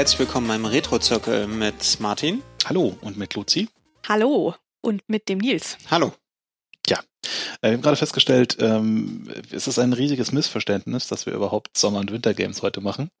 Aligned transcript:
Herzlich 0.00 0.20
willkommen 0.20 0.48
beim 0.48 0.64
Retro-Zirkel 0.64 1.46
mit 1.46 2.00
Martin. 2.00 2.42
Hallo 2.64 2.96
und 3.02 3.18
mit 3.18 3.34
Luzi. 3.34 3.68
Hallo 4.08 4.54
und 4.80 5.06
mit 5.08 5.28
dem 5.28 5.36
Nils. 5.36 5.76
Hallo. 5.90 6.14
Ja, 6.86 7.00
äh, 7.60 7.68
wir 7.68 7.72
haben 7.72 7.82
gerade 7.82 7.98
festgestellt, 7.98 8.56
ähm, 8.60 9.28
es 9.52 9.68
ist 9.68 9.78
ein 9.78 9.92
riesiges 9.92 10.32
Missverständnis, 10.32 11.06
dass 11.08 11.26
wir 11.26 11.34
überhaupt 11.34 11.76
Sommer- 11.76 12.00
und 12.00 12.12
Wintergames 12.12 12.62
heute 12.62 12.80
machen. 12.80 13.10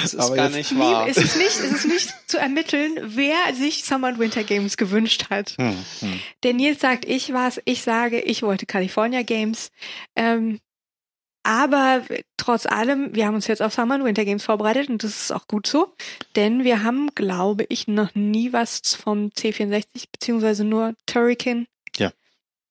Das 0.00 0.14
ist 0.14 0.34
gar 0.34 0.48
nicht 0.48 0.78
wahr. 0.78 1.06
Es 1.06 1.18
ist 1.18 1.36
nicht, 1.36 1.48
es 1.48 1.60
ist 1.60 1.84
nicht 1.84 2.14
zu 2.26 2.38
ermitteln, 2.38 2.96
wer 3.02 3.54
sich 3.54 3.84
Summer 3.84 4.08
und 4.08 4.18
Winter 4.18 4.44
Games 4.44 4.78
gewünscht 4.78 5.26
hat. 5.28 5.56
Hm, 5.58 5.76
hm. 6.00 6.20
Der 6.42 6.54
Nils 6.54 6.80
sagt, 6.80 7.04
ich 7.04 7.34
war's, 7.34 7.60
ich 7.66 7.82
sage, 7.82 8.20
ich 8.20 8.42
wollte 8.42 8.64
California 8.64 9.20
Games. 9.22 9.72
Ähm, 10.16 10.60
aber 11.48 12.02
trotz 12.36 12.66
allem, 12.66 13.14
wir 13.14 13.26
haben 13.26 13.34
uns 13.34 13.46
jetzt 13.46 13.62
auf 13.62 13.72
Summer 13.72 13.94
und 13.94 14.04
Winter 14.04 14.26
Games 14.26 14.44
vorbereitet 14.44 14.90
und 14.90 15.02
das 15.02 15.22
ist 15.22 15.32
auch 15.32 15.48
gut 15.48 15.66
so, 15.66 15.94
denn 16.36 16.62
wir 16.62 16.82
haben, 16.82 17.08
glaube 17.14 17.64
ich, 17.70 17.88
noch 17.88 18.14
nie 18.14 18.52
was 18.52 18.94
vom 18.94 19.28
C64 19.30 20.04
beziehungsweise 20.12 20.64
nur 20.64 20.92
Turrican. 21.06 21.66
Ja. 21.96 22.12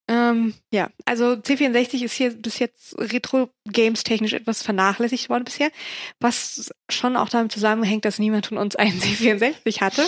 Ähm, 0.08 0.53
ja, 0.72 0.92
also 1.05 1.31
C64 1.31 2.03
ist 2.03 2.14
hier 2.14 2.30
bis 2.36 2.59
jetzt 2.59 2.95
Retro-Games 3.00 4.03
technisch 4.03 4.33
etwas 4.33 4.61
vernachlässigt 4.61 5.28
worden 5.30 5.45
bisher, 5.45 5.72
was 6.20 6.72
schon 6.88 7.17
auch 7.17 7.30
damit 7.30 7.52
zusammenhängt, 7.52 8.05
dass 8.05 8.20
niemand 8.20 8.45
von 8.45 8.59
uns 8.59 8.75
einen 8.75 9.00
C64 9.02 9.81
hatte. 9.81 10.05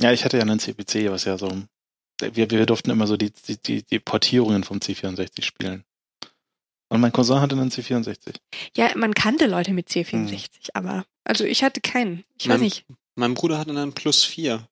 Ja, 0.00 0.10
ich 0.10 0.24
hatte 0.24 0.38
ja 0.38 0.42
einen 0.42 0.58
CPC, 0.58 1.08
was 1.08 1.24
ja 1.24 1.38
so, 1.38 1.48
wir, 2.20 2.50
wir 2.50 2.66
durften 2.66 2.90
immer 2.90 3.06
so 3.06 3.16
die, 3.16 3.30
die, 3.64 3.84
die 3.84 4.00
Portierungen 4.00 4.64
vom 4.64 4.78
C64 4.78 5.44
spielen. 5.44 5.84
Und 6.92 7.00
mein 7.00 7.12
Cousin 7.12 7.40
hatte 7.40 7.56
einen 7.56 7.70
C64. 7.70 8.34
Ja, 8.76 8.90
man 8.96 9.14
kannte 9.14 9.46
Leute 9.46 9.72
mit 9.72 9.88
C64, 9.88 10.68
aber 10.74 11.04
also 11.24 11.44
ich 11.44 11.64
hatte 11.64 11.80
keinen. 11.80 12.24
Ich 12.38 12.46
weiß 12.48 12.54
Mein- 12.56 12.60
nicht. 12.60 12.84
Mein 13.14 13.34
Bruder 13.34 13.58
hatte 13.58 13.70
einen 13.70 13.92
Plus 13.94 14.24
4. 14.24 14.66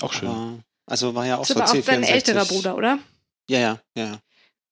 Auch 0.00 0.12
schön. 0.12 0.28
Aber, 0.28 0.58
also 0.86 1.14
war 1.14 1.26
ja 1.26 1.36
auch 1.36 1.46
Das 1.46 1.48
so 1.50 1.54
war 1.56 1.68
auch 1.68 1.74
C64. 1.74 1.84
dein 1.86 2.02
älterer 2.02 2.44
Bruder, 2.44 2.76
oder? 2.76 2.98
Ja, 3.48 3.58
ja, 3.60 3.78
ja. 3.96 4.18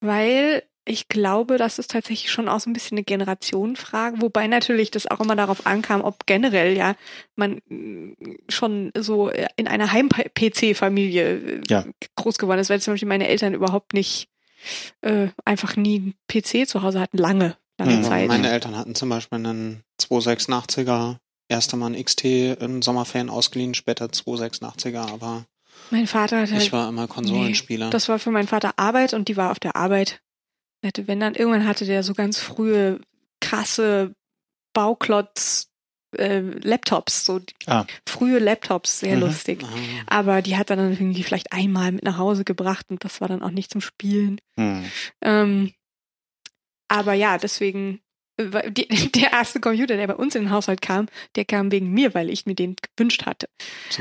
Weil 0.00 0.64
ich 0.84 1.06
glaube, 1.06 1.58
das 1.58 1.78
ist 1.78 1.92
tatsächlich 1.92 2.32
schon 2.32 2.48
auch 2.48 2.58
so 2.58 2.68
ein 2.68 2.72
bisschen 2.72 2.96
eine 2.98 3.04
Generationenfrage, 3.04 4.20
wobei 4.20 4.48
natürlich 4.48 4.90
das 4.90 5.06
auch 5.06 5.20
immer 5.20 5.36
darauf 5.36 5.66
ankam, 5.66 6.00
ob 6.00 6.26
generell 6.26 6.76
ja 6.76 6.96
man 7.36 7.60
mm, 7.68 8.14
schon 8.48 8.90
so 8.98 9.28
in 9.56 9.68
einer 9.68 9.92
Heim-PC-Familie 9.92 11.60
Ja. 11.68 11.84
groß 12.16 12.38
geworden 12.38 12.58
ist, 12.58 12.70
weil 12.70 12.80
zum 12.80 12.94
Beispiel 12.94 13.08
meine 13.08 13.28
Eltern 13.28 13.54
überhaupt 13.54 13.92
nicht 13.92 14.28
äh, 15.00 15.28
einfach 15.44 15.76
nie 15.76 15.96
einen 15.96 16.14
PC 16.28 16.68
zu 16.68 16.82
Hause 16.82 17.00
hatten, 17.00 17.18
lange, 17.18 17.56
lange 17.78 17.98
Mhm. 17.98 18.04
Zeit. 18.04 18.28
Meine 18.28 18.50
Eltern 18.50 18.76
hatten 18.76 18.94
zum 18.94 19.08
Beispiel 19.08 19.38
einen 19.38 19.82
286er, 20.00 21.16
erster 21.48 21.76
Mal 21.76 21.94
ein 21.94 22.04
XT 22.04 22.24
im 22.60 22.82
Sommerferien 22.82 23.30
ausgeliehen, 23.30 23.74
später 23.74 24.06
286er, 24.06 25.10
aber 25.12 25.46
Mein 25.90 26.06
Vater 26.06 26.42
hat 26.42 26.50
halt 26.50 26.62
ich 26.62 26.72
war 26.72 26.88
immer 26.88 27.08
Konsolenspieler. 27.08 27.90
Das 27.90 28.08
war 28.08 28.18
für 28.18 28.30
meinen 28.30 28.48
Vater 28.48 28.74
Arbeit 28.76 29.14
und 29.14 29.28
die 29.28 29.36
war 29.36 29.50
auf 29.50 29.58
der 29.58 29.76
Arbeit. 29.76 30.20
Hatte, 30.84 31.06
wenn 31.06 31.20
dann 31.20 31.34
irgendwann 31.34 31.66
hatte 31.66 31.84
der 31.84 32.02
so 32.02 32.14
ganz 32.14 32.38
frühe, 32.38 33.00
krasse 33.40 34.14
Bauklotz 34.72 35.69
äh, 36.16 36.40
Laptops, 36.40 37.24
so 37.24 37.40
Ah. 37.66 37.84
frühe 38.08 38.38
Laptops, 38.38 39.00
sehr 39.00 39.16
Mhm. 39.16 39.22
lustig. 39.22 39.62
Ah, 39.62 39.68
Aber 40.18 40.42
die 40.42 40.56
hat 40.56 40.70
er 40.70 40.76
dann 40.76 40.92
irgendwie 40.92 41.22
vielleicht 41.22 41.52
einmal 41.52 41.92
mit 41.92 42.04
nach 42.04 42.18
Hause 42.18 42.44
gebracht 42.44 42.86
und 42.90 43.04
das 43.04 43.20
war 43.20 43.28
dann 43.28 43.42
auch 43.42 43.50
nicht 43.50 43.70
zum 43.70 43.80
Spielen. 43.80 44.40
Hm. 44.58 44.84
Ähm, 45.22 45.72
aber 46.88 47.14
ja, 47.14 47.38
deswegen, 47.38 48.00
äh, 48.36 48.70
die, 48.70 48.88
der 49.12 49.32
erste 49.32 49.60
Computer, 49.60 49.96
der 49.96 50.06
bei 50.08 50.16
uns 50.16 50.34
in 50.34 50.44
den 50.44 50.50
Haushalt 50.50 50.82
kam, 50.82 51.06
der 51.36 51.44
kam 51.44 51.70
wegen 51.70 51.90
mir, 51.92 52.14
weil 52.14 52.30
ich 52.30 52.46
mir 52.46 52.54
den 52.54 52.76
gewünscht 52.96 53.26
hatte. 53.26 53.48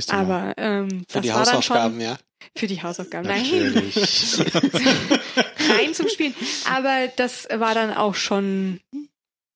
Aber 0.08 0.54
ähm, 0.58 0.90
Für 1.08 1.20
das 1.20 1.22
die 1.22 1.30
war 1.30 1.46
dann 1.46 1.56
Hausaufgaben, 1.56 1.94
schon 1.96 2.02
ja. 2.02 2.18
für 2.56 2.68
die 2.68 2.82
Hausaufgaben. 2.82 3.28
Nein, 3.28 3.44
Natürlich. 3.44 4.40
rein 5.70 5.94
zum 5.94 6.08
Spielen. 6.10 6.34
Aber 6.72 7.08
das 7.16 7.48
war 7.54 7.76
dann 7.76 7.94
auch 7.94 8.16
schon 8.16 8.80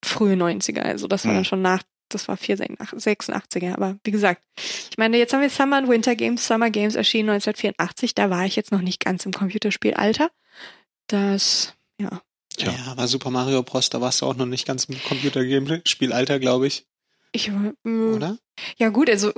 frühe 0.05 0.35
90er. 0.35 0.81
Also 0.81 1.07
das 1.07 1.23
war 1.25 1.31
Hm. 1.31 1.37
dann 1.39 1.45
schon 1.45 1.61
nach, 1.61 1.81
das 2.13 2.27
war 2.27 2.35
86er. 2.35 3.73
Aber 3.73 3.97
wie 4.03 4.11
gesagt, 4.11 4.43
ich 4.57 4.97
meine, 4.97 5.17
jetzt 5.17 5.33
haben 5.33 5.41
wir 5.41 5.49
Summer 5.49 5.79
und 5.79 5.89
Winter 5.89 6.15
Games. 6.15 6.47
Summer 6.47 6.69
Games 6.69 6.95
erschienen 6.95 7.29
1984. 7.29 8.15
Da 8.15 8.29
war 8.29 8.45
ich 8.45 8.55
jetzt 8.55 8.71
noch 8.71 8.81
nicht 8.81 9.03
ganz 9.03 9.25
im 9.25 9.33
Computerspielalter. 9.33 10.29
Das, 11.07 11.73
ja. 11.99 12.21
Tja. 12.55 12.71
Ja, 12.71 12.91
aber 12.91 13.07
Super 13.07 13.31
Mario 13.31 13.63
Bros., 13.63 13.89
da 13.89 13.99
warst 13.99 14.21
du 14.21 14.27
auch 14.27 14.35
noch 14.35 14.45
nicht 14.45 14.67
ganz 14.67 14.85
im 14.85 15.01
Computerspiel-Alter, 15.01 16.39
glaube 16.39 16.67
ich, 16.67 16.85
Ich, 17.31 17.49
äh, 17.49 17.89
oder? 17.89 18.37
Ja 18.77 18.89
gut, 18.89 19.09
also 19.09 19.31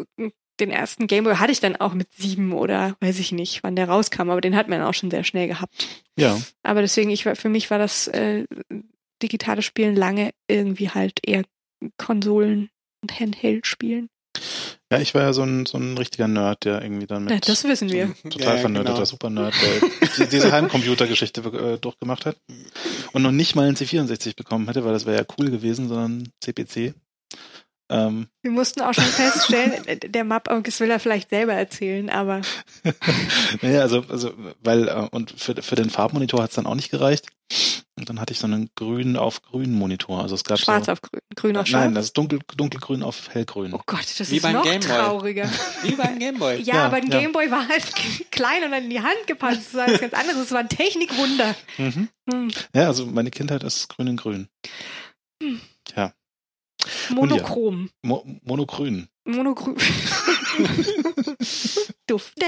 den 0.60 0.70
ersten 0.70 1.08
Gameboy 1.08 1.36
hatte 1.36 1.52
ich 1.52 1.60
dann 1.60 1.76
auch 1.76 1.94
mit 1.94 2.14
sieben 2.14 2.54
oder 2.54 2.96
weiß 3.02 3.20
ich 3.20 3.32
nicht, 3.32 3.64
wann 3.64 3.76
der 3.76 3.90
rauskam, 3.90 4.30
aber 4.30 4.42
den 4.42 4.56
hat 4.56 4.68
man 4.68 4.82
auch 4.82 4.94
schon 4.94 5.12
sehr 5.12 5.24
schnell 5.24 5.48
gehabt. 5.48 5.88
Ja, 6.18 6.40
Aber 6.64 6.82
deswegen, 6.82 7.10
ich 7.10 7.26
war, 7.26 7.36
für 7.36 7.50
mich 7.50 7.70
war 7.72 7.78
das 7.78 8.08
äh, 8.08 8.46
digitale 9.22 9.62
Spielen 9.62 9.96
lange 9.96 10.32
irgendwie 10.48 10.90
halt 10.90 11.20
eher 11.26 11.44
Konsolen 11.98 12.70
und 13.02 13.20
Handheld-Spielen. 13.20 14.10
ja, 14.92 15.00
ich 15.00 15.14
war 15.16 15.22
ja 15.24 15.34
so 15.34 15.44
ein, 15.44 15.66
so 15.66 15.78
ein 15.78 15.98
richtiger 15.98 16.28
Nerd, 16.28 16.66
der 16.66 16.82
irgendwie 16.82 17.08
dann 17.08 17.24
mit 17.26 17.34
Ja, 17.34 17.40
das 17.40 17.64
wissen 17.64 17.90
wir. 17.92 18.14
total 18.30 18.56
Ja, 18.56 18.62
vernördeter 18.62 18.94
genau. 18.96 19.06
Super-Nerd, 19.06 19.54
der 19.62 19.90
die- 20.18 20.28
diese 20.30 20.52
Heimcomputergeschichte 20.52 21.42
äh, 21.42 21.78
durchgemacht 21.80 22.26
hat 22.26 22.38
und 23.14 23.22
noch 23.22 23.32
nicht 23.32 23.56
mal 23.56 23.68
einen 23.68 23.76
C64 23.78 24.36
bekommen 24.36 24.68
hätte, 24.68 24.84
weil 24.86 24.94
das 24.94 25.06
wäre 25.06 25.18
ja 25.18 25.26
cool 25.40 25.50
gewesen, 25.52 25.88
sondern 25.88 26.30
CPC. 26.42 26.94
Ähm, 27.88 28.28
Wir 28.42 28.50
mussten 28.52 28.82
auch 28.82 28.94
schon 28.96 29.04
feststellen, 29.04 29.74
äh, 29.88 29.98
der 29.98 30.24
Map, 30.24 30.50
das 30.64 30.80
will 30.80 30.90
er 30.90 31.00
vielleicht 31.00 31.30
selber 31.30 31.54
erzählen, 31.54 32.10
aber 32.10 32.42
naja, 33.62 33.82
also, 33.82 34.04
also, 34.10 34.34
weil, 34.62 34.88
äh, 34.88 35.08
und 35.12 35.32
für, 35.40 35.56
für 35.62 35.76
den 35.76 35.90
Farbmonitor 35.92 36.42
hat 36.42 36.50
es 36.50 36.56
dann 36.56 36.66
auch 36.66 36.76
nicht 36.76 36.90
gereicht. 36.90 37.28
Und 37.98 38.10
dann 38.10 38.20
hatte 38.20 38.34
ich 38.34 38.40
so 38.40 38.48
einen 38.48 38.70
grün 38.76 39.16
auf 39.18 39.42
grün 39.44 39.72
Monitor. 39.72 40.22
Also 40.22 40.36
es 40.36 40.44
gab 40.44 40.58
schwarz 40.60 40.88
so, 40.88 40.92
auf 40.94 41.02
grün, 41.02 41.22
grün 41.36 41.58
auf 41.58 41.70
Nein, 41.70 41.82
schwarz. 41.84 41.94
das 41.96 42.06
ist 42.06 42.18
dunkel, 42.18 42.40
dunkelgrün 42.58 43.04
auf 43.04 43.30
hellgrün. 43.34 43.74
Oh 43.74 43.82
Gott, 43.86 44.06
das 44.20 44.32
Wie 44.32 44.38
ist 44.38 44.42
beim 44.44 44.54
noch 44.54 44.64
Gameboy. 44.64 44.88
trauriger. 44.88 45.50
Wie 45.84 45.92
beim 45.96 46.18
Gameboy. 46.20 46.62
Ja, 46.62 46.76
Ja, 46.76 46.86
aber 46.86 46.98
ein 46.98 47.12
ja. 47.12 47.20
Gameboy 47.20 47.52
war 47.52 47.68
halt 47.68 47.84
klein 48.32 48.64
und 48.64 48.72
dann 48.72 48.84
in 48.86 48.90
die 48.90 49.02
Hand 49.02 49.28
gepasst. 49.28 49.62
Das 49.68 49.74
war 49.76 49.88
was 49.92 50.00
ganz 50.02 50.14
anderes. 50.14 50.38
Das 50.40 50.52
war 50.52 50.60
ein 50.60 50.70
Technikwunder. 50.70 51.56
Mhm. 51.78 52.10
Hm. 52.32 52.52
Ja, 52.76 52.88
also 52.88 53.06
meine 53.06 53.32
Kindheit 53.32 53.64
ist 53.64 53.90
grün 53.90 54.08
in 54.08 54.18
grün. 54.18 54.48
Monochrom. 57.10 57.90
Mo 58.04 58.26
monogrün. 58.44 59.08
Monochrom. 59.26 59.76
Dufte. 62.08 62.46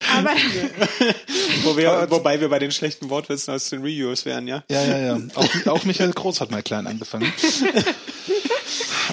Aber 0.00 0.30
Wo 1.64 1.76
wir, 1.76 2.06
wobei 2.10 2.40
wir 2.40 2.48
bei 2.48 2.58
den 2.58 2.70
schlechten 2.70 3.10
Wortwitzen 3.10 3.52
aus 3.52 3.68
den 3.68 3.80
Reviews 3.80 4.24
wären, 4.24 4.46
ja? 4.46 4.62
Ja, 4.70 4.84
ja, 4.84 4.98
ja. 4.98 5.18
Auch, 5.34 5.66
auch 5.66 5.84
Michael 5.84 6.12
Groß 6.12 6.40
hat 6.40 6.50
mal 6.50 6.62
klein 6.62 6.86
angefangen. 6.86 7.32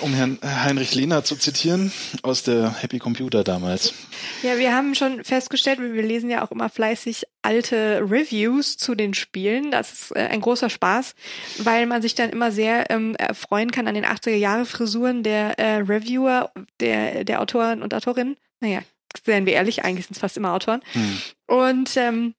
Um 0.01 0.13
Herrn 0.13 0.37
Heinrich 0.43 0.93
Lehner 0.93 1.23
zu 1.23 1.35
zitieren, 1.37 1.91
aus 2.21 2.43
der 2.43 2.81
Happy 2.81 2.99
Computer 2.99 3.43
damals. 3.43 3.93
ja, 4.43 4.57
wir 4.57 4.75
haben 4.75 4.93
schon 4.93 5.23
festgestellt, 5.23 5.79
wir 5.79 6.03
lesen 6.03 6.29
ja 6.29 6.43
auch 6.45 6.51
immer 6.51 6.69
fleißig 6.69 7.23
alte 7.41 8.01
Reviews 8.01 8.77
zu 8.77 8.93
den 8.93 9.13
Spielen. 9.13 9.71
Das 9.71 9.93
ist 9.93 10.15
äh, 10.15 10.27
ein 10.27 10.41
großer 10.41 10.69
Spaß, 10.69 11.15
weil 11.59 11.85
man 11.85 12.01
sich 12.01 12.13
dann 12.13 12.29
immer 12.29 12.51
sehr 12.51 12.91
ähm, 12.91 13.15
erfreuen 13.15 13.71
kann 13.71 13.87
an 13.87 13.95
den 13.95 14.05
80er 14.05 14.35
Jahre 14.35 14.65
Frisuren 14.65 15.23
der 15.23 15.57
äh, 15.57 15.77
Reviewer, 15.77 16.51
der, 16.81 17.23
der 17.23 17.41
Autoren 17.41 17.81
und 17.81 17.93
Autorinnen. 17.93 18.35
Naja, 18.59 18.81
seien 19.23 19.45
wir 19.45 19.53
ehrlich, 19.53 19.83
eigentlich 19.83 20.05
sind 20.07 20.15
es 20.15 20.21
fast 20.21 20.37
immer 20.37 20.53
Autoren. 20.53 20.81
Hm. 20.93 21.21
Und 21.47 21.97
ähm, 21.97 22.35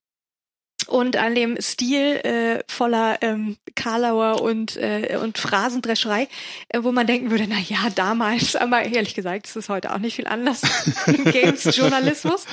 und 0.88 1.16
an 1.16 1.34
dem 1.34 1.60
Stil 1.60 2.16
äh, 2.16 2.62
voller 2.68 3.18
ähm, 3.22 3.56
Karlauer 3.74 4.42
und 4.42 4.76
äh, 4.76 5.18
und 5.20 5.38
Phrasendrescherei, 5.38 6.28
äh, 6.68 6.82
wo 6.82 6.92
man 6.92 7.06
denken 7.06 7.30
würde, 7.30 7.46
na 7.48 7.58
ja, 7.58 7.90
damals, 7.94 8.54
aber 8.56 8.82
ehrlich 8.82 9.14
gesagt, 9.14 9.46
es 9.46 9.56
ist 9.56 9.68
heute 9.68 9.92
auch 9.92 9.98
nicht 9.98 10.16
viel 10.16 10.26
anders 10.26 10.62
im 11.06 11.24
Games-Journalismus. 11.24 12.44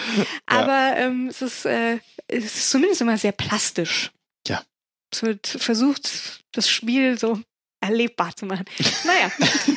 Aber 0.46 0.94
ähm, 0.98 1.28
es 1.28 1.42
ist 1.42 1.66
äh, 1.66 2.00
es 2.28 2.46
ist 2.46 2.72
zumindest 2.72 3.02
immer 3.02 3.18
sehr 3.18 3.34
plastisch. 3.34 4.12
Ja. 4.48 4.64
Es 5.12 5.22
wird 5.22 5.46
versucht, 5.46 6.44
das 6.54 6.70
Spiel 6.70 7.20
so 7.20 7.40
erlebbar 7.82 8.36
zu 8.36 8.46
machen. 8.46 8.66
Naja, 9.04 9.32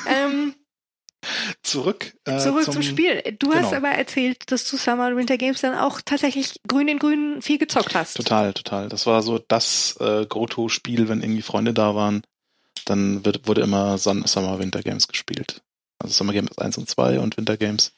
ähm, 0.09 0.55
Zurück, 1.63 2.15
äh, 2.25 2.39
Zurück 2.39 2.65
zum, 2.65 2.83
Spiel. 2.83 3.23
Du 3.39 3.53
hast 3.53 3.71
genau. 3.71 3.77
aber 3.77 3.89
erzählt, 3.89 4.51
dass 4.51 4.69
du 4.69 4.77
Summer 4.77 5.17
Winter 5.17 5.37
Games 5.37 5.61
dann 5.61 5.77
auch 5.77 6.01
tatsächlich 6.05 6.61
grün 6.67 6.89
in 6.89 6.99
grün 6.99 7.43
viel 7.43 7.59
gezockt 7.59 7.95
hast. 7.95 8.17
Total, 8.17 8.53
total. 8.53 8.89
Das 8.89 9.07
war 9.07 9.23
so 9.23 9.39
das 9.39 9.97
äh, 10.01 10.27
Go-To-Spiel, 10.27 11.09
wenn 11.09 11.23
irgendwie 11.23 11.43
Freunde 11.43 11.75
da 11.75 11.95
waren. 11.95 12.23
Dann 12.85 13.25
wird, 13.25 13.49
wurde 13.49 13.63
immer 13.63 13.99
Sun 13.99 14.25
Summer 14.27 14.59
Winter 14.59 14.83
Games 14.83 15.09
gespielt. 15.09 15.63
Also 15.99 16.15
Summer 16.15 16.33
Games 16.33 16.57
1 16.59 16.79
und 16.79 16.89
2 16.89 17.21
und 17.21 17.37
Winter 17.37 17.57
Games. 17.57 17.93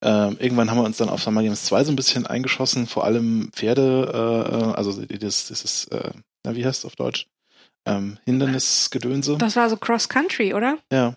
Ähm, 0.00 0.36
irgendwann 0.40 0.70
haben 0.70 0.78
wir 0.78 0.84
uns 0.84 0.96
dann 0.96 1.08
auf 1.08 1.22
Summer 1.22 1.42
Games 1.42 1.64
2 1.64 1.84
so 1.84 1.92
ein 1.92 1.96
bisschen 1.96 2.26
eingeschossen, 2.26 2.86
vor 2.86 3.04
allem 3.04 3.50
Pferde, 3.52 4.10
äh, 4.12 4.54
äh, 4.56 4.74
also 4.74 5.00
dieses, 5.04 5.46
dieses 5.48 5.86
äh, 5.86 6.10
na, 6.44 6.56
wie 6.56 6.64
heißt 6.64 6.80
es 6.80 6.84
auf 6.84 6.96
Deutsch? 6.96 7.26
ähm, 7.86 8.18
Hindernisgedönse. 8.24 9.36
Das 9.38 9.56
war 9.56 9.68
so 9.68 9.76
Cross 9.76 10.08
Country, 10.08 10.54
oder? 10.54 10.78
Ja. 10.92 11.16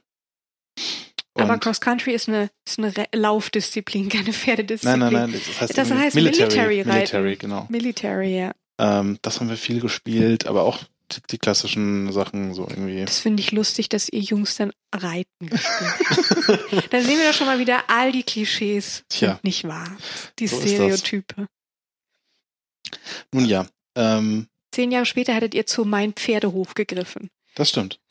Aber 1.38 1.54
Und- 1.54 1.60
Cross 1.64 1.82
Country 1.82 2.14
ist 2.14 2.28
eine, 2.30 2.50
ist 2.66 2.80
eine 2.80 2.94
Laufdisziplin, 3.14 4.10
keine 4.10 4.32
Pferdedisziplin. 4.34 5.00
Nein, 5.00 5.14
nein, 5.14 5.32
nein, 5.32 5.42
das 5.46 5.62
heißt, 5.62 5.78
Das 5.78 5.92
heißt 5.92 6.16
Military, 6.16 6.48
Military 6.48 6.82
Reiten. 6.82 6.90
Military, 6.98 7.36
genau. 7.36 7.66
Military, 7.70 8.38
ja. 8.38 8.52
Ähm, 8.80 9.20
das 9.22 9.40
haben 9.40 9.50
wir 9.50 9.58
viel 9.58 9.80
gespielt, 9.82 10.48
aber 10.48 10.64
auch 10.64 10.80
die, 11.12 11.22
die 11.32 11.38
klassischen 11.38 12.12
Sachen 12.12 12.54
so 12.54 12.68
irgendwie. 12.70 13.06
Das 13.06 13.20
finde 13.20 13.42
ich 13.42 13.52
lustig, 13.52 13.90
dass 13.90 14.10
ihr 14.10 14.22
Jungs 14.22 14.56
dann 14.58 14.72
reiten. 14.94 15.48
gespielt. 15.50 16.88
dann 16.92 17.04
sehen 17.04 17.20
wir 17.20 17.28
doch 17.30 17.34
schon 17.38 17.48
mal 17.48 17.60
wieder, 17.60 17.84
all 17.90 18.12
die 18.12 18.24
Klischees 18.24 19.04
Tja. 19.10 19.34
sind 19.34 19.44
nicht 19.44 19.66
wahr. 19.66 19.88
Die 20.40 20.48
So. 20.48 20.60
Stereotype. 20.60 21.48
Nun 23.32 23.46
ja, 23.46 23.66
ähm, 23.96 24.48
Zehn 24.72 24.92
Jahre 24.92 25.06
später 25.06 25.34
hättet 25.34 25.54
ihr 25.54 25.66
zu 25.66 25.86
Mein 25.86 26.14
Pferdehof 26.14 26.74
gegriffen. 26.74 27.30
das 27.56 27.70
stimmt. 27.70 28.00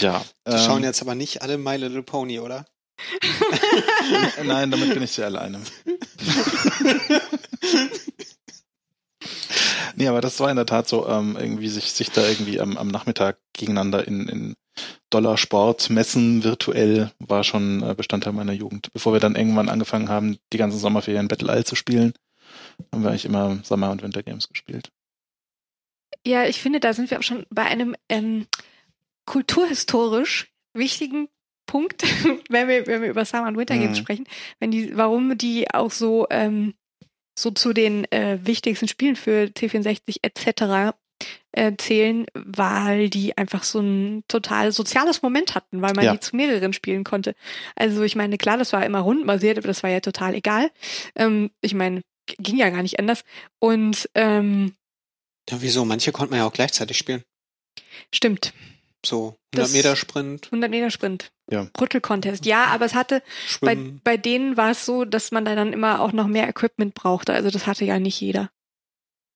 ja. 0.00 0.24
Die 0.46 0.52
ähm, 0.52 0.58
schauen 0.58 0.82
jetzt 0.82 1.02
aber 1.02 1.14
nicht 1.14 1.42
alle 1.42 1.58
My 1.58 1.76
Little 1.76 2.02
Pony, 2.02 2.40
oder? 2.40 2.64
Nein, 4.44 4.70
damit 4.70 4.92
bin 4.92 5.02
ich 5.02 5.12
sehr 5.12 5.26
alleine. 5.26 5.60
nee, 9.96 10.08
aber 10.08 10.20
das 10.20 10.40
war 10.40 10.50
in 10.50 10.56
der 10.56 10.66
Tat 10.66 10.88
so, 10.88 11.08
ähm, 11.08 11.36
irgendwie 11.38 11.68
sich, 11.68 11.92
sich 11.92 12.10
da 12.10 12.26
irgendwie 12.26 12.60
am, 12.60 12.76
am 12.76 12.88
Nachmittag 12.88 13.38
gegeneinander 13.52 14.06
in, 14.06 14.28
in 14.28 14.56
Dollarsport 15.10 15.90
messen 15.90 16.44
virtuell 16.44 17.12
war 17.18 17.44
schon 17.44 17.82
äh, 17.82 17.94
Bestandteil 17.94 18.32
meiner 18.32 18.52
Jugend. 18.52 18.92
Bevor 18.92 19.12
wir 19.12 19.20
dann 19.20 19.36
irgendwann 19.36 19.68
angefangen 19.68 20.08
haben, 20.08 20.38
die 20.52 20.58
ganzen 20.58 20.78
Sommerferien 20.78 21.28
Battle 21.28 21.52
Isle 21.52 21.64
zu 21.64 21.76
spielen, 21.76 22.12
haben 22.92 23.02
wir 23.02 23.10
eigentlich 23.10 23.24
immer 23.24 23.58
Sommer- 23.62 23.90
und 23.90 24.02
Wintergames 24.02 24.48
gespielt. 24.48 24.90
Ja, 26.26 26.44
ich 26.44 26.60
finde, 26.60 26.80
da 26.80 26.92
sind 26.92 27.10
wir 27.10 27.18
auch 27.18 27.22
schon 27.22 27.46
bei 27.50 27.64
einem 27.64 27.94
ähm, 28.08 28.46
kulturhistorisch 29.28 30.50
wichtigen 30.74 31.28
Punkt, 31.66 32.02
wenn 32.48 32.66
wir, 32.68 32.86
wenn 32.86 33.02
wir 33.02 33.10
über 33.10 33.24
Summer 33.24 33.48
und 33.48 33.56
Winter 33.58 33.76
Games 33.76 33.98
Mhm. 33.98 34.02
sprechen, 34.02 34.26
wenn 34.58 34.70
die, 34.70 34.96
warum 34.96 35.36
die 35.36 35.70
auch 35.72 35.90
so, 35.90 36.26
ähm, 36.30 36.74
so 37.38 37.50
zu 37.50 37.72
den 37.72 38.10
äh, 38.10 38.38
wichtigsten 38.42 38.88
Spielen 38.88 39.16
für 39.16 39.44
C64 39.54 40.16
etc. 40.22 40.96
Äh, 41.52 41.76
zählen, 41.76 42.26
weil 42.34 43.10
die 43.10 43.36
einfach 43.36 43.64
so 43.64 43.80
ein 43.80 44.22
total 44.28 44.70
soziales 44.72 45.20
Moment 45.22 45.54
hatten, 45.54 45.82
weil 45.82 45.92
man 45.94 46.04
Ja. 46.06 46.12
die 46.12 46.20
zu 46.20 46.36
mehreren 46.36 46.72
spielen 46.72 47.04
konnte. 47.04 47.34
Also 47.74 48.02
ich 48.02 48.14
meine, 48.16 48.38
klar, 48.38 48.56
das 48.56 48.72
war 48.72 48.86
immer 48.86 49.00
rundenbasiert, 49.00 49.58
aber 49.58 49.66
das 49.68 49.82
war 49.82 49.90
ja 49.90 50.00
total 50.00 50.34
egal. 50.34 50.70
Ähm, 51.16 51.50
ich 51.60 51.74
meine, 51.74 52.02
ging 52.38 52.56
ja 52.56 52.70
gar 52.70 52.82
nicht 52.82 52.98
anders. 52.98 53.24
Und 53.58 54.08
ähm, 54.14 54.74
Ja, 55.50 55.60
wieso? 55.60 55.84
Manche 55.84 56.12
konnte 56.12 56.30
man 56.30 56.40
ja 56.40 56.46
auch 56.46 56.52
gleichzeitig 56.52 56.96
spielen. 56.96 57.24
stimmt, 58.14 58.52
So 59.06 59.36
100 59.54 59.66
Das- 59.66 59.72
Meter 59.72 59.96
Sprint, 59.96 60.46
100 60.46 60.70
Meter 60.70 60.90
Sprint. 60.90 61.30
Ja. 61.50 61.66
Rüttel-Contest. 61.80 62.44
Ja, 62.44 62.64
aber 62.66 62.84
es 62.84 62.94
hatte, 62.94 63.22
bei, 63.60 63.72
Schwimmen. 63.74 64.00
bei 64.04 64.16
denen 64.16 64.56
war 64.56 64.72
es 64.72 64.84
so, 64.84 65.04
dass 65.04 65.30
man 65.30 65.44
da 65.44 65.54
dann 65.54 65.72
immer 65.72 66.00
auch 66.00 66.12
noch 66.12 66.26
mehr 66.26 66.48
Equipment 66.48 66.94
brauchte. 66.94 67.32
Also 67.32 67.50
das 67.50 67.66
hatte 67.66 67.84
ja 67.84 67.98
nicht 67.98 68.20
jeder. 68.20 68.50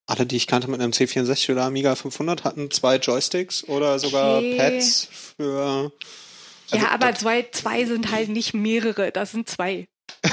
Alle, 0.06 0.26
die 0.26 0.36
ich 0.36 0.46
kannte 0.48 0.68
mit 0.68 0.80
einem 0.80 0.92
C64 0.92 1.52
oder 1.52 1.62
Amiga 1.64 1.94
500, 1.94 2.44
hatten 2.44 2.70
zwei 2.70 2.96
Joysticks 2.96 3.64
oder 3.64 3.98
sogar 3.98 4.38
Okay. 4.38 4.56
Pads 4.58 5.08
für. 5.36 5.92
Also 6.70 6.84
ja, 6.84 6.90
aber 6.92 7.14
zwei, 7.14 7.46
zwei 7.52 7.84
sind 7.84 8.10
halt 8.10 8.28
nicht 8.28 8.52
mehrere, 8.54 9.12
das 9.12 9.30
sind 9.30 9.48
zwei. 9.48 9.86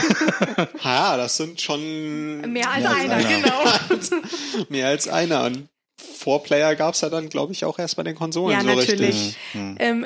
Ja, 0.84 1.16
das 1.18 1.38
sind 1.38 1.62
schon 1.62 2.42
Mehr 2.52 2.70
als 2.72 2.84
Mehr 2.84 2.92
als 2.92 3.00
einer, 3.00 3.14
einer. 3.16 3.30
genau. 3.30 4.66
mehr 4.70 4.88
als 4.88 5.08
einer. 5.08 5.44
Und 5.46 5.68
Vorplayer 6.00 6.76
gab's 6.76 7.02
ja 7.02 7.10
dann, 7.10 7.30
glaube 7.30 7.54
ich, 7.54 7.66
auch 7.66 7.78
erst 7.80 7.96
bei 7.96 8.04
den 8.04 8.16
Konsolen 8.16 8.54
Ja, 8.58 8.62
so 8.62 8.68
natürlich. 8.68 9.16
richtig. 9.16 9.38
Hm, 9.54 9.62
hm. 9.62 9.78
ähm, 9.80 10.06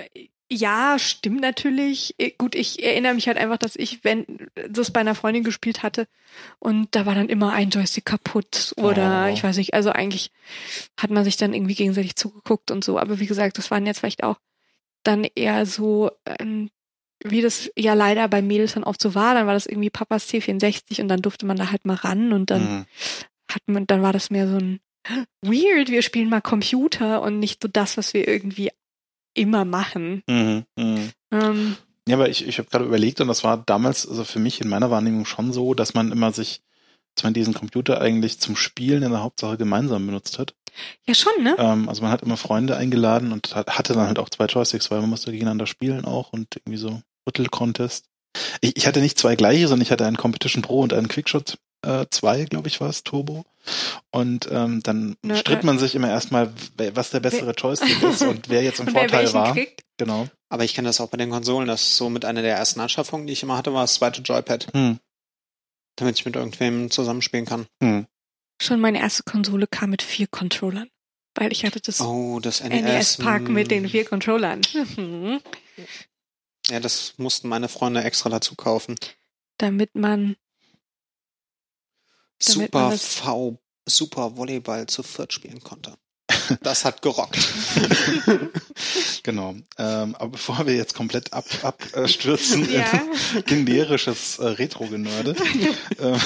ja, 0.51 0.99
stimmt 0.99 1.41
natürlich. 1.41 2.15
Äh, 2.19 2.31
Gut, 2.37 2.53
ich 2.55 2.83
erinnere 2.83 3.13
mich 3.13 3.27
halt 3.27 3.37
einfach, 3.37 3.57
dass 3.57 3.75
ich, 3.75 4.03
wenn 4.03 4.49
das 4.69 4.91
bei 4.91 4.99
einer 4.99 5.15
Freundin 5.15 5.43
gespielt 5.43 5.83
hatte 5.83 6.07
und 6.59 6.89
da 6.91 7.05
war 7.05 7.15
dann 7.15 7.29
immer 7.29 7.53
ein 7.53 7.69
Joystick 7.69 8.05
kaputt 8.05 8.73
oder 8.77 9.25
Oh. 9.29 9.33
ich 9.33 9.43
weiß 9.43 9.57
nicht, 9.57 9.73
also 9.73 9.89
eigentlich 9.91 10.31
hat 10.99 11.09
man 11.11 11.23
sich 11.23 11.37
dann 11.37 11.53
irgendwie 11.53 11.75
gegenseitig 11.75 12.15
zugeguckt 12.15 12.71
und 12.71 12.83
so. 12.83 12.99
Aber 12.99 13.19
wie 13.19 13.25
gesagt, 13.25 13.57
das 13.57 13.71
waren 13.71 13.85
jetzt 13.85 13.99
vielleicht 13.99 14.23
auch 14.23 14.37
dann 15.03 15.23
eher 15.35 15.65
so, 15.65 16.11
ähm, 16.39 16.69
wie 17.23 17.41
das 17.41 17.71
ja 17.77 17.93
leider 17.93 18.27
bei 18.27 18.41
Mädels 18.41 18.73
dann 18.73 18.83
oft 18.83 19.01
so 19.01 19.15
war, 19.15 19.33
dann 19.33 19.47
war 19.47 19.53
das 19.53 19.65
irgendwie 19.65 19.89
Papas 19.89 20.27
C64 20.29 21.01
und 21.01 21.07
dann 21.07 21.21
durfte 21.21 21.45
man 21.45 21.57
da 21.57 21.71
halt 21.71 21.85
mal 21.85 21.95
ran 21.95 22.33
und 22.33 22.51
dann 22.51 22.61
Hm. 22.61 22.85
hat 23.49 23.61
man, 23.67 23.87
dann 23.87 24.01
war 24.01 24.13
das 24.13 24.29
mehr 24.29 24.47
so 24.47 24.57
ein 24.57 24.79
weird, 25.41 25.89
wir 25.89 26.01
spielen 26.01 26.29
mal 26.29 26.41
Computer 26.41 27.21
und 27.21 27.39
nicht 27.39 27.61
so 27.61 27.67
das, 27.67 27.97
was 27.97 28.13
wir 28.13 28.27
irgendwie 28.27 28.71
immer 29.33 29.65
machen. 29.65 30.23
Mhm, 30.29 30.65
mhm. 30.77 31.11
Ähm, 31.31 31.75
Ja, 32.07 32.15
aber 32.15 32.29
ich, 32.29 32.47
ich 32.47 32.57
habe 32.59 32.69
gerade 32.69 32.85
überlegt 32.85 33.21
und 33.21 33.27
das 33.27 33.43
war 33.43 33.57
damals, 33.57 34.07
also 34.07 34.23
für 34.23 34.39
mich 34.39 34.61
in 34.61 34.69
meiner 34.69 34.91
Wahrnehmung 34.91 35.25
schon 35.25 35.53
so, 35.53 35.73
dass 35.73 35.93
man 35.93 36.11
immer 36.11 36.31
sich, 36.31 36.61
dass 37.15 37.23
man 37.23 37.33
diesen 37.33 37.53
Computer 37.53 38.01
eigentlich 38.01 38.39
zum 38.39 38.55
Spielen 38.55 39.03
in 39.03 39.11
der 39.11 39.23
Hauptsache 39.23 39.57
gemeinsam 39.57 40.05
benutzt 40.05 40.39
hat. 40.39 40.55
ja, 41.07 41.13
schon, 41.13 41.43
ne? 41.43 41.55
Ähm, 41.57 41.89
also 41.89 42.01
man 42.01 42.11
hat 42.11 42.21
immer 42.21 42.37
Freunde 42.37 42.77
eingeladen 42.77 43.31
und 43.31 43.55
hat, 43.55 43.77
hatte 43.77 43.93
dann 43.93 44.07
halt 44.07 44.19
auch 44.19 44.29
zwei 44.29 44.45
Joysticks, 44.45 44.91
weil 44.91 45.01
man 45.01 45.09
musste 45.09 45.31
gegeneinander 45.31 45.67
spielen 45.67 46.05
auch 46.05 46.33
und 46.33 46.55
irgendwie 46.55 46.77
so 46.77 47.01
Rüttel-Contest. 47.27 48.05
Ich, 48.61 48.77
ich 48.77 48.87
hatte 48.87 48.99
nicht 48.99 49.17
zwei 49.17 49.35
gleiche, 49.35 49.67
sondern 49.67 49.83
ich 49.83 49.91
hatte 49.91 50.05
einen 50.05 50.17
Competition 50.17 50.63
Pro 50.63 50.81
und 50.81 50.93
einen 50.93 51.07
Quickshot 51.07 51.57
äh, 51.83 52.05
2, 52.09 52.45
glaube 52.45 52.67
ich, 52.67 52.81
war 52.81 52.89
es, 52.89 53.03
Turbo. 53.03 53.45
Und 54.11 54.49
ähm, 54.51 54.81
dann 54.83 55.15
Ne, 55.21 55.37
stritt 55.37 55.63
äh, 55.63 55.65
man 55.65 55.79
sich 55.79 55.95
immer 55.95 56.09
erstmal, 56.09 56.53
wer- 56.77 56.95
was 56.95 57.11
der 57.11 57.19
bessere 57.21 57.51
Joystick 57.51 58.01
ist 58.03 58.21
und 58.23 58.49
wer 58.49 58.61
jetzt 58.63 58.79
im 58.79 58.87
wer 58.93 58.93
Vorteil 58.93 59.31
war. 59.33 59.53
kriegt? 59.53 59.83
Genau. 59.97 60.27
Aber 60.49 60.63
ich 60.63 60.73
kenne 60.73 60.87
das 60.89 60.99
auch 60.99 61.09
bei 61.09 61.17
den 61.17 61.29
Konsolen. 61.29 61.67
Das 61.67 61.81
ist 61.81 61.97
so 61.97 62.09
mit 62.09 62.25
einer 62.25 62.41
der 62.41 62.55
ersten 62.57 62.79
Anschaffungen, 62.81 63.25
die 63.27 63.33
ich 63.33 63.43
immer 63.43 63.57
hatte, 63.57 63.73
war 63.73 63.81
das 63.83 63.95
zweite 63.95 64.21
Joypad, 64.21 64.67
Hm. 64.73 64.99
damit 65.95 66.19
ich 66.19 66.25
mit 66.25 66.35
irgendwem 66.35 66.91
zusammenspielen 66.91 67.45
kann. 67.45 67.67
Hm. 67.81 68.05
Schon 68.61 68.79
meine 68.81 68.99
erste 68.99 69.23
Konsole 69.23 69.65
kam 69.67 69.89
mit 69.91 70.01
vier 70.01 70.27
Controllern. 70.27 70.89
Weil 71.35 71.51
ich 71.51 71.65
hatte 71.65 71.79
das 71.81 71.99
Oh, 71.99 72.39
das 72.39 72.61
NES. 72.63 72.83
NES-Park 72.83 73.49
mit 73.49 73.71
den 73.71 73.85
mm. 73.85 73.89
vier 73.89 74.05
Controllern. 74.05 74.61
Ja, 76.69 76.79
das 76.79 77.15
mussten 77.17 77.49
meine 77.49 77.67
Freunde 77.67 78.03
extra 78.03 78.29
dazu 78.29 78.55
kaufen. 78.55 78.95
Damit 79.57 79.95
man 79.95 80.35
Super 82.43 82.91
V, 82.91 83.57
Super 83.87 84.35
Volleyball 84.37 84.87
zu 84.87 85.03
viert 85.03 85.33
spielen 85.33 85.61
konnte. 85.61 85.95
Das 86.61 86.83
hat 86.85 87.01
gerockt. 87.01 87.37
Genau. 89.23 89.55
Ähm, 89.77 90.15
aber 90.15 90.31
bevor 90.31 90.65
wir 90.67 90.75
jetzt 90.75 90.93
komplett 90.95 91.31
abstürzen 91.31 91.65
ab, 91.65 91.81
äh, 91.95 92.07
stürzen 92.09 92.69
ja, 92.73 93.01
in 93.35 93.45
generisches 93.45 94.37
äh, 94.39 94.45
Retro-Genörde, 94.47 95.31
äh, 95.99 96.17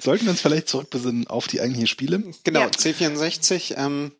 sollten 0.00 0.24
wir 0.24 0.30
uns 0.30 0.40
vielleicht 0.40 0.68
zurückbesinnen 0.68 1.26
auf 1.26 1.46
die 1.46 1.60
eigentlichen 1.60 1.86
Spiele. 1.86 2.22
Genau, 2.44 2.60
Ja. 2.60 2.66
C64. 2.68 3.76
Ähm, 3.76 4.12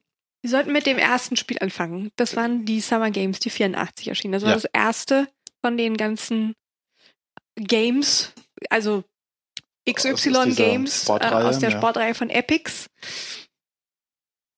wir 0.42 0.50
sollten 0.50 0.72
mit 0.72 0.84
dem 0.86 0.98
ersten 0.98 1.36
Spiel 1.36 1.58
anfangen. 1.60 2.10
Das 2.16 2.36
waren 2.36 2.66
die 2.66 2.80
Summer 2.82 3.10
Games, 3.10 3.40
die 3.40 3.50
84 3.50 4.08
erschienen. 4.08 4.32
Das 4.32 4.42
war 4.42 4.50
Ja. 4.50 4.56
das 4.56 4.66
erste 4.72 5.28
von 5.62 5.78
den 5.78 5.96
ganzen 5.96 6.52
Games, 7.56 8.32
also 8.68 9.02
XY 9.92 10.54
Games 10.54 11.08
äh, 11.08 11.12
aus 11.12 11.58
der 11.58 11.70
ja. 11.70 11.78
Sportreihe 11.78 12.14
von 12.14 12.30
Epics, 12.30 12.88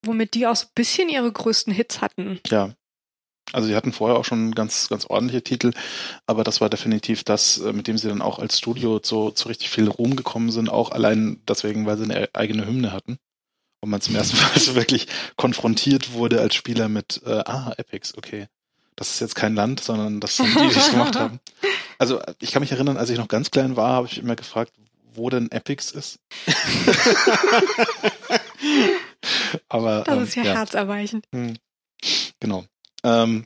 womit 0.05 0.33
die 0.33 0.47
auch 0.47 0.55
so 0.55 0.65
ein 0.65 0.71
bisschen 0.75 1.09
ihre 1.09 1.31
größten 1.31 1.73
Hits 1.73 2.01
hatten. 2.01 2.39
Ja. 2.47 2.73
Also 3.53 3.67
sie 3.67 3.75
hatten 3.75 3.91
vorher 3.91 4.17
auch 4.17 4.25
schon 4.25 4.55
ganz, 4.55 4.87
ganz 4.87 5.05
ordentliche 5.05 5.43
Titel, 5.43 5.71
aber 6.25 6.43
das 6.43 6.61
war 6.61 6.69
definitiv 6.69 7.23
das, 7.23 7.57
äh, 7.57 7.73
mit 7.73 7.87
dem 7.87 7.97
sie 7.97 8.07
dann 8.07 8.21
auch 8.21 8.39
als 8.39 8.57
Studio 8.57 8.99
so 9.03 9.31
zu 9.31 9.49
richtig 9.49 9.69
viel 9.69 9.89
Ruhm 9.89 10.15
gekommen 10.15 10.51
sind, 10.51 10.69
auch 10.69 10.91
allein 10.91 11.41
deswegen, 11.47 11.85
weil 11.85 11.97
sie 11.97 12.05
eine 12.05 12.29
eigene 12.33 12.65
Hymne 12.65 12.93
hatten. 12.93 13.17
Und 13.81 13.89
man 13.89 13.99
zum 13.99 14.15
ersten 14.15 14.37
Mal 14.41 14.57
so 14.59 14.75
wirklich 14.75 15.07
konfrontiert 15.35 16.13
wurde 16.13 16.39
als 16.39 16.55
Spieler 16.55 16.87
mit, 16.87 17.21
äh, 17.25 17.43
ah, 17.45 17.73
Epics, 17.77 18.17
okay. 18.17 18.47
Das 18.95 19.09
ist 19.09 19.19
jetzt 19.19 19.35
kein 19.35 19.55
Land, 19.55 19.83
sondern 19.83 20.19
das 20.19 20.37
sind 20.37 20.53
die, 20.53 20.59
die 20.69 20.77
es 20.79 20.91
gemacht 20.91 21.15
haben. 21.19 21.39
Also 21.97 22.21
ich 22.39 22.51
kann 22.51 22.61
mich 22.61 22.71
erinnern, 22.71 22.97
als 22.97 23.09
ich 23.09 23.17
noch 23.17 23.27
ganz 23.27 23.51
klein 23.51 23.75
war, 23.75 23.93
habe 23.93 24.07
ich 24.07 24.19
immer 24.19 24.35
gefragt, 24.35 24.73
wo 25.13 25.29
denn 25.29 25.51
Epics 25.51 25.91
ist. 25.91 26.19
aber 29.69 30.03
Das 30.05 30.17
ähm, 30.17 30.23
ist 30.23 30.35
ja, 30.35 30.43
ja. 30.43 30.53
herzerweichend. 30.53 31.25
Hm. 31.33 31.55
Genau. 32.39 32.65
Ähm, 33.03 33.45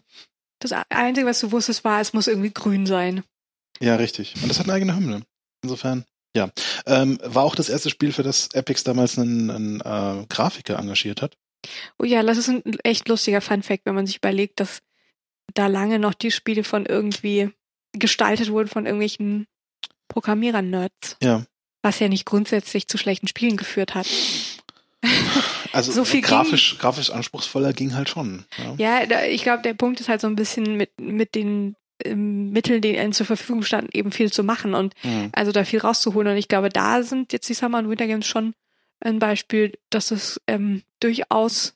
Das 0.60 0.72
Einzige, 0.90 1.28
was 1.28 1.40
du 1.40 1.52
wusstest, 1.52 1.84
war, 1.84 2.02
es 2.02 2.14
muss 2.14 2.28
irgendwie 2.28 2.52
grün 2.52 2.86
sein. 2.86 3.24
ja, 3.80 3.96
richtig. 3.96 4.36
Und 4.42 4.50
das 4.50 4.60
hat 4.60 4.66
eine 4.66 4.74
eigene 4.74 4.96
Hymne. 4.96 5.24
Insofern, 5.64 6.06
ja. 6.36 6.50
Ähm, 6.86 7.20
war 7.24 7.44
auch 7.44 7.56
das 7.56 7.70
erste 7.70 7.90
Spiel, 7.90 8.12
für 8.12 8.24
das 8.24 8.50
Epix 8.54 8.84
damals 8.84 9.18
einen, 9.18 9.50
einen 9.50 9.82
äh, 9.82 10.26
Grafiker 10.30 10.78
engagiert 10.78 11.22
hat. 11.22 11.36
Oh 11.98 12.04
ja, 12.04 12.22
das 12.22 12.38
ist 12.38 12.50
ein 12.50 12.62
echt 12.84 13.08
lustiger 13.10 13.42
Funfact, 13.42 13.86
wenn 13.86 13.96
man 13.96 14.06
sich 14.06 14.18
überlegt, 14.18 14.60
dass 14.60 14.80
da 15.54 15.68
lange 15.68 15.98
noch 16.00 16.14
die 16.14 16.32
Spiele 16.32 16.64
von 16.64 16.86
irgendwie 16.86 17.50
gestaltet 17.94 18.50
wurden 18.52 18.68
von 18.68 18.86
irgendwelchen 18.86 19.48
Programmierer-Nerds. 20.10 21.18
Ja. 21.24 21.46
Was 21.86 22.00
ja 22.00 22.08
nicht 22.08 22.26
grundsätzlich 22.26 22.88
zu 22.88 22.98
schlechten 22.98 23.28
Spielen 23.28 23.58
geführt 23.58 23.94
hat. 23.94 24.08
Also 25.72 25.92
So 25.92 26.04
viel 26.04 26.22
grafisch, 26.22 26.78
grafisch 26.80 27.12
anspruchsvoller 27.12 27.74
ging 27.74 27.94
halt 27.96 28.10
schon. 28.10 28.44
Ja. 28.58 29.00
Ja, 29.00 29.06
da, 29.06 29.26
ich 29.26 29.44
glaube, 29.44 29.62
der 29.62 29.76
Punkt 29.76 30.00
ist 30.00 30.10
halt 30.10 30.20
so 30.20 30.26
ein 30.28 30.36
bisschen 30.36 30.78
mit, 30.78 31.00
mit 31.00 31.36
den 31.36 31.76
ähm, 32.04 32.50
Mitteln, 32.50 32.82
die 32.82 32.96
ihnen 32.96 33.14
zur 33.14 33.28
Verfügung 33.28 33.62
standen, 33.62 33.92
eben 33.94 34.12
viel 34.12 34.32
zu 34.34 34.44
machen 34.44 34.74
und 34.74 34.94
Mhm. 35.04 35.30
also 35.34 35.52
da 35.52 35.64
viel 35.64 35.80
rauszuholen. 35.80 36.32
Und 36.32 36.38
ich 36.38 36.48
glaube, 36.48 36.70
da 36.70 37.04
sind 37.04 37.32
jetzt 37.34 37.48
die 37.50 37.54
Summer 37.54 37.78
und 37.78 37.90
Winter 37.90 38.08
Games 38.08 38.26
schon 38.26 38.56
ein 39.00 39.20
Beispiel, 39.20 39.74
dass 39.92 40.10
es 40.10 40.42
ähm, 40.48 40.82
durchaus 41.00 41.76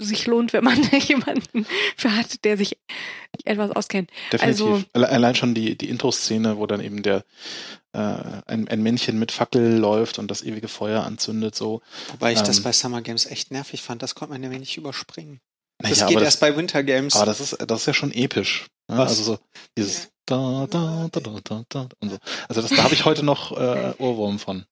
sich 0.00 0.26
lohnt, 0.26 0.52
wenn 0.52 0.64
man 0.64 0.80
jemanden 1.08 1.66
für 1.96 2.14
hat, 2.14 2.44
der 2.44 2.56
sich 2.56 2.78
etwas 3.44 3.70
auskennt. 3.72 4.10
Definitiv. 4.32 4.64
Also- 4.66 4.84
Alle- 4.92 5.08
Allein 5.08 5.34
schon 5.34 5.54
die, 5.54 5.76
die 5.76 5.88
Intro-Szene, 5.88 6.56
wo 6.58 6.66
dann 6.66 6.80
eben 6.80 7.02
der 7.02 7.24
äh, 7.92 7.98
ein, 8.46 8.68
ein 8.68 8.82
Männchen 8.82 9.18
mit 9.18 9.32
Fackel 9.32 9.76
läuft 9.78 10.18
und 10.18 10.30
das 10.30 10.42
ewige 10.42 10.68
Feuer 10.68 11.02
anzündet, 11.04 11.54
so. 11.54 11.80
Wobei 12.12 12.32
ich 12.32 12.42
das 12.42 12.58
Ähm. 12.58 12.64
bei 12.64 12.72
Summer 12.72 13.00
Games 13.02 13.26
echt 13.26 13.50
nervig 13.50 13.82
fand. 13.82 14.02
Das 14.02 14.14
konnte 14.14 14.32
man 14.34 14.42
ja 14.42 14.50
wenig 14.50 14.76
überspringen. 14.76 15.40
Das 15.78 15.92
Naja, 15.92 16.06
geht 16.08 16.16
aber 16.16 16.24
erst 16.24 16.40
bei 16.40 16.56
Winter 16.56 16.82
Games. 16.82 17.14
Aber 17.16 17.26
das 17.26 17.40
ist, 17.40 17.56
das 17.66 17.80
ist 17.82 17.86
ja 17.86 17.94
schon 17.94 18.12
episch. 18.12 18.66
Ne? 18.88 18.98
Was? 18.98 19.10
Also 19.10 19.22
so 19.22 19.38
dieses 19.76 20.08
da, 20.26 20.66
da, 20.68 21.08
da, 21.10 21.20
da, 21.20 21.40
da, 21.42 21.64
da 21.68 21.88
und 22.00 22.10
so. 22.10 22.18
Also 22.48 22.60
das, 22.62 22.70
da 22.70 22.82
habe 22.82 22.94
ich 22.94 23.04
heute 23.06 23.22
noch 23.24 23.52
äh, 23.56 23.94
Ohrwurm 23.98 24.38
von. 24.38 24.66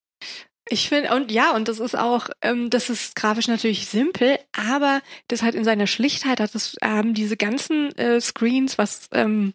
Ich 0.69 0.89
finde, 0.89 1.15
und 1.15 1.31
ja, 1.31 1.55
und 1.55 1.69
das 1.69 1.79
ist 1.79 1.97
auch, 1.97 2.29
ähm, 2.43 2.71
das 2.71 2.91
ist 2.91 3.15
grafisch 3.15 3.47
natürlich 3.47 3.87
simpel, 3.87 4.39
aber 4.53 5.01
das 5.29 5.43
halt 5.43 5.55
in 5.55 5.63
seiner 5.65 5.87
Schlichtheit 5.87 6.41
hat 6.41 6.55
es, 6.57 6.77
haben 6.83 7.15
diese 7.15 7.37
ganzen 7.37 7.97
äh, 7.97 8.21
Screens, 8.21 8.77
was, 8.77 9.09
ähm, 9.13 9.55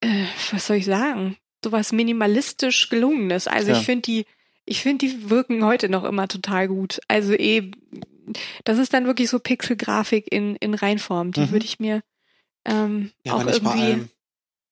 äh, 0.00 0.26
was 0.52 0.68
soll 0.68 0.76
ich 0.76 0.84
sagen, 0.84 1.36
sowas 1.64 1.90
minimalistisch 1.92 2.88
gelungenes. 2.88 3.48
Also 3.48 3.72
Ja. 3.72 3.78
ich 3.78 3.84
finde 3.84 4.02
die, 4.02 4.26
ich 4.64 4.80
finde 4.80 5.06
die 5.06 5.28
wirken 5.28 5.64
heute 5.64 5.88
noch 5.88 6.04
immer 6.04 6.28
total 6.28 6.68
gut. 6.68 7.00
Also 7.08 7.32
eh, 7.32 7.72
das 8.64 8.78
ist 8.78 8.94
dann 8.94 9.06
wirklich 9.06 9.28
so 9.28 9.40
Pixelgrafik 9.40 10.30
in, 10.32 10.54
in 10.56 10.74
Reinform. 10.74 11.32
Die 11.32 11.40
Mhm. 11.40 11.50
würde 11.50 11.64
ich 11.66 11.80
mir 11.80 12.02
ähm, 12.64 13.10
ja, 13.24 13.34
auch 13.34 13.46
irgendwie. 13.46 14.08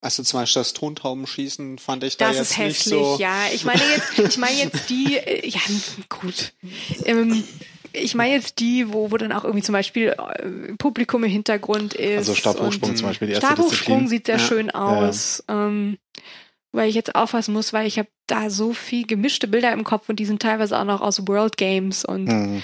Also 0.02 0.22
zum 0.22 0.40
Beispiel 0.40 0.60
das 0.60 0.72
Tontaubenschießen 0.72 1.78
fand 1.78 2.04
ich 2.04 2.16
da 2.16 2.28
Das 2.28 2.36
jetzt 2.38 2.50
ist 2.52 2.58
nicht 2.58 2.66
hässlich, 2.78 3.00
so. 3.00 3.16
ja. 3.20 3.36
Ich 3.52 3.64
meine 3.64 3.82
jetzt, 3.94 4.18
ich 4.18 4.38
meine 4.38 4.56
jetzt 4.56 4.88
die, 4.88 5.16
äh, 5.18 5.46
ja, 5.48 5.60
gut. 6.08 6.52
Ähm, 7.04 7.44
ich 7.92 8.14
meine 8.14 8.32
jetzt 8.34 8.60
die, 8.60 8.92
wo, 8.92 9.10
wo 9.10 9.16
dann 9.18 9.32
auch 9.32 9.44
irgendwie 9.44 9.62
zum 9.64 9.72
Beispiel 9.74 10.14
äh, 10.16 10.72
Publikum 10.78 11.24
im 11.24 11.30
Hintergrund 11.30 11.92
ist. 11.94 12.16
Also 12.18 12.34
Stabhochsprung 12.34 12.96
zum 12.96 13.08
Beispiel, 13.08 13.28
die 13.28 13.34
erste 13.34 13.46
Stabhochsprung 13.48 14.04
Disziplin. 14.04 14.08
sieht 14.08 14.26
sehr 14.26 14.36
Ja. 14.38 14.46
schön 14.46 14.70
aus. 14.70 15.44
Ähm, 15.48 15.98
weil 16.72 16.88
ich 16.88 16.94
jetzt 16.94 17.14
aufpassen 17.16 17.52
muss, 17.52 17.72
weil 17.72 17.86
ich 17.88 17.98
habe 17.98 18.08
da 18.28 18.48
so 18.48 18.72
viel 18.72 19.04
gemischte 19.06 19.48
Bilder 19.48 19.72
im 19.72 19.82
Kopf 19.84 20.08
und 20.08 20.16
die 20.20 20.24
sind 20.24 20.40
teilweise 20.40 20.78
auch 20.78 20.84
noch 20.84 21.00
aus 21.00 21.26
World 21.26 21.56
Games 21.56 22.04
und 22.04 22.28
Hm. 22.30 22.62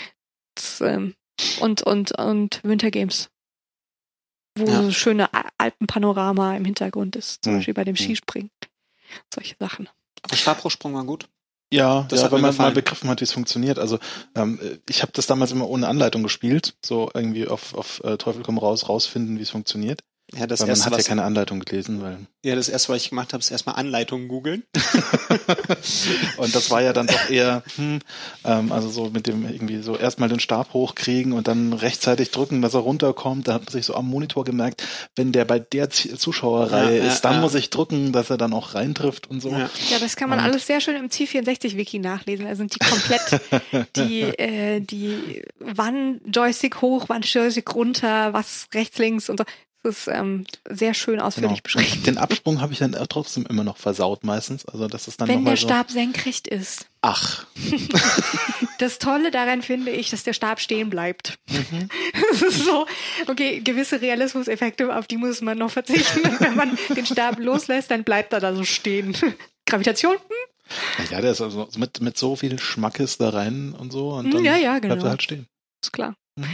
ähm, 0.81 1.15
und, 1.61 1.83
und, 1.83 2.13
und 2.13 2.61
Winter 2.63 2.91
Games. 2.93 3.29
Wo 4.57 4.67
Ja. 4.67 4.83
so 4.83 4.91
schöne 4.91 5.29
Alpenpanorama 5.59 6.57
im 6.57 6.65
Hintergrund 6.65 7.17
ist, 7.17 7.45
zum 7.45 7.53
Hm. 7.53 7.59
Beispiel 7.59 7.75
bei 7.75 7.85
dem 7.85 7.97
Hm. 7.97 8.05
Skispringen. 8.05 8.51
Solche 9.33 9.57
Sachen. 9.61 9.89
Aber 10.23 10.37
Stabhochsprung 10.37 10.95
war 10.95 11.05
gut. 11.05 11.29
Ja, 11.73 12.07
Das 12.09 12.21
ja 12.23 12.27
mir 12.39 12.43
man 12.43 12.51
gefallen. 12.53 12.69
mal 12.71 12.75
begriffen 12.75 13.11
hat, 13.11 13.21
wie 13.21 13.25
es 13.25 13.33
funktioniert. 13.33 13.79
Also 13.79 13.99
ähm, 14.37 14.61
ich 14.89 15.03
habe 15.03 15.13
das 15.13 15.27
damals 15.27 15.51
immer 15.53 15.69
ohne 15.69 15.89
Anleitung 15.89 16.23
gespielt, 16.23 16.77
so 16.85 17.11
irgendwie 17.13 17.49
auf, 17.49 17.75
auf 17.75 18.03
äh, 18.05 18.17
Teufel 18.19 18.43
komm 18.45 18.59
raus, 18.59 18.89
rausfinden, 18.89 19.37
wie 19.39 19.43
es 19.43 19.51
funktioniert. 19.51 20.01
Ja, 20.35 20.47
das 20.49 20.61
weil 20.61 20.67
man 20.67 20.77
erste, 20.77 20.91
hat 20.91 20.99
ja 20.99 21.05
keine 21.05 21.23
Anleitung 21.23 21.61
gelesen, 21.61 22.03
weil 22.03 22.19
ja, 22.43 22.57
das 22.57 22.69
erste, 22.69 22.89
was 22.93 23.03
ich 23.03 23.11
gemacht 23.11 23.33
habe, 23.33 23.41
ist 23.41 23.51
erstmal 23.51 23.77
Anleitungen 23.77 24.27
googeln. 24.27 24.65
und 26.37 26.55
das 26.55 26.71
war 26.71 26.83
ja 26.83 26.93
dann 26.93 27.07
doch 27.07 27.31
eher, 27.31 27.63
hm, 27.77 28.01
ähm, 28.45 28.73
also 28.73 28.89
so 28.89 29.11
mit 29.11 29.27
dem 29.29 29.45
irgendwie 29.49 29.83
so 29.83 29.97
erstmal 29.97 30.29
den 30.29 30.41
Stab 30.41 30.73
hochkriegen 30.73 31.33
und 31.33 31.47
dann 31.47 31.73
rechtzeitig 31.73 32.33
drücken, 32.33 32.61
dass 32.61 32.75
er 32.75 32.81
runterkommt. 32.81 33.47
Da 33.47 33.55
hat 33.55 33.67
man 33.67 33.73
sich 33.73 33.87
so 33.87 33.95
am 33.95 34.09
Monitor 34.09 34.45
gemerkt, 34.45 34.83
wenn 35.15 35.31
der 35.31 35.45
bei 35.45 35.61
der 35.61 35.91
Z 35.91 36.19
Zuschauerreihe 36.19 36.99
Ja, 36.99 37.05
ja, 37.05 37.13
ist, 37.13 37.21
dann 37.23 37.35
ja. 37.35 37.41
muss 37.41 37.55
ich 37.55 37.71
drücken, 37.71 38.13
dass 38.13 38.29
er 38.31 38.37
dann 38.37 38.53
auch 38.53 38.75
reintrifft 38.75 39.29
und 39.29 39.41
so. 39.41 39.51
Ja. 39.51 39.71
Ja, 39.91 39.99
das 40.01 40.17
kann 40.17 40.29
man 40.29 40.41
Und- 40.41 40.45
alles 40.45 40.67
sehr 40.67 40.81
schön 40.81 40.97
im 40.97 41.09
C64-Wiki 41.09 42.01
nachlesen. 42.01 42.47
Da 42.47 42.57
sind 42.57 42.75
die 42.75 42.79
komplett 42.79 43.41
die, 43.97 44.23
äh, 44.23 44.81
die 44.81 45.43
wann 45.61 46.21
Joystick 46.27 46.81
hoch, 46.83 47.05
wann 47.09 47.23
Joystick 47.23 47.75
runter, 47.75 48.33
was 48.33 48.67
rechts, 48.75 48.99
links 48.99 49.29
und 49.29 49.39
so. 49.39 49.45
Ist 49.87 50.09
ähm, 50.09 50.45
sehr 50.69 50.95
schön 50.95 51.21
ausführlich 51.21 51.63
beschrieben. 51.63 51.93
Und 51.93 52.07
Den 52.07 52.19
Absprung 52.19 52.61
habe 52.61 52.73
ich 52.73 52.81
dann 52.81 52.93
trotzdem 53.09 53.47
immer 53.47 53.63
noch 53.63 53.77
versaut 53.77 54.25
meistens. 54.25 54.67
Also 54.67 54.89
das 54.89 55.07
ist 55.07 55.21
dann 55.21 55.29
Wenn 55.29 55.45
der 55.45 55.57
so. 55.57 55.67
Stab 55.69 55.91
senkrecht 55.91 56.49
ist. 56.49 56.87
Ach. 57.03 57.47
Das 58.79 58.99
Tolle 58.99 59.31
daran 59.31 59.63
finde 59.63 59.91
ich, 59.91 60.11
dass 60.11 60.23
der 60.23 60.35
Stab 60.35 60.61
stehen 60.61 60.91
bleibt. 60.91 61.39
Mhm. 61.49 61.89
Das 62.31 62.43
ist 62.43 62.65
so, 62.65 62.87
okay, 63.27 63.61
gewisse 63.61 64.03
Realismuseffekte, 64.03 64.95
auf 64.95 65.07
die 65.07 65.17
muss 65.17 65.41
man 65.41 65.57
noch 65.57 65.71
verzichten. 65.71 66.21
Wenn 66.41 66.57
man 66.57 66.77
den 66.95 67.07
Stab 67.07 67.39
loslässt, 67.39 67.91
dann 67.91 68.05
bleibt 68.05 68.35
er 68.35 68.41
da 68.41 68.55
so 68.55 68.65
stehen. 68.65 69.17
Gravitation? 69.67 70.17
Ja, 71.11 71.21
der 71.23 71.31
ist 71.31 71.41
also 71.41 71.69
mit, 71.79 72.01
mit 72.01 72.19
so 72.19 72.37
viel 72.37 72.59
Schmackes 72.59 73.17
da 73.19 73.31
rein 73.31 73.73
und 73.73 73.93
so 73.93 74.11
und 74.11 74.33
dann 74.35 74.45
Ja, 74.45 74.57
ja, 74.57 74.73
bleibt 74.79 74.83
genau. 74.83 75.05
er 75.05 75.11
halt 75.11 75.23
stehen. 75.23 75.47
Ist 75.83 75.93
klar. 75.93 76.15
Mhm. 76.37 76.45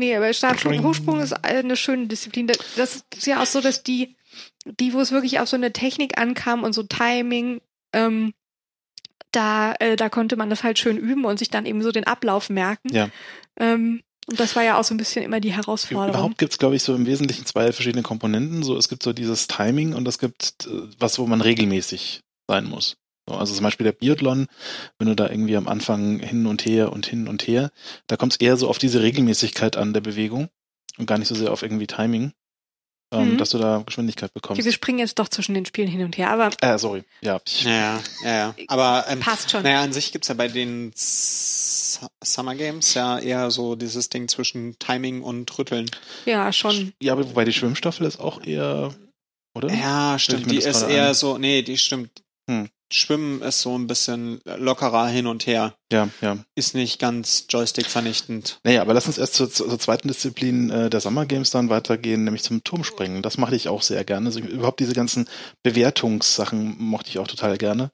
Nee, 0.00 0.16
aber 0.16 0.32
Stabsprung. 0.32 0.82
Hochsprung 0.82 1.20
ist 1.20 1.32
eine 1.44 1.76
schöne 1.76 2.06
Disziplin. 2.06 2.46
Das- 2.48 2.58
Das 2.76 3.04
ist 3.16 3.26
ja 3.26 3.40
auch 3.42 3.46
so, 3.46 3.60
dass 3.60 3.82
die, 3.82 4.16
die, 4.64 4.92
wo 4.94 5.00
es 5.00 5.12
wirklich 5.12 5.38
auf 5.40 5.48
so 5.48 5.56
eine 5.56 5.72
Technik 5.72 6.18
ankam 6.18 6.62
und 6.64 6.72
so 6.72 6.82
Timing, 6.82 7.60
ähm, 7.92 8.32
da, 9.32 9.74
äh, 9.78 9.96
da 9.96 10.08
konnte 10.08 10.36
man 10.36 10.50
das 10.50 10.64
halt 10.64 10.78
schön 10.78 10.96
üben 10.96 11.24
und 11.24 11.38
sich 11.38 11.50
dann 11.50 11.66
eben 11.66 11.82
so 11.82 11.92
den 11.92 12.04
Ablauf 12.04 12.50
merken. 12.50 12.88
Ja. 12.92 13.08
Ähm, 13.58 14.02
und 14.28 14.38
das 14.40 14.56
war 14.56 14.62
ja 14.62 14.78
auch 14.78 14.84
so 14.84 14.94
ein 14.94 14.96
bisschen 14.96 15.24
immer 15.24 15.40
die 15.40 15.52
Herausforderung. 15.52 16.10
Überhaupt 16.10 16.38
gibt's 16.38 16.58
glaube 16.58 16.76
ich, 16.76 16.82
so 16.82 16.94
im 16.94 17.06
Wesentlichen 17.06 17.46
zwei 17.46 17.72
verschiedene 17.72 18.02
Komponenten. 18.02 18.62
So, 18.62 18.76
es 18.76 18.88
gibt 18.88 19.02
so 19.02 19.12
dieses 19.12 19.48
Timing 19.48 19.94
und 19.94 20.06
es 20.08 20.18
gibt 20.18 20.66
äh, 20.66 20.82
was, 20.98 21.18
wo 21.18 21.26
man 21.26 21.40
regelmäßig 21.40 22.20
sein 22.48 22.64
muss. 22.68 22.96
So, 23.28 23.34
also 23.36 23.54
zum 23.54 23.62
Beispiel 23.64 23.84
der 23.84 23.92
Biathlon, 23.92 24.46
wenn 24.98 25.08
du 25.08 25.14
da 25.14 25.28
irgendwie 25.30 25.56
am 25.56 25.68
Anfang 25.68 26.18
hin 26.20 26.46
und 26.46 26.64
her 26.64 26.92
und 26.92 27.06
hin 27.06 27.28
und 27.28 27.46
her, 27.46 27.70
da 28.06 28.16
kommt 28.16 28.32
es 28.32 28.40
eher 28.40 28.56
so 28.56 28.68
auf 28.68 28.78
diese 28.78 29.02
Regelmäßigkeit 29.02 29.76
an 29.76 29.92
der 29.92 30.00
Bewegung 30.00 30.48
und 30.98 31.06
gar 31.06 31.18
nicht 31.18 31.28
so 31.28 31.34
sehr 31.34 31.52
auf 31.52 31.62
irgendwie 31.62 31.86
Timing, 31.86 32.32
ähm, 33.12 33.32
Mhm. 33.32 33.36
dass 33.38 33.50
du 33.50 33.58
da 33.58 33.82
Geschwindigkeit 33.86 34.30
Okay, 34.30 34.40
bekommst. 34.40 34.64
wir 34.64 34.72
springen 34.72 34.98
jetzt 34.98 35.18
doch 35.18 35.28
zwischen 35.28 35.54
den 35.54 35.64
Spielen 35.66 35.88
hin 35.88 36.02
und 36.04 36.16
her, 36.18 36.30
aber 36.30 36.50
Äh, 36.60 36.78
sorry. 36.78 37.04
Ja, 37.20 37.40
ich, 37.46 37.62
Ja, 37.64 38.00
ja, 38.24 38.30
ja. 38.36 38.54
Aber 38.68 39.04
ähm, 39.08 39.20
passt 39.20 39.50
schon. 39.50 39.62
naja, 39.62 39.82
an 39.82 39.92
sich 39.92 40.12
gibt's 40.12 40.28
ja 40.28 40.34
bei 40.34 40.48
den 40.48 40.92
S 40.92 42.00
Summer 42.22 42.54
Games 42.54 42.94
ja 42.94 43.18
eher 43.18 43.50
so 43.50 43.74
dieses 43.76 44.08
Ding 44.08 44.28
zwischen 44.28 44.78
Timing 44.78 45.22
und 45.22 45.56
Rütteln. 45.58 45.90
Ja, 46.24 46.52
schon. 46.52 46.92
ja, 47.02 47.12
aber 47.12 47.28
wobei 47.28 47.44
die 47.44 47.52
Schwimmstaffel 47.52 48.06
ist 48.06 48.18
auch 48.18 48.42
eher, 48.44 48.94
oder? 49.54 49.72
Ja, 49.72 50.18
stimmt. 50.18 50.50
Die 50.50 50.56
ist 50.56 50.82
eher 50.82 51.08
ein? 51.08 51.14
so, 51.14 51.36
nee, 51.38 51.62
die 51.62 51.76
stimmt. 51.78 52.22
Hm. 52.48 52.70
Schwimmen 52.92 53.42
ist 53.42 53.60
so 53.60 53.76
ein 53.78 53.86
bisschen 53.86 54.40
lockerer 54.44 55.06
hin 55.08 55.26
und 55.26 55.46
her. 55.46 55.74
Ja, 55.92 56.08
ja. 56.20 56.38
Ist 56.54 56.74
nicht 56.74 56.98
ganz 56.98 57.46
Joystick 57.48 57.86
vernichtend. 57.86 58.58
Naja, 58.64 58.82
aber 58.82 58.94
lass 58.94 59.06
uns 59.06 59.18
erst 59.18 59.34
zur, 59.34 59.50
zur 59.50 59.78
zweiten 59.78 60.08
Disziplin 60.08 60.70
äh, 60.70 60.90
der 60.90 61.00
Summer 61.00 61.26
Games 61.26 61.50
dann 61.50 61.68
weitergehen, 61.68 62.24
nämlich 62.24 62.42
zum 62.42 62.64
Turmspringen. 62.64 63.22
Das 63.22 63.38
mache 63.38 63.54
ich 63.54 63.68
auch 63.68 63.82
sehr 63.82 64.04
gerne. 64.04 64.26
Also 64.26 64.40
überhaupt 64.40 64.80
diese 64.80 64.94
ganzen 64.94 65.26
Bewertungssachen 65.62 66.76
mochte 66.78 67.10
ich 67.10 67.18
auch 67.18 67.28
total 67.28 67.58
gerne, 67.58 67.90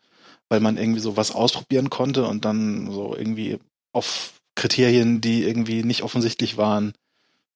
weil 0.48 0.60
man 0.60 0.76
irgendwie 0.76 1.00
so 1.00 1.16
was 1.16 1.32
ausprobieren 1.32 1.90
konnte 1.90 2.26
und 2.26 2.44
dann 2.44 2.90
so 2.90 3.14
irgendwie 3.16 3.58
auf 3.92 4.32
Kriterien, 4.54 5.20
die 5.20 5.44
irgendwie 5.44 5.82
nicht 5.84 6.02
offensichtlich 6.02 6.56
waren, 6.56 6.94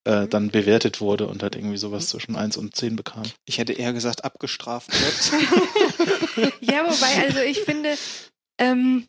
äh, 0.05 0.27
dann 0.27 0.51
bewertet 0.51 1.01
wurde 1.01 1.27
und 1.27 1.43
halt 1.43 1.57
irgendwie 1.57 1.77
sowas 1.77 2.09
zwischen 2.09 2.37
1 2.37 2.57
und 2.57 2.75
10 2.75 2.97
bekam. 2.97 3.23
Ich 3.45 3.59
hätte 3.59 3.73
eher 3.73 3.93
gesagt, 3.93 4.25
abgestraft 4.25 4.91
wird. 4.93 5.43
Ja, 6.61 6.85
wobei, 6.87 7.27
also 7.27 7.41
ich 7.41 7.61
finde, 7.61 7.95
ähm, 8.57 9.09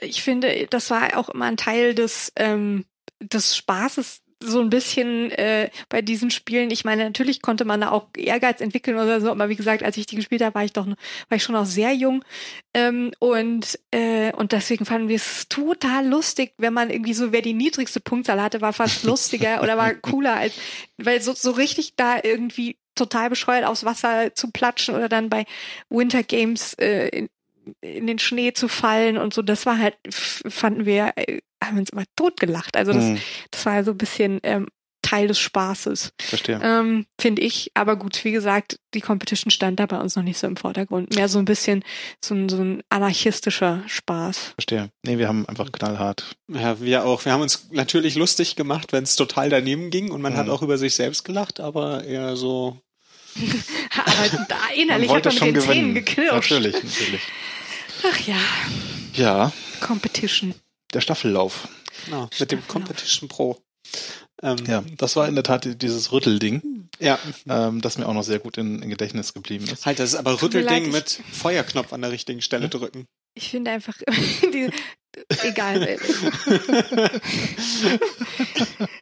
ich 0.00 0.22
finde, 0.22 0.66
das 0.68 0.90
war 0.90 1.16
auch 1.16 1.28
immer 1.30 1.46
ein 1.46 1.56
Teil 1.56 1.94
des, 1.94 2.32
ähm, 2.36 2.84
des 3.20 3.56
Spaßes, 3.56 4.20
so 4.40 4.60
ein 4.60 4.70
bisschen 4.70 5.30
äh, 5.32 5.70
bei 5.88 6.02
diesen 6.02 6.30
Spielen. 6.30 6.70
Ich 6.70 6.84
meine, 6.84 7.04
natürlich 7.04 7.42
konnte 7.42 7.64
man 7.64 7.80
da 7.80 7.90
auch 7.90 8.08
Ehrgeiz 8.16 8.60
entwickeln 8.60 8.96
oder 8.96 9.20
so, 9.20 9.30
aber 9.30 9.48
wie 9.48 9.56
gesagt, 9.56 9.82
als 9.82 9.96
ich 9.96 10.06
die 10.06 10.16
gespielt 10.16 10.42
habe, 10.42 10.54
war 10.54 10.64
ich 10.64 10.72
doch, 10.72 10.86
war 10.86 10.96
ich 11.36 11.42
schon 11.42 11.54
noch 11.54 11.66
sehr 11.66 11.92
jung. 11.92 12.24
Ähm, 12.74 13.10
und, 13.18 13.78
äh, 13.90 14.32
und 14.32 14.52
deswegen 14.52 14.84
fanden 14.84 15.08
wir 15.08 15.16
es 15.16 15.48
total 15.48 16.06
lustig, 16.06 16.52
wenn 16.58 16.72
man 16.72 16.90
irgendwie 16.90 17.14
so, 17.14 17.32
wer 17.32 17.42
die 17.42 17.54
niedrigste 17.54 18.00
Punktzahl 18.00 18.40
hatte, 18.40 18.60
war 18.60 18.72
fast 18.72 19.02
lustiger 19.04 19.62
oder 19.62 19.76
war 19.76 19.94
cooler 19.94 20.36
als, 20.36 20.54
weil 20.98 21.20
so, 21.20 21.32
so 21.32 21.50
richtig 21.50 21.96
da 21.96 22.18
irgendwie 22.22 22.78
total 22.94 23.30
bescheuert 23.30 23.64
aufs 23.64 23.84
Wasser 23.84 24.34
zu 24.34 24.50
platschen 24.50 24.94
oder 24.94 25.08
dann 25.08 25.30
bei 25.30 25.46
Winter 25.88 26.22
Games 26.22 26.74
äh, 26.74 27.08
in, 27.08 27.28
in 27.80 28.06
den 28.06 28.18
Schnee 28.18 28.52
zu 28.52 28.68
fallen 28.68 29.16
und 29.18 29.34
so, 29.34 29.42
das 29.42 29.66
war 29.66 29.78
halt, 29.78 29.96
fanden 30.10 30.86
wir, 30.86 31.12
äh, 31.16 31.40
haben 31.62 31.78
uns 31.78 31.90
immer 31.90 32.04
totgelacht. 32.16 32.76
Also 32.76 32.92
das, 32.92 33.04
Hm. 33.04 33.18
das 33.50 33.66
war 33.66 33.82
so 33.84 33.90
ein 33.92 33.98
bisschen 33.98 34.40
ähm, 34.42 34.68
Teil 35.02 35.28
des 35.28 35.38
Spaßes, 35.38 36.12
Verstehe. 36.20 36.60
ähm, 36.62 37.06
finde 37.18 37.40
ich. 37.40 37.70
Aber 37.74 37.96
gut, 37.96 38.22
wie 38.24 38.32
gesagt, 38.32 38.78
die 38.94 39.00
Competition 39.00 39.50
stand 39.50 39.80
da 39.80 39.86
bei 39.86 39.96
uns 39.98 40.16
noch 40.16 40.22
nicht 40.22 40.36
so 40.38 40.46
im 40.46 40.56
Vordergrund. 40.56 41.14
Mehr 41.14 41.28
so 41.28 41.38
ein 41.38 41.44
bisschen 41.46 41.82
so 42.22 42.34
ein, 42.34 42.48
so 42.50 42.58
ein 42.58 42.82
anarchistischer 42.90 43.82
Spaß. 43.86 44.52
Verstehe. 44.56 44.90
Nee, 45.06 45.16
wir 45.18 45.28
haben 45.28 45.48
einfach 45.48 45.72
knallhart. 45.72 46.36
Ja, 46.48 46.80
wir 46.80 47.04
auch. 47.06 47.24
Wir 47.24 47.32
haben 47.32 47.40
uns 47.40 47.68
natürlich 47.70 48.16
lustig 48.16 48.54
gemacht, 48.56 48.92
wenn 48.92 49.04
es 49.04 49.16
total 49.16 49.48
daneben 49.48 49.90
ging 49.90 50.10
und 50.10 50.20
man 50.20 50.36
hat 50.36 50.46
Mhm. 50.46 50.52
auch 50.52 50.62
über 50.62 50.76
sich 50.76 50.94
selbst 50.94 51.24
gelacht, 51.24 51.58
aber 51.60 52.04
eher 52.04 52.36
so. 52.36 52.78
Aber 53.94 54.46
da 54.48 54.56
innerlich 54.76 55.08
Man 55.08 55.18
hat 55.18 55.24
man 55.26 55.34
mit 55.34 55.38
schon 55.38 55.54
den 55.54 55.60
Zähnen 55.62 55.94
gewinnen. 55.94 55.94
geknirscht. 55.94 56.50
Natürlich, 56.50 56.74
natürlich. 56.74 57.20
Ach 58.04 58.20
ja, 58.20 58.36
Ja, 59.14 59.52
Competition. 59.80 60.54
der 60.94 61.00
Staffellauf. 61.00 61.68
Genau, 62.04 62.28
mit 62.38 62.50
dem 62.52 62.66
Competition 62.68 63.28
Pro. 63.28 63.60
Ähm, 64.42 64.58
Ja, 64.66 64.84
das 64.96 65.16
war 65.16 65.26
in 65.28 65.34
der 65.34 65.42
Tat 65.44 65.82
dieses 65.82 66.12
Rüttelding, 66.12 66.88
ja. 67.00 67.18
ähm, 67.48 67.80
das 67.80 67.98
mir 67.98 68.06
auch 68.06 68.14
noch 68.14 68.22
sehr 68.22 68.38
gut 68.38 68.56
in, 68.56 68.80
in 68.82 68.90
Gedächtnis 68.90 69.34
geblieben 69.34 69.64
ist. 69.66 69.84
Halt, 69.86 69.98
das 69.98 70.10
ist 70.10 70.14
aber 70.16 70.40
Rüttelding 70.40 70.90
mit 70.92 71.20
Feuerknopf 71.32 71.92
an 71.92 72.02
der 72.02 72.12
richtigen 72.12 72.40
Stelle 72.42 72.64
Hm? 72.64 72.70
drücken. 72.70 73.06
Ich 73.34 73.48
finde 73.50 73.72
einfach, 73.72 73.96
die, 74.52 74.70
egal. 75.42 75.98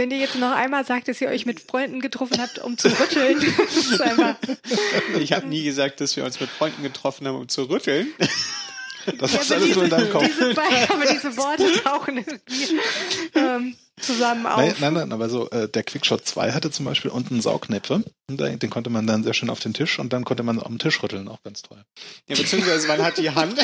Wenn 0.00 0.12
ihr 0.12 0.18
jetzt 0.18 0.36
noch 0.36 0.52
einmal 0.52 0.86
sagt, 0.86 1.08
dass 1.08 1.20
ihr 1.20 1.26
euch 1.28 1.44
mit 1.44 1.58
Freunden 1.58 2.00
getroffen 2.00 2.40
habt, 2.40 2.60
um 2.60 2.78
zu 2.78 2.86
rütteln, 2.88 3.36
Ich 5.18 5.32
habe 5.32 5.46
nie 5.48 5.64
gesagt, 5.64 6.00
dass 6.00 6.14
wir 6.16 6.24
uns 6.24 6.38
mit 6.38 6.48
Freunden 6.48 6.84
getroffen 6.84 7.26
haben, 7.26 7.34
um 7.36 7.48
zu 7.48 7.64
rütteln. 7.64 8.06
Das 9.18 9.32
Ja, 9.32 9.40
ist 9.40 9.50
alles 9.52 9.74
nur 9.74 9.84
in 9.84 9.90
deinem 9.90 10.10
Kopf. 10.10 10.24
Diese, 10.24 10.54
beiden- 10.54 10.88
aber 10.90 11.04
diese 11.12 11.36
Worte 11.36 11.82
tauchen 11.82 12.18
irgendwie 12.18 12.78
ähm, 13.34 13.74
zusammen 14.00 14.46
auf. 14.46 14.58
Nein, 14.58 14.74
nein, 14.78 14.94
nein, 14.94 15.12
aber 15.12 15.28
so, 15.28 15.50
äh, 15.50 15.68
der 15.68 15.82
Quickshot 15.82 16.24
2 16.24 16.52
hatte 16.52 16.70
zum 16.70 16.84
Beispiel 16.84 17.10
unten 17.10 17.40
Saugnäpfe. 17.40 18.04
Den 18.28 18.70
konnte 18.70 18.90
man 18.90 19.06
dann 19.08 19.24
sehr 19.24 19.34
schön 19.34 19.50
auf 19.50 19.58
den 19.58 19.74
Tisch 19.74 19.98
und 19.98 20.12
dann 20.12 20.24
konnte 20.24 20.44
man 20.44 20.62
am 20.62 20.78
Tisch 20.78 21.02
rütteln, 21.02 21.26
auch 21.26 21.42
ganz 21.42 21.62
toll. 21.62 21.82
Ja, 22.28 22.36
beziehungsweise 22.36 22.86
man 22.86 23.02
hat 23.02 23.18
die 23.18 23.30
Hand, 23.30 23.58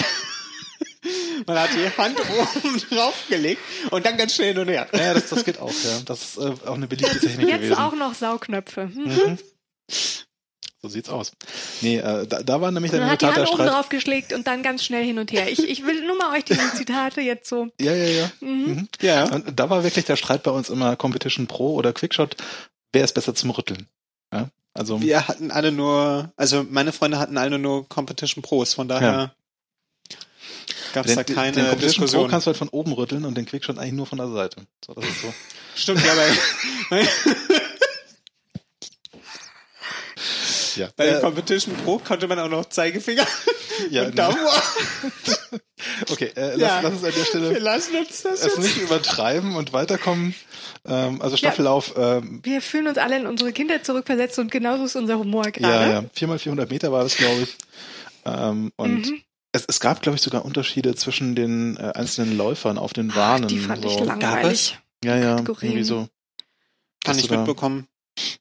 man 1.46 1.58
hat 1.58 1.70
die 1.74 1.88
Hand 2.00 2.18
oben 2.20 2.78
drauf 2.90 3.14
gelegt 3.28 3.60
und 3.90 4.04
dann 4.06 4.16
ganz 4.16 4.34
schnell 4.34 4.54
hin 4.54 4.62
und 4.62 4.68
her. 4.68 4.86
Ja, 4.92 5.14
das, 5.14 5.28
das 5.28 5.44
geht 5.44 5.60
auch, 5.60 5.70
ja. 5.70 6.00
Das 6.04 6.22
ist 6.22 6.36
äh, 6.38 6.52
auch 6.66 6.74
eine 6.74 6.86
beliebte 6.86 7.18
Technik 7.18 7.48
Jetzt 7.48 7.60
gewesen. 7.62 7.74
auch 7.78 7.94
noch 7.94 8.14
Sauknöpfe. 8.14 8.82
Hm. 8.82 9.04
Mhm. 9.04 9.38
So 10.82 10.88
sieht's 10.90 11.08
aus. 11.08 11.32
Nee, 11.80 11.96
äh, 11.96 12.26
da, 12.26 12.42
da 12.42 12.60
war 12.60 12.70
nämlich 12.70 12.92
dann 12.92 13.08
hat 13.08 13.22
die 13.22 13.26
Hand 13.26 13.38
der 13.38 13.44
oben 13.44 13.54
Streit. 13.54 13.72
drauf 13.72 13.88
geschlägt 13.88 14.34
und 14.34 14.46
dann 14.46 14.62
ganz 14.62 14.84
schnell 14.84 15.02
hin 15.02 15.18
und 15.18 15.32
her. 15.32 15.50
Ich, 15.50 15.66
ich 15.66 15.86
will 15.86 16.06
nur 16.06 16.18
mal 16.18 16.36
euch 16.36 16.44
diese 16.44 16.74
Zitate 16.74 17.22
jetzt 17.22 17.48
so. 17.48 17.68
Ja, 17.80 17.94
ja, 17.94 18.04
ja. 18.04 18.30
Mhm. 18.40 18.48
Mhm. 18.66 18.88
Ja. 19.00 19.24
Und 19.32 19.58
da 19.58 19.70
war 19.70 19.82
wirklich 19.82 20.04
der 20.04 20.16
Streit 20.16 20.42
bei 20.42 20.50
uns 20.50 20.68
immer 20.68 20.94
Competition 20.96 21.46
Pro 21.46 21.72
oder 21.74 21.94
Quickshot. 21.94 22.36
Wer 22.92 23.02
ist 23.02 23.14
besser 23.14 23.34
zum 23.34 23.48
Rütteln? 23.50 23.88
Ja, 24.30 24.50
also 24.74 25.00
Wir 25.00 25.26
hatten 25.26 25.50
alle 25.50 25.72
nur, 25.72 26.32
also 26.36 26.66
meine 26.68 26.92
Freunde 26.92 27.18
hatten 27.18 27.38
alle 27.38 27.58
nur 27.58 27.88
Competition 27.88 28.42
Pros, 28.42 28.74
von 28.74 28.86
daher 28.86 29.34
gab 30.94 31.04
es 31.06 31.14
da 31.14 31.24
keine 31.24 31.52
den 31.52 31.66
Competition 31.68 31.94
Pro 31.96 32.04
Diskussion. 32.06 32.30
kannst 32.30 32.46
du 32.46 32.48
halt 32.48 32.56
von 32.56 32.68
oben 32.70 32.92
rütteln 32.92 33.24
und 33.26 33.36
den 33.36 33.44
Quickshot 33.44 33.78
eigentlich 33.78 33.92
nur 33.92 34.06
von 34.06 34.18
der 34.18 34.28
Seite. 34.28 34.62
So, 34.86 34.94
das 34.94 35.04
ist 35.04 35.20
so. 35.22 35.34
Stimmt, 35.76 36.02
ja, 36.04 36.12
bei, 36.90 37.06
Ja. 40.76 40.88
bei 40.96 41.06
dem 41.06 41.16
Äh, 41.18 41.20
Competition 41.20 41.74
Pro 41.84 41.98
konnte 41.98 42.26
man 42.26 42.38
auch 42.40 42.48
noch 42.48 42.64
Zeigefinger 42.68 43.26
ja, 43.90 44.04
und 44.06 44.18
Daumen. 44.18 44.36
Okay, 46.10 46.32
äh, 46.34 46.50
lass, 46.56 46.58
Ja. 46.60 46.80
lass 46.80 46.92
uns 46.94 47.04
an 47.04 47.10
der 47.10 47.14
Wir 47.16 47.24
Stelle 47.24 47.58
lassen 47.58 47.94
uns 47.96 48.22
das 48.22 48.40
es 48.40 48.46
jetzt. 48.46 48.58
nicht 48.58 48.76
übertreiben 48.78 49.54
und 49.56 49.72
weiterkommen. 49.72 50.34
Ähm, 50.86 51.22
also 51.22 51.36
Staffellauf, 51.36 51.94
ähm, 51.96 52.40
Wir 52.42 52.60
fühlen 52.60 52.88
uns 52.88 52.98
alle 52.98 53.16
in 53.18 53.26
unsere 53.26 53.52
Kindheit 53.52 53.86
zurückversetzt 53.86 54.38
und 54.40 54.50
genauso 54.50 54.84
ist 54.84 54.96
unser 54.96 55.18
Humor 55.18 55.44
ja, 55.44 55.50
gerade. 55.50 55.90
ja, 55.92 56.04
4 56.12 56.28
mal 56.28 56.38
400 56.38 56.68
Meter 56.70 56.90
war 56.90 57.04
das, 57.04 57.16
glaube 57.16 57.42
ich. 57.42 57.56
Ähm, 58.24 58.72
und 58.76 59.06
Mhm. 59.10 59.20
Es, 59.54 59.64
es 59.66 59.78
gab, 59.78 60.02
glaube 60.02 60.16
ich, 60.16 60.22
sogar 60.22 60.44
Unterschiede 60.44 60.96
zwischen 60.96 61.36
den 61.36 61.76
äh, 61.76 61.92
einzelnen 61.94 62.36
Läufern 62.36 62.76
auf 62.76 62.92
den 62.92 63.08
Bahnen. 63.08 63.46
Die 63.46 63.60
fand 63.60 63.82
so. 63.82 63.88
ich 63.88 64.00
langweilig. 64.00 64.78
Ja, 65.04 65.16
ja, 65.16 65.36
Kategorien. 65.36 65.70
irgendwie 65.70 65.84
so. 65.84 66.08
Kann 67.04 67.18
ich 67.18 67.30
mitbekommen. 67.30 67.86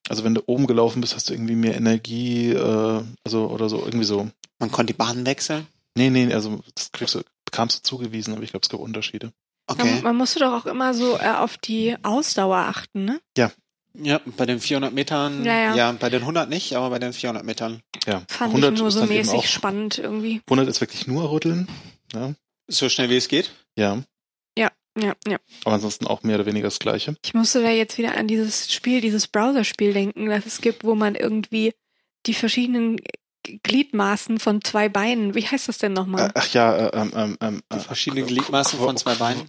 Also 0.09 0.23
wenn 0.23 0.33
du 0.33 0.41
oben 0.47 0.65
gelaufen 0.65 1.01
bist, 1.01 1.15
hast 1.15 1.29
du 1.29 1.33
irgendwie 1.33 1.55
mehr 1.55 1.75
Energie, 1.75 2.51
äh, 2.51 3.03
also 3.23 3.47
oder 3.47 3.69
so, 3.69 3.79
irgendwie 3.79 4.05
so. 4.05 4.29
Man 4.57 4.71
konnte 4.71 4.93
die 4.93 4.97
Bahn 4.97 5.25
wechseln. 5.25 5.67
Nee, 5.95 6.09
nee, 6.09 6.33
also 6.33 6.61
das 6.73 6.91
kriegst 6.91 7.13
du, 7.13 7.21
bekamst 7.45 7.79
du 7.79 7.83
zugewiesen, 7.83 8.33
aber 8.33 8.43
ich 8.43 8.51
glaube, 8.51 8.63
es 8.63 8.69
gab 8.69 8.79
Unterschiede. 8.79 9.31
Okay. 9.67 9.95
Man, 9.95 10.03
man 10.03 10.15
musste 10.15 10.39
doch 10.39 10.53
auch 10.53 10.65
immer 10.65 10.95
so 10.95 11.17
äh, 11.17 11.29
auf 11.29 11.57
die 11.57 11.95
Ausdauer 12.01 12.57
achten, 12.57 13.05
ne? 13.05 13.21
Ja, 13.37 13.51
bei 14.37 14.45
den 14.45 14.59
400 14.59 14.93
Metern, 14.93 15.45
Ja, 15.45 15.75
ja. 15.75 15.91
bei 15.93 16.09
den 16.09 16.21
100 16.21 16.49
nicht, 16.49 16.73
aber 16.75 16.89
bei 16.89 16.99
den 16.99 17.13
400 17.13 17.45
Metern. 17.45 17.81
Ja, 18.07 18.23
Fand 18.27 18.49
100 18.53 18.73
ich 18.73 18.79
nur 18.79 18.87
ist 18.87 18.93
so 18.95 18.99
dann 19.01 19.09
eben 19.09 19.17
mäßig 19.19 19.33
auch, 19.39 19.45
spannend 19.45 19.97
irgendwie. 19.99 20.41
100 20.47 20.67
ist 20.67 20.81
wirklich 20.81 21.07
nur 21.07 21.31
Rütteln. 21.31 21.67
Ja, 22.13 22.33
So 22.67 22.89
schnell 22.89 23.09
wie 23.09 23.17
es 23.17 23.27
geht. 23.27 23.51
ja, 23.77 24.01
Ja, 24.95 25.13
ja. 25.27 25.37
aber 25.65 25.73
ansonsten 25.75 26.05
auch 26.05 26.21
mehr 26.21 26.35
oder 26.35 26.45
weniger 26.45 26.67
das 26.67 26.77
Gleiche. 26.77 27.15
Ich 27.25 27.33
musste 27.33 27.63
da 27.63 27.69
jetzt 27.71 27.97
wieder 27.97 28.15
an 28.15 28.27
dieses 28.27 28.71
Spiel, 28.71 29.01
dieses 29.01 29.27
Browser-Spiel 29.27 29.91
denken, 29.91 30.27
das 30.29 30.45
es 30.45 30.61
gibt, 30.61 30.83
wo 30.83 30.93
man 30.93 31.15
irgendwie 31.15 31.73
die 32.27 32.35
verschiedenen 32.35 32.99
Gliedmaßen 33.43 34.39
von 34.39 34.63
zwei 34.63 34.87
Beinen, 34.89 35.35
wie 35.35 35.45
heißt 35.45 35.67
das 35.67 35.77
denn 35.77 35.91
Äh, 35.91 35.95
nochmal? 35.95 36.31
ach 36.33 36.47
ja, 36.53 36.75
äh, 36.75 36.97
ähm, 36.97 37.11
ähm, 37.15 37.37
ähm, 37.41 37.63
Die 37.71 37.77
äh, 37.77 37.79
verschiedenen 37.79 38.25
Gliedmaßen 38.25 38.79
von 38.79 38.95
zwei 38.97 39.15
Beinen. 39.15 39.47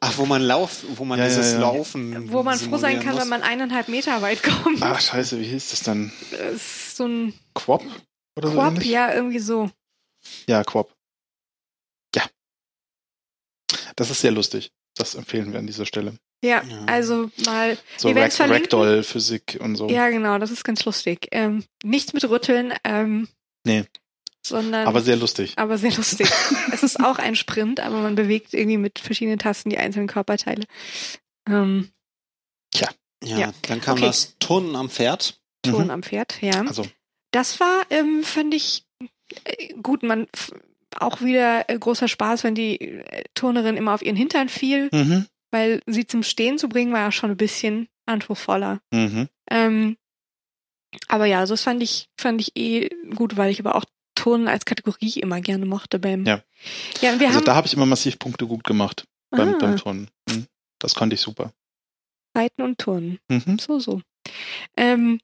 Ach, 0.00 0.18
wo 0.18 0.26
man 0.26 0.42
lauf, 0.42 0.84
wo 0.96 1.04
man 1.04 1.18
Ja, 1.18 1.24
ja, 1.26 1.30
dieses 1.30 1.52
ja. 1.54 1.60
Laufen. 1.60 2.30
wo 2.30 2.42
man 2.42 2.58
froh 2.58 2.76
sein 2.76 3.00
kann, 3.00 3.14
muss. 3.14 3.22
wenn 3.22 3.28
man 3.28 3.42
eineinhalb 3.42 3.88
Meter 3.88 4.20
weit 4.22 4.42
kommt. 4.42 4.82
Ach 4.82 5.00
scheiße, 5.00 5.40
wie 5.40 5.46
hieß 5.46 5.70
das 5.70 5.82
dann? 5.82 6.12
Das 6.30 6.52
ist 6.54 6.96
so 6.96 7.06
ein 7.06 7.34
Quop? 7.54 7.82
Oder 8.36 8.48
so 8.50 8.54
Quap, 8.54 8.72
ähnlich? 8.74 8.88
ja, 8.88 9.12
irgendwie 9.14 9.38
so. 9.40 9.70
Ja, 10.46 10.62
Quop. 10.64 10.94
Ja. 12.14 12.24
Das 13.96 14.10
ist 14.10 14.20
sehr 14.20 14.30
lustig. 14.32 14.70
Das 14.96 15.14
empfehlen 15.14 15.52
wir 15.52 15.58
an 15.58 15.66
dieser 15.66 15.86
Stelle. 15.86 16.14
Ja, 16.44 16.62
Ja. 16.62 16.84
also 16.86 17.30
mal, 17.44 17.76
So 17.96 18.08
Wir 18.08 18.14
werden's 18.14 18.38
Rack, 18.38 18.46
verlinken. 18.48 18.78
Ragdoll, 18.78 19.02
Physik 19.02 19.58
und 19.60 19.76
so. 19.76 19.88
ja 19.88 20.08
genau, 20.08 20.38
das 20.38 20.50
ist 20.50 20.64
ganz 20.64 20.84
lustig. 20.84 21.28
Ähm, 21.32 21.64
nichts 21.82 22.12
mit 22.12 22.28
Rütteln, 22.28 22.72
ähm, 22.84 23.28
Nee. 23.64 23.84
sondern 24.46 24.86
Aber 24.86 25.00
sehr 25.00 25.16
lustig. 25.16 25.54
aber 25.56 25.78
sehr 25.78 25.92
lustig. 25.92 26.28
es 26.72 26.82
ist 26.84 27.00
auch 27.00 27.18
ein 27.18 27.34
Sprint, 27.34 27.80
aber 27.80 28.00
man 28.00 28.14
bewegt 28.14 28.54
irgendwie 28.54 28.78
mit 28.78 28.98
verschiedenen 29.00 29.38
Tasten 29.40 29.70
die 29.70 29.78
einzelnen 29.78 30.06
Körperteile. 30.08 30.64
Ähm, 31.48 31.90
Ja, 32.74 32.88
Ja. 33.24 33.52
dann 33.62 33.80
kam 33.80 33.94
Okay. 33.96 34.06
das 34.06 34.36
Turnen 34.38 34.76
am 34.76 34.90
Pferd. 34.90 35.40
Ton 35.62 35.84
Mhm. 35.86 35.90
am 35.90 36.02
Pferd, 36.04 36.40
ja. 36.40 36.60
Also, 36.62 36.86
Das 37.32 37.58
war, 37.60 37.82
ähm, 37.90 38.22
fand 38.22 38.54
ich 38.54 38.84
äh, 39.44 39.74
gut. 39.82 40.02
Man 40.02 40.28
auch 40.96 41.20
wieder 41.20 41.68
äh, 41.68 41.78
großer 41.78 42.08
Spaß, 42.08 42.44
wenn 42.44 42.54
die 42.54 42.80
äh, 42.80 43.24
Turnerin 43.34 43.76
immer 43.76 43.92
auf 43.92 44.02
ihren 44.02 44.16
Hintern 44.16 44.48
fiel, 44.48 44.88
mhm. 44.92 45.26
Weil 45.50 45.80
sie 45.86 46.06
zum 46.06 46.22
Stehen 46.22 46.58
zu 46.58 46.68
bringen 46.68 46.92
war 46.92 47.00
ja 47.00 47.12
schon 47.12 47.30
ein 47.30 47.36
bisschen 47.36 47.88
anspruchsvoller. 48.06 48.80
Mhm. 48.92 49.28
Ähm, 49.50 49.96
aber 51.08 51.26
ja, 51.26 51.40
also 51.40 51.54
das 51.54 51.62
fand 51.62 51.82
ich 51.82 52.08
fand 52.18 52.40
ich 52.40 52.56
eh 52.56 52.88
gut, 53.14 53.36
weil 53.36 53.50
ich 53.50 53.60
aber 53.60 53.76
auch 53.76 53.84
Turnen 54.14 54.48
als 54.48 54.64
Kategorie 54.64 55.20
immer 55.20 55.40
gerne 55.40 55.66
mochte 55.66 55.98
beim. 55.98 56.24
Ja. 56.26 56.42
Ja, 57.00 57.18
wir 57.20 57.28
Also 57.28 57.38
haben 57.38 57.44
da 57.44 57.54
habe 57.54 57.66
ich 57.66 57.74
immer 57.74 57.86
massiv 57.86 58.18
Punkte 58.18 58.46
gut 58.46 58.64
gemacht 58.64 59.04
beim, 59.30 59.54
ah, 59.54 59.58
beim 59.58 59.76
Turnen. 59.76 60.10
Mhm. 60.28 60.46
Das 60.78 60.94
konnte 60.94 61.14
ich 61.14 61.20
super. 61.20 61.52
Reiten 62.34 62.62
und 62.62 62.78
Turnen. 62.78 63.18
Mhm. 63.28 63.58
So 63.58 63.78
so. 63.78 64.02
Ähm, 64.76 65.20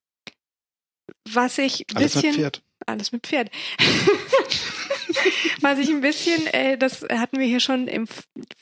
was 1.29 1.59
ich 1.59 1.87
ein 1.91 1.97
Alles 1.97 2.15
bisschen 2.15 2.31
mit 2.31 2.37
Pferd. 2.37 2.63
Alles 2.87 3.13
mit 3.13 3.27
Pferd. 3.27 3.51
Was 5.61 5.79
ich 5.79 5.88
ein 5.90 6.00
bisschen, 6.00 6.46
äh, 6.48 6.77
das 6.79 7.03
hatten 7.11 7.38
wir 7.38 7.46
hier 7.46 7.61
schon 7.61 7.88
im 7.88 8.07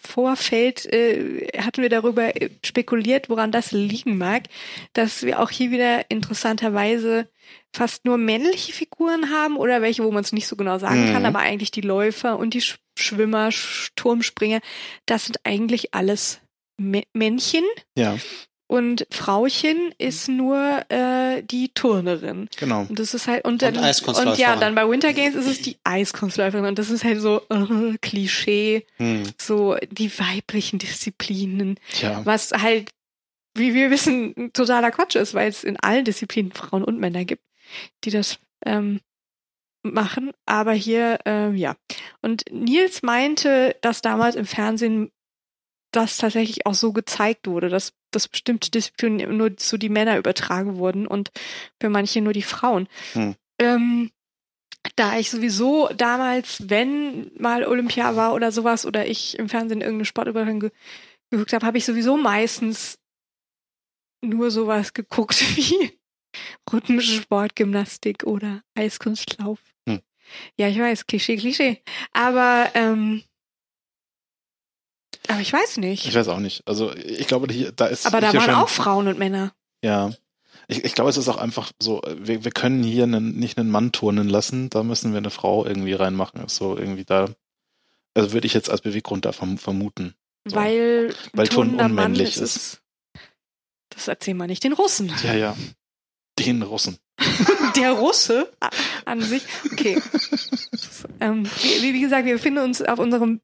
Vorfeld, 0.02 0.86
äh, 0.92 1.48
hatten 1.58 1.82
wir 1.82 1.88
darüber 1.88 2.40
äh, 2.40 2.50
spekuliert, 2.64 3.28
woran 3.28 3.52
das 3.52 3.72
liegen 3.72 4.18
mag, 4.18 4.44
dass 4.92 5.22
wir 5.22 5.40
auch 5.40 5.50
hier 5.50 5.70
wieder 5.70 6.10
interessanterweise 6.10 7.28
fast 7.74 8.04
nur 8.04 8.18
männliche 8.18 8.72
Figuren 8.72 9.30
haben 9.30 9.56
oder 9.56 9.80
welche, 9.82 10.04
wo 10.04 10.10
man 10.10 10.22
es 10.24 10.32
nicht 10.32 10.46
so 10.46 10.56
genau 10.56 10.78
sagen 10.78 11.08
Mhm. 11.08 11.12
kann, 11.12 11.26
aber 11.26 11.38
eigentlich 11.40 11.70
die 11.70 11.80
Läufer 11.80 12.38
und 12.38 12.54
die 12.54 12.60
Sch 12.60 12.78
Schwimmer, 12.98 13.50
Sch 13.50 13.88
Turmspringer, 13.96 14.60
das 15.06 15.24
sind 15.24 15.38
eigentlich 15.44 15.94
alles 15.94 16.40
Mä- 16.78 17.06
Männchen 17.14 17.64
Ja, 17.96 18.18
und 18.72 19.06
Frauchen 19.10 19.92
ist 19.98 20.28
nur 20.28 20.82
äh, 20.88 21.42
die 21.42 21.68
Turnerin. 21.74 22.48
genau. 22.56 22.86
Und 22.88 22.98
das 22.98 23.12
ist 23.12 23.26
halt 23.28 23.44
und 23.44 23.60
dann 23.60 23.76
Und 23.76 24.08
und 24.08 24.38
ja, 24.38 24.56
dann 24.56 24.74
bei 24.74 24.88
Winter 24.88 25.12
Games 25.12 25.34
ist 25.34 25.46
es 25.46 25.60
die 25.60 25.76
Eiskunstläuferin 25.84 26.64
und 26.64 26.78
das 26.78 26.88
ist 26.88 27.04
halt 27.04 27.20
so 27.20 27.42
äh, 27.50 27.98
Klischee, 28.00 28.86
Hm. 28.96 29.24
so 29.38 29.76
die 29.90 30.10
weiblichen 30.18 30.78
Disziplinen, 30.78 31.78
Tja, 31.92 32.22
was 32.24 32.50
halt 32.52 32.90
wie 33.54 33.74
wir 33.74 33.90
wissen 33.90 34.50
totaler 34.54 34.90
Quatsch 34.90 35.16
ist, 35.16 35.34
weil 35.34 35.50
es 35.50 35.64
in 35.64 35.76
allen 35.78 36.06
Disziplinen 36.06 36.52
Frauen 36.52 36.82
und 36.82 36.98
Männer 36.98 37.26
gibt, 37.26 37.44
die 38.04 38.10
das 38.10 38.38
ähm, 38.64 39.00
machen, 39.82 40.30
aber 40.46 40.72
hier 40.72 41.18
ähm, 41.26 41.56
ja. 41.56 41.76
Und 42.22 42.44
Nils 42.50 43.02
meinte, 43.02 43.76
dass 43.82 44.00
damals 44.00 44.36
im 44.36 44.46
Fernsehen 44.46 45.10
das 45.92 46.16
tatsächlich 46.16 46.66
auch 46.66 46.74
so 46.74 46.92
gezeigt 46.92 47.46
wurde, 47.46 47.68
dass, 47.68 47.92
dass 48.10 48.28
bestimmte 48.28 48.70
Disziplinen 48.70 49.36
nur 49.36 49.56
zu 49.56 49.78
die 49.78 49.88
Männer 49.88 50.18
übertragen 50.18 50.76
wurden 50.76 51.06
und 51.06 51.30
für 51.80 51.90
manche 51.90 52.20
nur 52.20 52.32
die 52.32 52.42
Frauen. 52.42 52.88
Hm. 53.12 53.34
Ähm, 53.60 54.10
da 54.96 55.18
ich 55.18 55.30
sowieso 55.30 55.88
damals, 55.88 56.68
wenn 56.68 57.30
mal 57.38 57.64
Olympia 57.64 58.16
war 58.16 58.34
oder 58.34 58.50
sowas, 58.50 58.84
oder 58.84 59.06
ich 59.06 59.38
im 59.38 59.48
Fernsehen 59.48 59.80
irgendeine 59.80 60.04
Sportübertragung 60.06 60.60
ge 60.60 60.70
geguckt 61.30 61.54
habe, 61.54 61.64
habe 61.64 61.78
ich 61.78 61.86
sowieso 61.86 62.18
meistens 62.18 62.98
nur 64.22 64.50
sowas 64.50 64.92
geguckt 64.92 65.40
wie 65.56 65.98
rhythmische 66.70 67.22
Sportgymnastik 67.22 68.24
oder 68.24 68.62
Eiskunstlauf. 68.74 69.58
Hm. 69.88 70.00
Ja, 70.56 70.68
ich 70.68 70.78
weiß, 70.78 71.06
Klischee, 71.06 71.36
Klischee. 71.36 71.82
Aber, 72.12 72.70
ähm, 72.74 73.22
aber 75.28 75.40
ich 75.40 75.52
weiß 75.52 75.78
nicht. 75.78 76.06
Ich 76.06 76.14
weiß 76.14 76.28
auch 76.28 76.38
nicht. 76.38 76.62
Also 76.66 76.94
ich 76.94 77.26
glaube, 77.26 77.52
hier, 77.52 77.72
da 77.72 77.86
ist 77.86 78.06
aber 78.06 78.20
da 78.20 78.32
waren 78.32 78.40
schon, 78.40 78.54
auch 78.54 78.68
Frauen 78.68 79.08
und 79.08 79.18
Männer. 79.18 79.52
Ja. 79.82 80.10
Ich, 80.68 80.84
ich 80.84 80.94
glaube, 80.94 81.10
es 81.10 81.16
ist 81.16 81.28
auch 81.28 81.36
einfach 81.36 81.72
so, 81.80 82.02
wir, 82.16 82.44
wir 82.44 82.50
können 82.50 82.82
hier 82.82 83.04
einen, 83.04 83.38
nicht 83.38 83.58
einen 83.58 83.70
Mann 83.70 83.92
turnen 83.92 84.28
lassen, 84.28 84.70
da 84.70 84.82
müssen 84.82 85.12
wir 85.12 85.18
eine 85.18 85.30
Frau 85.30 85.66
irgendwie 85.66 85.92
reinmachen. 85.92 86.44
Ist 86.44 86.56
so 86.56 86.76
irgendwie 86.76 87.04
da, 87.04 87.28
also 88.14 88.32
würde 88.32 88.46
ich 88.46 88.54
jetzt 88.54 88.70
als 88.70 88.80
Beweggrund 88.80 89.24
da 89.24 89.32
verm 89.32 89.58
vermuten. 89.58 90.14
So. 90.44 90.56
Weil, 90.56 91.14
Weil 91.32 91.48
Turnen 91.48 91.72
turnender 91.72 91.88
Mann 91.88 92.12
unmännlich 92.12 92.36
ist. 92.36 92.56
ist. 92.56 92.82
Das 93.90 94.08
erzählen 94.08 94.36
wir 94.36 94.46
nicht 94.46 94.64
den 94.64 94.72
Russen. 94.72 95.12
Ja, 95.22 95.34
ja. 95.34 95.56
Den 96.38 96.62
Russen. 96.62 96.98
Der 97.76 97.92
Russe 97.92 98.50
an 99.04 99.20
sich. 99.20 99.42
Okay. 99.72 100.00
Ähm, 101.20 101.44
wie, 101.80 101.94
wie 101.94 102.00
gesagt, 102.00 102.26
wir 102.26 102.34
befinden 102.34 102.60
uns 102.60 102.80
auf 102.82 102.98
unserem 102.98 103.40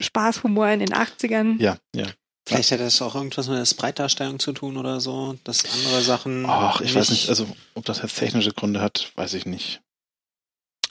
Spaßhumor 0.00 0.68
in 0.68 0.80
den 0.80 0.92
80ern. 0.92 1.60
Ja, 1.60 1.76
ja. 1.94 2.06
Vielleicht 2.46 2.70
hätte 2.72 2.84
das 2.84 3.00
auch 3.02 3.14
irgendwas 3.14 3.48
mit 3.48 3.58
der 3.58 3.64
Spreitdarstellung 3.64 4.38
zu 4.38 4.52
tun 4.52 4.76
oder 4.76 5.00
so, 5.00 5.36
dass 5.44 5.64
andere 5.72 6.02
Sachen. 6.02 6.46
Ach, 6.46 6.80
ich 6.80 6.94
weiß 6.94 7.10
nicht, 7.10 7.28
also 7.28 7.46
ob 7.74 7.84
das 7.84 8.02
jetzt 8.02 8.16
technische 8.18 8.52
Gründe 8.52 8.80
hat, 8.80 9.12
weiß 9.16 9.34
ich 9.34 9.46
nicht. 9.46 9.80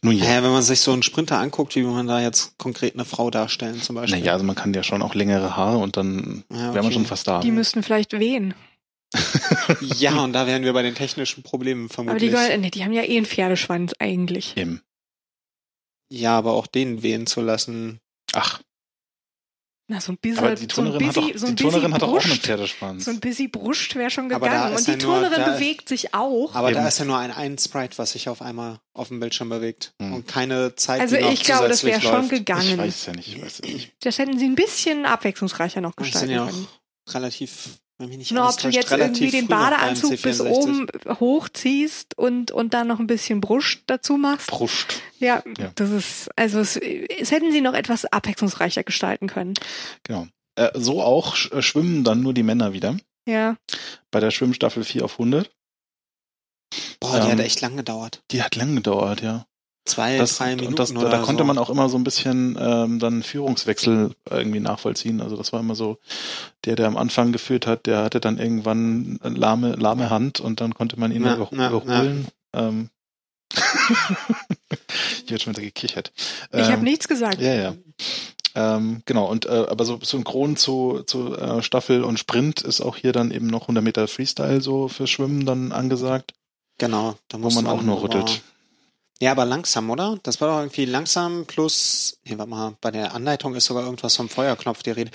Nun 0.01 0.15
ja. 0.15 0.23
Naja, 0.25 0.43
wenn 0.43 0.51
man 0.51 0.61
sich 0.61 0.79
so 0.79 0.93
einen 0.93 1.03
Sprinter 1.03 1.37
anguckt, 1.39 1.75
wie 1.75 1.83
man 1.83 2.07
da 2.07 2.21
jetzt 2.21 2.57
konkret 2.57 2.93
eine 2.93 3.03
Frau 3.03 3.29
darstellen 3.29 3.81
zum 3.81 3.95
Beispiel? 3.95 4.19
Naja, 4.19 4.33
also 4.33 4.45
man 4.45 4.55
kann 4.55 4.73
ja 4.73 4.83
schon 4.83 5.01
auch 5.01 5.15
längere 5.15 5.57
Haare 5.57 5.77
und 5.77 5.97
dann 5.97 6.45
Ja, 6.49 6.57
wäre 6.57 6.75
man 6.75 6.85
okay. 6.85 6.93
schon 6.93 7.05
fast 7.05 7.27
da. 7.27 7.41
Die 7.41 7.51
müssten 7.51 7.83
vielleicht 7.83 8.17
wehen. 8.17 8.53
Ja, 9.81 10.21
und 10.23 10.33
da 10.33 10.45
wären 10.47 10.63
wir 10.63 10.73
bei 10.73 10.81
den 10.81 10.95
technischen 10.95 11.43
Problemen 11.43 11.85
Aber 11.85 11.93
vermutlich. 11.93 12.29
die, 12.29 12.35
Gold- 12.35 12.59
nee, 12.61 12.69
die 12.71 12.83
haben 12.83 12.93
ja 12.93 13.03
eh 13.03 13.17
einen 13.17 13.25
Pferdeschwanz 13.25 13.93
eigentlich. 13.99 14.55
Eben. 14.57 14.81
ja, 16.11 16.37
aber 16.37 16.53
auch 16.53 16.67
den 16.67 17.01
wehen 17.03 17.27
zu 17.27 17.41
lassen. 17.41 17.99
Ach, 18.33 18.61
Na, 19.87 19.99
so 20.01 20.11
ein 20.11 20.17
bisschen, 20.17 20.39
aber 20.45 20.53
die 20.55 20.61
so 20.71 20.81
ein 20.81 20.85
Turnerin 20.91 21.07
hat 21.07 21.15
busy, 21.15 21.31
doch, 21.33 21.39
so 21.39 21.47
ein 21.47 21.55
die 21.55 21.63
Turnerin 21.63 21.93
hat 21.95 22.01
doch 22.03 22.09
auch 22.13 22.23
einen. 22.23 22.33
Pferdeschwanz. 22.39 23.05
So 23.05 23.11
ein 23.11 23.19
busy 23.19 23.47
Brust 23.47 23.95
wäre 23.95 24.09
schon 24.11 24.31
Aber 24.31 24.47
da 24.47 24.53
gegangen. 24.69 24.75
Und 24.77 24.85
die 24.87 24.91
ja 24.91 24.97
nur- 24.97 25.05
Turnerin 25.19 25.39
da- 25.45 25.53
bewegt 25.55 25.89
sich 25.89 26.13
auch. 26.13 26.53
Aber 26.53 26.71
da 26.71 26.79
Eben. 26.79 26.87
ist 26.87 26.99
ja 26.99 27.05
nur 27.05 27.17
ein, 27.17 27.31
ein 27.31 27.57
Sprite, 27.57 27.97
was 27.97 28.11
sich 28.11 28.29
auf 28.29 28.41
einmal 28.43 28.79
auf 28.93 29.07
dem 29.07 29.19
Bildschirm 29.19 29.49
bewegt. 29.49 29.93
Hm. 30.01 30.13
Und 30.13 30.27
keine 30.27 30.75
Zeit, 30.75 31.01
also 31.01 31.15
die 31.15 31.23
ich 31.23 31.43
glaube, 31.43 31.67
das 31.67 31.83
wäre 31.83 31.99
schon 32.01 32.11
läuft. 32.11 32.31
ich 32.31 32.39
gegangen. 32.39 32.77
weiß 32.77 32.95
es 32.95 33.05
ja 33.07 33.13
nicht, 33.13 33.27
ich 33.35 33.41
weiß 33.41 33.53
es 33.53 33.61
nicht. 33.63 33.93
Das 34.01 34.19
hätten 34.19 34.37
sie 34.37 34.45
ein 34.45 34.55
bisschen 34.55 35.05
abwechslungsreicher 35.07 35.81
noch 35.81 35.93
Das 35.95 36.05
sind 36.05 36.11
gestalten 36.13 36.33
ja 36.35 36.45
können. 36.47 36.67
auch 37.07 37.13
relativ, 37.15 37.79
alles 37.99 38.31
ob 38.31 38.61
du 38.61 38.69
jetzt 38.69 38.91
irgendwie 38.91 39.29
den 39.31 39.47
Badeanzug 39.47 40.11
bis 40.21 40.41
C64. 40.41 40.49
oben 40.49 40.87
hochziehst 41.19 42.17
und, 42.17 42.51
und 42.51 42.73
dann 42.73 42.87
noch 42.87 42.99
ein 42.99 43.07
bisschen 43.07 43.41
Brust 43.41 43.81
dazu 43.87 44.17
machst. 44.17 44.47
Brust. 44.47 45.01
Ja, 45.19 45.43
Ja. 45.57 45.71
das 45.75 45.89
ist, 45.91 46.29
also 46.37 46.59
es, 46.59 46.77
es 46.77 47.31
hätten 47.31 47.51
sie 47.51 47.61
noch 47.61 47.73
etwas 47.73 48.05
abwechslungsreicher 48.05 48.83
gestalten 48.83 49.27
können. 49.27 49.53
Genau. 50.03 50.27
Äh, 50.55 50.69
so 50.75 51.01
auch 51.01 51.35
sch 51.35 51.51
äh, 51.51 51.61
schwimmen 51.61 52.03
dann 52.03 52.21
nur 52.21 52.33
die 52.33 52.43
Männer 52.43 52.73
wieder. 52.73 52.97
Ja. 53.27 53.57
Bei 54.11 54.19
der 54.19 54.31
Schwimmstaffel 54.31 54.83
4 54.83 55.05
auf 55.05 55.13
100. 55.13 55.51
Boah, 56.99 57.19
die 57.19 57.25
Ähm, 57.27 57.31
hat 57.33 57.39
echt 57.39 57.61
lang 57.61 57.75
gedauert. 57.77 58.21
Die 58.31 58.41
hat 58.41 58.55
lang 58.55 58.75
gedauert, 58.75 59.21
ja. 59.21 59.45
Zwei, 59.89 60.17
Das, 60.17 60.37
drei 60.37 60.51
Minuten 60.55 60.67
und 60.69 60.79
das, 60.79 60.95
oder 60.95 61.09
da 61.09 61.19
konnte 61.19 61.43
so. 61.43 61.47
man 61.47 61.57
auch 61.57 61.69
immer 61.69 61.89
so 61.89 61.97
ein 61.97 62.03
bisschen 62.03 62.57
ähm, 62.59 62.99
dann 62.99 63.23
Führungswechsel 63.23 64.11
irgendwie 64.29 64.59
nachvollziehen. 64.59 65.21
Also 65.21 65.35
das 65.35 65.51
war 65.53 65.59
immer 65.59 65.75
so, 65.75 65.97
der, 66.65 66.75
der 66.75 66.87
am 66.87 66.97
Anfang 66.97 67.31
geführt 67.31 67.67
hat, 67.67 67.85
der 67.85 68.03
hatte 68.03 68.19
dann 68.19 68.37
irgendwann 68.37 69.19
eine 69.21 69.35
lahme, 69.37 69.75
lahme 69.75 70.09
Hand 70.09 70.39
und 70.39 70.61
dann 70.61 70.73
konnte 70.73 70.99
man 70.99 71.11
ihn 71.11 71.25
Ja, 71.25 71.35
über, 71.35 71.49
ja, 71.51 71.69
überholen. 71.69 72.27
Ähm, 72.53 72.89
Hier 75.25 75.31
wird 75.31 75.41
schon 75.41 75.53
wieder 75.53 75.63
gekichert. 75.63 76.11
Ich 76.51 76.59
Ähm, 76.59 76.71
habe 76.71 76.83
nichts 76.83 77.07
gesagt. 77.07 77.41
Ja, 77.41 77.53
ja. 77.55 77.73
Ähm, 78.55 79.01
genau, 79.05 79.25
und 79.25 79.45
äh, 79.45 79.65
aber 79.69 79.85
so 79.85 79.99
synchron 80.01 80.55
zu, 80.57 81.03
zu 81.05 81.35
äh, 81.35 81.61
Staffel 81.61 82.03
und 82.03 82.19
Sprint 82.19 82.61
ist 82.61 82.81
auch 82.81 82.95
hier 82.97 83.11
dann 83.11 83.31
eben 83.31 83.47
noch 83.47 83.63
100 83.63 83.83
Meter 83.83 84.07
Freestyle 84.07 84.61
so 84.61 84.87
fürs 84.87 85.09
Schwimmen 85.09 85.45
dann 85.45 85.71
angesagt, 85.71 86.33
Genau, 86.79 87.15
da 87.27 87.37
wo 87.37 87.41
muss 87.43 87.55
man 87.55 87.67
auch 87.67 87.81
nur 87.81 88.01
rüttelt. 88.01 88.41
Ja, 89.21 89.31
aber 89.31 89.45
langsam, 89.45 89.89
oder? 89.89 90.17
Das 90.23 90.39
war 90.39 90.47
doch 90.49 90.59
irgendwie 90.59 90.85
langsam 90.85 91.45
plus, 91.45 92.19
nee, 92.23 92.37
warte 92.37 92.49
mal, 92.49 92.77
bei 92.79 92.91
der 92.91 93.13
Anleitung 93.13 93.53
ist 93.55 93.65
sogar 93.65 93.83
irgendwas 93.83 94.15
vom 94.15 94.29
Feuerknopf 94.29 94.81
die 94.83 94.91
Rede. 94.91 95.11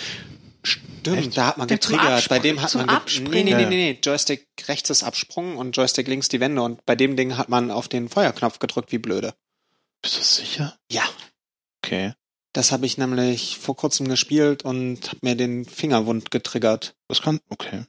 Stimmt, 0.63 1.19
Echt? 1.19 1.37
da 1.37 1.47
hat 1.49 1.59
man 1.59 1.69
getriggert. 1.69 2.29
Bei 2.29 2.39
dem 2.39 2.61
hat 2.63 2.75
man 2.75 2.87
ge- 2.87 2.97
Abspringen. 2.97 3.31
nee, 3.33 3.43
nee, 3.45 3.55
nee, 3.55 3.65
nee, 3.67 3.93
nee, 3.93 3.99
Joystick 4.03 4.47
rechts 4.69 4.91
ist 4.91 5.03
Absprung 5.03 5.57
und 5.57 5.77
Joystick 5.77 6.07
links 6.09 6.29
die 6.29 6.41
Wände 6.41 6.63
und 6.63 6.85
bei 6.87 6.97
dem 6.97 7.17
Ding 7.17 7.37
hat 7.37 7.49
man 7.49 7.71
auf 7.71 7.89
den 7.89 8.09
Feuerknopf 8.09 8.59
gedrückt 8.59 8.93
wie 8.93 8.99
blöde. 8.99 9.35
Bist 10.03 10.19
du 10.19 10.23
sicher? 10.23 10.77
Ja, 10.91 11.03
Okay. 11.85 12.13
das 12.55 12.73
habe 12.73 12.87
ich 12.87 12.97
nämlich 12.99 13.59
vor 13.59 13.77
kurzem 13.77 14.09
gespielt 14.09 14.65
und 14.65 15.09
habe 15.09 15.19
mir 15.23 15.35
den 15.35 15.65
Finger 15.67 16.07
wund 16.07 16.31
getriggert 16.31 16.95
Das 17.09 17.21
kann, 17.21 17.41
okay. 17.51 17.85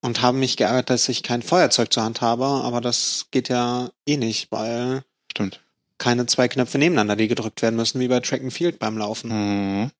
Und 0.00 0.22
habe 0.22 0.36
mich 0.38 0.56
geärgert, 0.56 0.90
dass 0.90 1.08
ich 1.08 1.22
kein 1.22 1.42
Feuerzeug 1.42 1.92
zur 1.92 2.02
Hand 2.02 2.20
habe, 2.20 2.44
aber 2.46 2.80
das 2.80 3.26
geht 3.30 3.48
ja 3.48 3.90
eh 4.06 4.16
nicht, 4.16 4.50
weil 4.52 5.02
Stimmt. 5.30 5.60
keine 5.98 6.26
zwei 6.26 6.48
Knöpfe 6.48 6.78
nebeneinander, 6.78 7.16
die 7.16 7.28
gedrückt 7.28 7.62
werden 7.62 7.76
müssen, 7.76 8.00
wie 8.00 8.08
bei 8.08 8.20
Track 8.20 8.42
and 8.42 8.52
Field 8.52 8.78
beim 8.78 8.98
Laufen. 8.98 9.30
Mhm. 9.30 9.90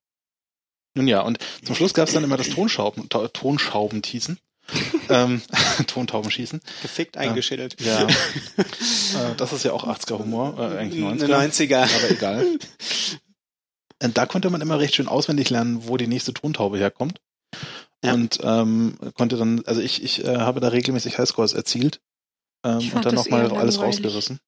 Nun 0.93 1.07
ja, 1.07 1.21
und 1.21 1.39
zum 1.63 1.75
Schluss 1.75 1.93
gab 1.93 2.07
es 2.07 2.13
dann 2.13 2.23
immer 2.23 2.37
das 2.37 2.49
Tonschauben, 2.49 3.07
Ta- 3.09 3.29
Tonschaubentießen. 3.29 4.37
ähm, 5.09 5.41
Tontaubenschießen. 5.87 6.61
Gefickt 6.81 7.17
eingeschädelt. 7.17 7.79
Ja. 7.81 8.03
äh, 8.57 9.35
das 9.37 9.53
ist 9.53 9.63
ja 9.63 9.73
auch 9.73 9.87
80er 9.87 10.19
Humor, 10.19 10.57
äh, 10.59 10.77
eigentlich 10.77 11.01
90er. 11.03 11.49
90er. 11.49 11.81
aber 11.83 12.11
egal. 12.11 12.45
Und 14.03 14.17
da 14.17 14.25
konnte 14.25 14.49
man 14.49 14.61
immer 14.61 14.79
recht 14.79 14.95
schön 14.95 15.07
auswendig 15.07 15.49
lernen, 15.49 15.87
wo 15.87 15.97
die 15.97 16.07
nächste 16.07 16.33
Tontaube 16.33 16.77
herkommt. 16.77 17.19
Ja. 18.03 18.13
Und 18.13 18.39
ähm, 18.43 18.97
konnte 19.15 19.37
dann, 19.37 19.63
also 19.65 19.79
ich, 19.81 20.03
ich 20.03 20.23
äh, 20.25 20.37
habe 20.37 20.59
da 20.59 20.69
regelmäßig 20.69 21.17
Highscores 21.17 21.53
erzielt 21.53 22.01
ähm, 22.65 22.79
Ich 22.79 22.93
und 22.93 23.05
dann 23.05 23.15
nochmal 23.15 23.51
alles 23.51 23.79
rausgerissen. 23.79 24.39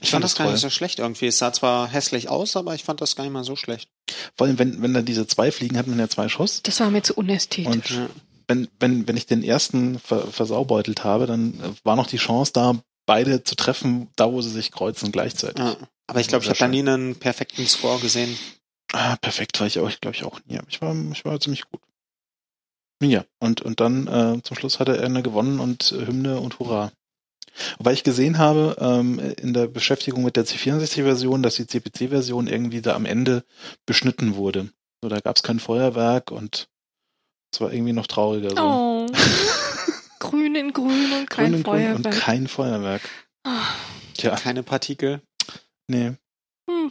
Ich 0.00 0.10
fand 0.10 0.24
das 0.24 0.34
gar 0.34 0.50
nicht 0.50 0.60
so 0.60 0.70
schlecht 0.70 0.98
irgendwie. 0.98 1.26
Es 1.26 1.38
sah 1.38 1.52
zwar 1.52 1.88
hässlich 1.88 2.28
aus, 2.28 2.56
aber 2.56 2.74
ich 2.74 2.84
fand 2.84 3.00
das 3.00 3.16
gar 3.16 3.24
nicht 3.24 3.32
mal 3.32 3.44
so 3.44 3.56
schlecht. 3.56 3.90
Vor 4.34 4.46
allem, 4.46 4.58
wenn, 4.58 4.80
wenn 4.82 4.94
da 4.94 5.02
diese 5.02 5.26
zwei 5.26 5.50
fliegen, 5.52 5.76
hat 5.76 5.86
man 5.86 5.98
ja 5.98 6.08
zwei 6.08 6.28
Schuss. 6.28 6.62
Das 6.62 6.80
war 6.80 6.90
mir 6.90 7.02
zu 7.02 7.14
unästhetisch. 7.14 7.68
Und 7.72 7.90
Ja. 7.90 8.08
wenn, 8.46 8.68
wenn, 8.80 9.06
wenn 9.08 9.16
ich 9.16 9.26
den 9.26 9.42
ersten 9.42 9.98
ver 9.98 10.26
versaubeutelt 10.26 11.04
habe, 11.04 11.26
dann 11.26 11.60
äh, 11.60 11.72
war 11.84 11.96
noch 11.96 12.06
die 12.06 12.16
Chance 12.16 12.52
da, 12.54 12.76
beide 13.04 13.44
zu 13.44 13.56
treffen, 13.56 14.08
da 14.16 14.30
wo 14.32 14.40
sie 14.40 14.50
sich 14.50 14.70
kreuzen 14.70 15.12
gleichzeitig. 15.12 15.62
Ja. 15.62 15.76
Aber 16.06 16.20
ich 16.20 16.28
glaube, 16.28 16.44
ich 16.44 16.48
habe 16.48 16.58
da 16.58 16.68
nie 16.68 16.80
einen 16.80 17.16
perfekten 17.16 17.66
Score 17.66 17.98
gesehen. 18.00 18.38
Ah, 18.92 19.16
perfekt 19.16 19.60
war 19.60 19.66
ich 19.66 19.78
auch, 19.78 19.90
glaube 20.00 20.16
ich 20.16 20.24
auch 20.24 20.40
nie. 20.46 20.58
Ich 20.70 20.80
war, 20.80 20.96
ich 21.12 21.24
war 21.26 21.38
ziemlich 21.40 21.64
gut. 21.70 21.80
Ja, 23.02 23.24
und, 23.38 23.62
und 23.62 23.80
dann 23.80 24.06
äh, 24.08 24.42
zum 24.42 24.56
Schluss 24.56 24.80
hatte 24.80 24.96
er 24.96 25.04
eine 25.04 25.22
gewonnen 25.22 25.60
und 25.60 25.92
äh, 25.92 26.06
Hymne 26.06 26.40
und 26.40 26.58
Hurra. 26.58 26.90
Wobei 27.78 27.92
ich 27.92 28.04
gesehen 28.04 28.38
habe, 28.38 28.76
ähm, 28.80 29.18
in 29.40 29.52
der 29.54 29.66
Beschäftigung 29.68 30.22
mit 30.24 30.36
der 30.36 30.46
C64-Version, 30.46 31.42
dass 31.42 31.56
die 31.56 31.66
CPC-Version 31.66 32.46
irgendwie 32.46 32.80
da 32.82 32.94
am 32.94 33.04
Ende 33.06 33.44
beschnitten 33.86 34.34
wurde. 34.36 34.68
So, 35.02 35.08
da 35.08 35.20
gab 35.20 35.36
es 35.36 35.42
kein 35.42 35.60
Feuerwerk 35.60 36.30
und 36.30 36.68
es 37.52 37.60
war 37.60 37.72
irgendwie 37.72 37.92
noch 37.92 38.06
trauriger. 38.06 38.50
So. 38.50 38.56
Oh. 38.62 39.06
grün 40.18 40.54
in 40.56 40.72
grün 40.72 41.12
und 41.12 41.30
kein 41.30 41.52
Grün 41.52 41.54
in 41.54 41.62
grün 41.62 41.92
und 41.94 42.02
Feuerwerk. 42.02 42.20
kein 42.20 42.48
Feuerwerk. 42.48 43.02
Ah. 43.44 43.62
Tja, 44.14 44.34
Keine 44.36 44.62
Partikel. 44.64 45.22
nee. 45.86 46.12
Hm. 46.68 46.90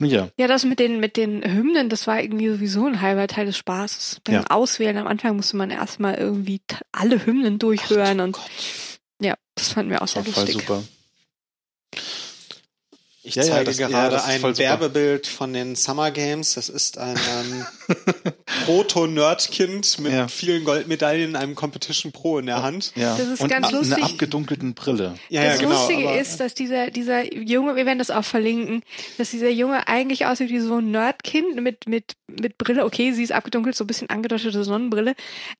Ja, 0.00 0.28
Ja, 0.38 0.46
das 0.46 0.64
mit 0.64 0.78
den, 0.78 1.00
mit 1.00 1.16
den 1.16 1.42
Hymnen, 1.42 1.88
das 1.88 2.06
war 2.06 2.20
irgendwie 2.22 2.48
sowieso 2.48 2.86
ein 2.86 3.00
halber 3.00 3.26
Teil 3.26 3.46
des 3.46 3.56
Spaßes. 3.58 4.20
Beim 4.24 4.34
Ja. 4.36 4.44
Auswählen 4.48 4.96
am 4.96 5.06
Anfang 5.08 5.34
musste 5.36 5.56
man 5.56 5.70
erstmal 5.70 6.14
irgendwie 6.14 6.60
alle 6.92 7.24
Hymnen 7.26 7.58
durchhören 7.58 8.20
Ach, 8.20 8.24
und 8.24 8.32
Gott. 8.32 8.50
ja, 9.20 9.34
das 9.56 9.72
fanden 9.72 9.90
wir 9.90 10.00
auch 10.02 10.06
sehr 10.08 10.22
voll 10.24 10.44
lustig. 10.44 10.60
super. 10.62 10.82
Ich 13.28 13.34
Ja, 13.34 13.42
ja, 13.44 13.48
zeige 13.50 13.64
das- 13.66 13.78
ja, 13.78 13.88
gerade 13.88 14.10
das 14.16 14.22
ist 14.24 14.28
ein 14.30 14.40
voll 14.40 14.54
super. 14.54 14.68
Werbebild 14.68 15.26
von 15.26 15.52
den 15.52 15.76
Summer 15.76 16.10
Games. 16.10 16.54
Das 16.54 16.68
ist 16.68 16.96
ein 16.98 17.16
ähm, 17.16 17.66
Proto-Nerdkind 18.64 19.98
mit 20.00 20.12
Ja. 20.12 20.28
vielen 20.28 20.64
Goldmedaillen, 20.64 21.36
einem 21.36 21.54
Competition 21.54 22.12
Pro 22.12 22.38
in 22.38 22.46
der 22.46 22.62
Hand. 22.62 22.92
Ja. 22.94 23.16
Das 23.16 23.26
ist 23.28 23.40
und 23.40 23.48
ganz 23.48 23.66
ab, 23.66 23.72
lustig. 23.72 23.96
einer 23.98 24.06
abgedunkelten 24.06 24.74
Brille. 24.74 25.14
Ja, 25.28 25.44
das 25.44 25.54
ja, 25.60 25.66
genau. 25.66 25.78
Lustige 25.80 26.08
aber- 26.08 26.18
ist, 26.20 26.40
dass 26.40 26.54
dieser, 26.54 26.90
dieser 26.90 27.32
Junge, 27.34 27.76
wir 27.76 27.86
werden 27.86 27.98
das 27.98 28.10
auch 28.10 28.24
verlinken, 28.24 28.82
dass 29.18 29.30
dieser 29.30 29.50
Junge 29.50 29.88
eigentlich 29.88 30.26
aussieht 30.26 30.50
wie 30.50 30.60
so 30.60 30.78
ein 30.78 30.90
Nerdkind 30.90 31.56
mit, 31.62 31.86
mit, 31.88 32.12
mit 32.26 32.58
Brille. 32.58 32.84
Okay, 32.84 33.12
sie 33.12 33.22
ist 33.22 33.32
abgedunkelt, 33.32 33.76
so 33.76 33.84
ein 33.84 33.88
bisschen 33.88 34.08
angedeutete 34.10 34.64
Sonnenbrille. 34.64 35.14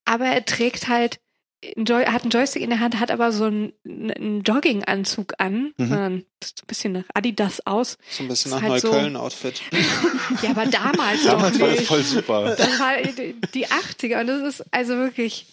Aber 0.04 0.26
er 0.26 0.44
trägt 0.44 0.88
halt, 0.88 1.18
hat 1.64 2.22
einen 2.22 2.30
Joystick 2.30 2.62
in 2.62 2.70
der 2.70 2.78
Hand, 2.78 3.00
hat 3.00 3.10
aber 3.10 3.32
so 3.32 3.44
einen, 3.46 3.72
einen 3.84 4.42
Jogginganzug 4.42 5.34
an. 5.38 5.72
Mhm. 5.76 6.24
Sieht 6.42 6.58
so 6.58 6.62
ein 6.64 6.66
bisschen 6.68 6.92
nach 6.92 7.04
Adidas 7.14 7.60
aus. 7.66 7.98
so 8.10 8.22
ein 8.22 8.28
bisschen 8.28 8.50
nach 8.52 8.62
halt 8.62 8.80
so- 8.82 8.88
Neukölln-Outfit. 8.92 9.60
Ja, 10.42 10.50
aber 10.50 10.66
damals, 10.66 11.24
Damals 11.24 11.58
doch 11.58 11.66
war 11.66 11.74
das 11.74 11.84
voll 11.86 12.02
super. 12.04 12.54
Das 12.54 12.78
war 12.78 12.96
die 13.02 13.34
die 13.54 13.66
80er 13.66 14.20
und 14.20 14.26
das 14.28 14.42
ist 14.60 14.64
also 14.70 14.94
wirklich. 14.96 15.46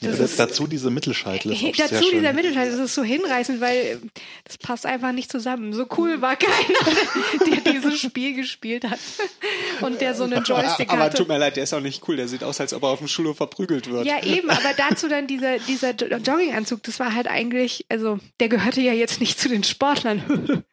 Ja, 0.00 0.10
ist- 0.10 0.38
dazu 0.38 0.66
diese 0.66 0.90
Mittelscheitel. 0.90 1.52
Ist 1.52 1.58
auch 1.64 1.74
sehr 1.74 1.88
Dazu 1.88 2.04
schön. 2.04 2.18
dieser 2.18 2.32
Mittelteil, 2.32 2.70
das 2.70 2.78
ist 2.78 2.94
so 2.94 3.02
hinreißend, 3.02 3.60
weil 3.60 4.00
das 4.44 4.56
passt 4.56 4.86
einfach 4.86 5.12
nicht 5.12 5.30
zusammen. 5.30 5.72
So 5.74 5.86
cool 5.98 6.22
war 6.22 6.36
keiner, 6.36 6.96
der 7.64 7.72
dieses 7.72 8.00
Spiel 8.00 8.34
gespielt 8.34 8.84
hat 8.84 8.98
und 9.82 10.00
der 10.00 10.14
so 10.14 10.24
einen 10.24 10.42
Joystick 10.44 10.90
aber 10.90 11.04
hatte. 11.04 11.18
tut 11.18 11.28
mir 11.28 11.36
leid, 11.38 11.56
der 11.56 11.64
ist 11.64 11.74
auch 11.74 11.80
nicht 11.80 12.06
cool. 12.08 12.16
Der 12.16 12.28
sieht 12.28 12.42
aus, 12.44 12.58
als 12.60 12.72
ob 12.72 12.82
er 12.84 12.88
auf 12.90 12.98
dem 13.00 13.08
Schulhof 13.08 13.36
verprügelt 13.36 13.90
wird. 13.90 14.06
Ja, 14.06 14.22
eben, 14.22 14.48
aber 14.48 14.72
dazu 14.76 15.08
dann 15.08 15.26
dieser, 15.26 15.58
dieser 15.58 15.90
Jo- 15.94 16.16
Jogginganzug, 16.16 16.82
das 16.84 16.98
war 17.00 17.14
halt 17.14 17.26
eigentlich, 17.28 17.84
also 17.90 18.18
der 18.40 18.48
gehörte 18.48 18.80
ja 18.80 18.92
jetzt 18.94 19.20
nicht 19.20 19.38
zu 19.38 19.48
den 19.48 19.64
Sportlern. 19.64 20.19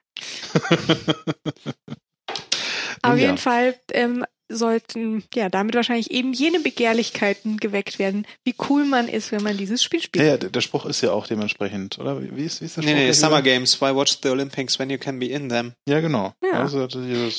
Auf 3.04 3.16
ja. 3.18 3.26
jeden 3.26 3.38
Fall 3.38 3.76
ähm, 3.94 4.26
sollten 4.50 5.24
ja 5.34 5.50
damit 5.50 5.76
wahrscheinlich 5.76 6.10
eben 6.12 6.34
jene 6.34 6.60
Begehrlichkeiten 6.60 7.58
geweckt 7.58 8.00
werden, 8.00 8.26
wie 8.44 8.56
cool 8.70 8.86
man 8.86 9.08
ist, 9.08 9.32
wenn 9.32 9.44
man 9.44 9.56
dieses 9.58 9.84
Spiel 9.84 10.00
Ja, 10.00 10.04
spielt. 10.06 10.26
ja, 10.26 10.38
der 10.38 10.50
der 10.50 10.62
Spruch 10.62 10.86
ist 10.86 11.02
ja 11.02 11.12
auch 11.12 11.28
dementsprechend, 11.28 12.00
oder? 12.00 12.22
Wie 12.22 12.44
ist, 12.46 12.62
wie 12.62 12.66
ist 12.66 12.78
der 12.78 12.84
Nee, 12.84 12.90
Spruch? 12.90 12.98
nee, 13.00 13.06
gleich 13.06 13.20
Summer? 13.20 13.42
Games. 13.42 13.80
Why 13.82 13.94
watch 13.96 14.18
the 14.24 14.30
Olympics 14.30 14.80
when 14.80 14.90
you 14.90 14.98
can 14.98 15.20
be 15.20 15.28
in 15.28 15.50
them? 15.50 15.74
Ja, 15.88 16.00
genau. 16.00 16.34
Ja. 16.44 16.62
Also 16.62 16.86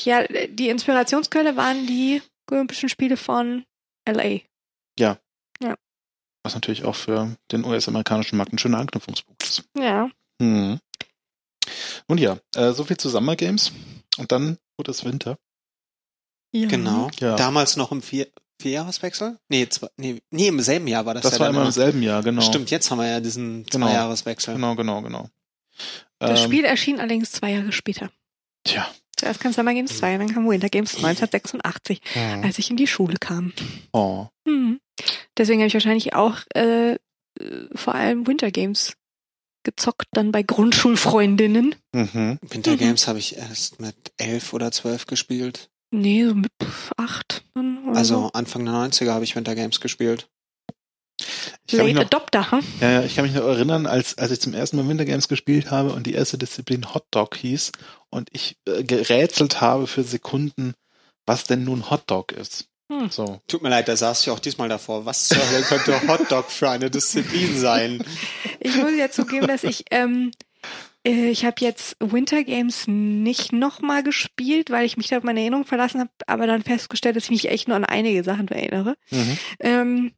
Ja, 0.04 0.24
die 0.48 0.68
Inspirationsquelle 0.68 1.56
waren 1.56 1.86
die 1.86 2.22
Olympischen 2.50 2.88
Spiele 2.88 3.16
von 3.16 3.64
LA. 4.08 4.40
was 6.44 6.54
natürlich 6.54 6.84
auch 6.84 6.94
für 6.94 7.36
den 7.52 7.64
US-amerikanischen 7.64 8.38
Markt 8.38 8.52
ein 8.54 8.58
schöner 8.58 8.78
Anknüpfungspunkt 8.78 9.42
ist. 9.42 9.64
Ja. 9.76 10.08
Mhm. 10.40 10.78
Und 12.06 12.18
ja, 12.20 12.38
äh, 12.56 12.72
so 12.72 12.84
viel 12.84 12.96
zu 12.96 13.08
Summer 13.08 13.36
Games. 13.36 13.72
Und 14.18 14.32
dann 14.32 14.58
wurde 14.76 14.90
es 14.90 15.04
Winter. 15.04 15.38
ja. 16.52 16.68
Genau. 16.68 17.10
Ja. 17.20 17.36
Damals 17.36 17.76
noch 17.76 17.92
im 17.92 18.02
Vier 18.02 18.26
Vierjahreswechsel? 18.60 19.38
Nee, 19.48 19.68
zwei, 19.68 19.88
nee, 19.96 20.20
nee, 20.30 20.48
im 20.48 20.58
selben 20.60 20.88
Jahr 20.88 21.06
war 21.06 21.14
das, 21.14 21.22
Das 21.22 21.34
ja 21.34 21.38
war 21.40 21.48
immer 21.50 21.64
im 21.64 21.70
selben 21.70 22.02
Jahr, 22.02 22.24
genau. 22.24 22.42
Stimmt, 22.42 22.72
jetzt 22.72 22.90
haben 22.90 22.98
wir 22.98 23.06
ja 23.06 23.20
diesen 23.20 23.64
Genau. 23.66 23.86
Zweijahreswechsel. 23.86 24.54
Genau, 24.54 24.74
genau, 24.74 25.00
genau. 25.02 25.28
Das 26.18 26.40
Ähm, 26.40 26.46
Spiel 26.46 26.64
erschien 26.64 26.98
allerdings 26.98 27.30
zwei 27.30 27.52
Jahre 27.52 27.70
später. 27.70 28.10
Tja. 28.64 28.88
Zuerst 29.16 29.40
kam 29.40 29.52
Summer 29.52 29.74
Games 29.74 29.96
2, 29.98 30.18
dann 30.18 30.32
kam 30.32 30.48
Winter 30.48 30.68
Games 30.68 30.94
1986, 30.96 32.00
als 32.42 32.58
ich 32.58 32.70
in 32.70 32.76
die 32.76 32.86
Schule 32.88 33.16
kam. 33.20 33.52
Oh. 33.92 34.26
Hm. 34.46 34.80
Deswegen 35.36 35.60
habe 35.60 35.68
ich 35.68 35.74
wahrscheinlich 35.74 36.14
auch 36.14 36.38
äh, 36.54 36.92
äh, 36.94 36.98
vor 37.74 37.94
allem 37.94 38.26
Winter 38.26 38.50
Games 38.50 38.94
gezockt, 39.64 40.06
dann 40.12 40.32
bei 40.32 40.42
Grundschulfreundinnen. 40.42 41.74
Mhm. 41.92 42.38
Winter 42.48 42.72
Mhm. 42.72 42.78
Games 42.78 43.08
habe 43.08 43.18
ich 43.18 43.36
erst 43.36 43.80
mit 43.80 43.96
elf 44.16 44.52
oder 44.52 44.72
zwölf 44.72 45.06
gespielt. 45.06 45.70
Nee, 45.90 46.24
so 46.26 46.34
mit 46.34 46.52
acht. 46.96 47.44
Dann 47.54 47.84
oder 47.86 47.96
Also 47.96 48.14
so. 48.22 48.30
Anfang 48.32 48.64
der 48.64 48.74
90er 48.74 49.10
habe 49.10 49.24
ich 49.24 49.36
Winter 49.36 49.54
Games 49.54 49.80
gespielt. 49.80 50.28
Ich 51.66 51.76
kann, 51.76 51.84
mich 51.86 51.94
Late 51.94 52.06
noch, 52.06 52.18
Adopter, 52.18 52.50
hm? 52.50 52.60
ja, 52.80 52.90
ja, 52.90 53.02
ich 53.02 53.16
kann 53.16 53.24
mich 53.24 53.34
noch 53.34 53.44
erinnern, 53.44 53.86
als, 53.86 54.16
als 54.16 54.30
ich 54.30 54.40
zum 54.40 54.54
ersten 54.54 54.76
Mal 54.76 54.88
Winter 54.88 55.04
Games 55.04 55.28
gespielt 55.28 55.70
habe 55.70 55.92
und 55.92 56.06
die 56.06 56.14
erste 56.14 56.38
Disziplin 56.38 56.94
Hot 56.94 57.06
Dog 57.10 57.36
hieß 57.36 57.72
und 58.10 58.30
ich 58.32 58.56
äh, 58.66 58.84
gerätselt 58.84 59.60
habe 59.60 59.86
für 59.86 60.04
Sekunden, 60.04 60.74
was 61.26 61.44
denn 61.44 61.64
nun 61.64 61.90
Hot 61.90 62.04
Dog 62.06 62.32
ist. 62.32 62.67
Hm. 62.90 63.10
So. 63.10 63.40
Tut 63.48 63.62
mir 63.62 63.68
leid, 63.68 63.88
da 63.88 63.96
saß 63.96 64.22
ich 64.22 64.30
auch 64.30 64.38
diesmal 64.38 64.68
davor. 64.68 65.04
Was 65.04 65.28
zur 65.28 65.38
Hölle 65.50 65.62
könnte 65.62 66.00
Hotdog 66.08 66.50
für 66.50 66.70
eine 66.70 66.90
Disziplin 66.90 67.56
sein? 67.58 68.02
Ich 68.60 68.76
muss 68.76 68.92
ja 68.96 69.10
zugeben, 69.10 69.46
dass 69.46 69.62
ich, 69.64 69.84
ähm, 69.90 70.30
äh, 71.06 71.28
ich 71.28 71.44
habe 71.44 71.56
jetzt 71.60 71.96
Winter 72.00 72.44
Games 72.44 72.84
nicht 72.86 73.52
nochmal 73.52 74.02
gespielt, 74.02 74.70
weil 74.70 74.86
ich 74.86 74.96
mich 74.96 75.08
da 75.08 75.18
auf 75.18 75.22
meine 75.22 75.40
Erinnerung 75.40 75.66
verlassen 75.66 76.00
habe, 76.00 76.10
aber 76.26 76.46
dann 76.46 76.62
festgestellt, 76.62 77.16
dass 77.16 77.24
ich 77.24 77.30
mich 77.30 77.48
echt 77.50 77.68
nur 77.68 77.76
an 77.76 77.84
einige 77.84 78.24
Sachen 78.24 78.48
erinnere. 78.48 78.96
Mhm. 79.10 79.38
Ähm, 79.60 80.12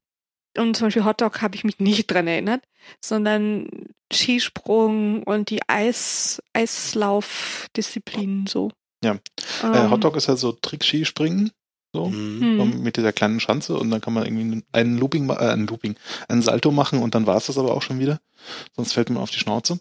und 0.56 0.76
zum 0.76 0.86
Beispiel 0.88 1.04
Hotdog 1.04 1.42
habe 1.42 1.54
ich 1.56 1.64
mich 1.64 1.78
nicht 1.78 2.06
dran 2.10 2.26
erinnert, 2.26 2.62
sondern 3.04 3.68
Skisprung 4.12 5.22
und 5.22 5.50
die 5.50 5.60
Eis, 5.68 6.42
Eislaufdisziplinen 6.52 8.46
so. 8.46 8.70
Ja. 9.02 9.18
Ähm, 9.62 9.72
Äh, 9.74 9.90
Hot 9.90 10.04
Dog 10.04 10.16
ist 10.16 10.28
halt 10.28 10.38
so 10.38 10.52
Trick-Skispringen. 10.52 11.50
So. 11.92 12.06
Mhm. 12.06 12.56
So 12.58 12.62
hm. 12.64 12.82
mit 12.82 12.96
dieser 12.96 13.12
kleinen 13.12 13.40
Schanze 13.40 13.76
und 13.76 13.90
dann 13.90 14.00
kann 14.00 14.12
man 14.12 14.24
irgendwie 14.24 14.62
einen 14.72 14.98
Looping, 14.98 15.28
äh, 15.30 15.34
einen 15.34 15.66
Looping, 15.66 15.96
einen 16.28 16.42
Salto 16.42 16.70
machen 16.70 17.02
und 17.02 17.14
dann 17.14 17.26
war 17.26 17.36
es 17.36 17.46
das 17.46 17.58
aber 17.58 17.74
auch 17.74 17.82
schon 17.82 17.98
wieder. 17.98 18.20
Sonst 18.76 18.92
fällt 18.92 19.10
man 19.10 19.22
auf 19.22 19.30
die 19.30 19.38
Schnauze. 19.38 19.80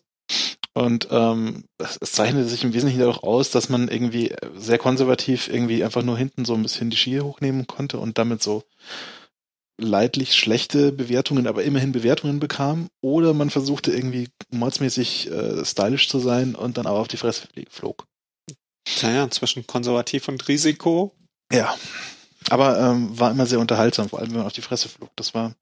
Und 0.73 1.07
ähm, 1.11 1.65
es, 1.77 1.97
es 1.99 2.11
zeichnet 2.11 2.47
sich 2.47 2.63
im 2.63 2.73
Wesentlichen 2.73 2.99
dadurch 2.99 3.23
aus, 3.23 3.49
dass 3.49 3.69
man 3.69 3.87
irgendwie 3.87 4.33
sehr 4.55 4.77
konservativ 4.77 5.47
irgendwie 5.47 5.83
einfach 5.83 6.03
nur 6.03 6.17
hinten 6.17 6.45
so 6.45 6.53
ein 6.53 6.61
bisschen 6.61 6.89
die 6.89 6.97
Skier 6.97 7.25
hochnehmen 7.25 7.67
konnte 7.67 7.97
und 7.97 8.17
damit 8.17 8.41
so 8.43 8.63
leidlich 9.77 10.35
schlechte 10.35 10.91
Bewertungen, 10.91 11.47
aber 11.47 11.63
immerhin 11.63 11.91
Bewertungen 11.91 12.39
bekam. 12.39 12.89
Oder 13.01 13.33
man 13.33 13.49
versuchte 13.49 13.91
irgendwie 13.91 14.29
mordsmäßig 14.51 15.31
äh, 15.31 15.65
stylisch 15.65 16.09
zu 16.09 16.19
sein 16.19 16.55
und 16.55 16.77
dann 16.77 16.85
aber 16.85 16.99
auf 16.99 17.07
die 17.07 17.17
Fresse 17.17 17.47
flog. 17.69 18.05
Tja, 18.85 19.11
ja, 19.11 19.29
zwischen 19.29 19.67
konservativ 19.67 20.27
und 20.27 20.47
Risiko. 20.47 21.13
Ja, 21.51 21.75
aber 22.49 22.79
ähm, 22.79 23.17
war 23.19 23.31
immer 23.31 23.45
sehr 23.45 23.59
unterhaltsam, 23.59 24.09
vor 24.09 24.19
allem 24.19 24.29
wenn 24.31 24.37
man 24.37 24.45
auf 24.47 24.53
die 24.53 24.61
Fresse 24.61 24.89
flog. 24.89 25.09
Das 25.15 25.33
war, 25.33 25.53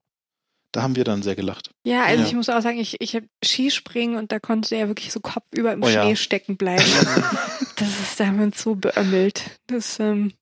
da 0.72 0.82
haben 0.82 0.96
wir 0.96 1.04
dann 1.04 1.22
sehr 1.22 1.34
gelacht. 1.36 1.70
Ja, 1.84 2.04
also 2.04 2.22
Ja. 2.22 2.28
ich 2.28 2.34
muss 2.34 2.48
auch 2.48 2.60
sagen, 2.60 2.78
ich, 2.78 3.00
ich 3.00 3.14
habe 3.14 3.26
Skispringen 3.44 4.16
und 4.16 4.30
da 4.32 4.38
konnte 4.38 4.74
er 4.76 4.88
wirklich 4.88 5.12
so 5.12 5.20
kopfüber 5.20 5.72
im 5.72 5.82
Oh 5.82 5.88
ja. 5.88 6.02
Schnee 6.02 6.16
stecken 6.16 6.56
bleiben. 6.56 6.84
das 7.76 7.88
ist 7.88 8.20
damit 8.20 8.56
so 8.58 8.74
beömmelt. 8.74 9.42
Das, 9.66 9.98
ähm, 10.00 10.32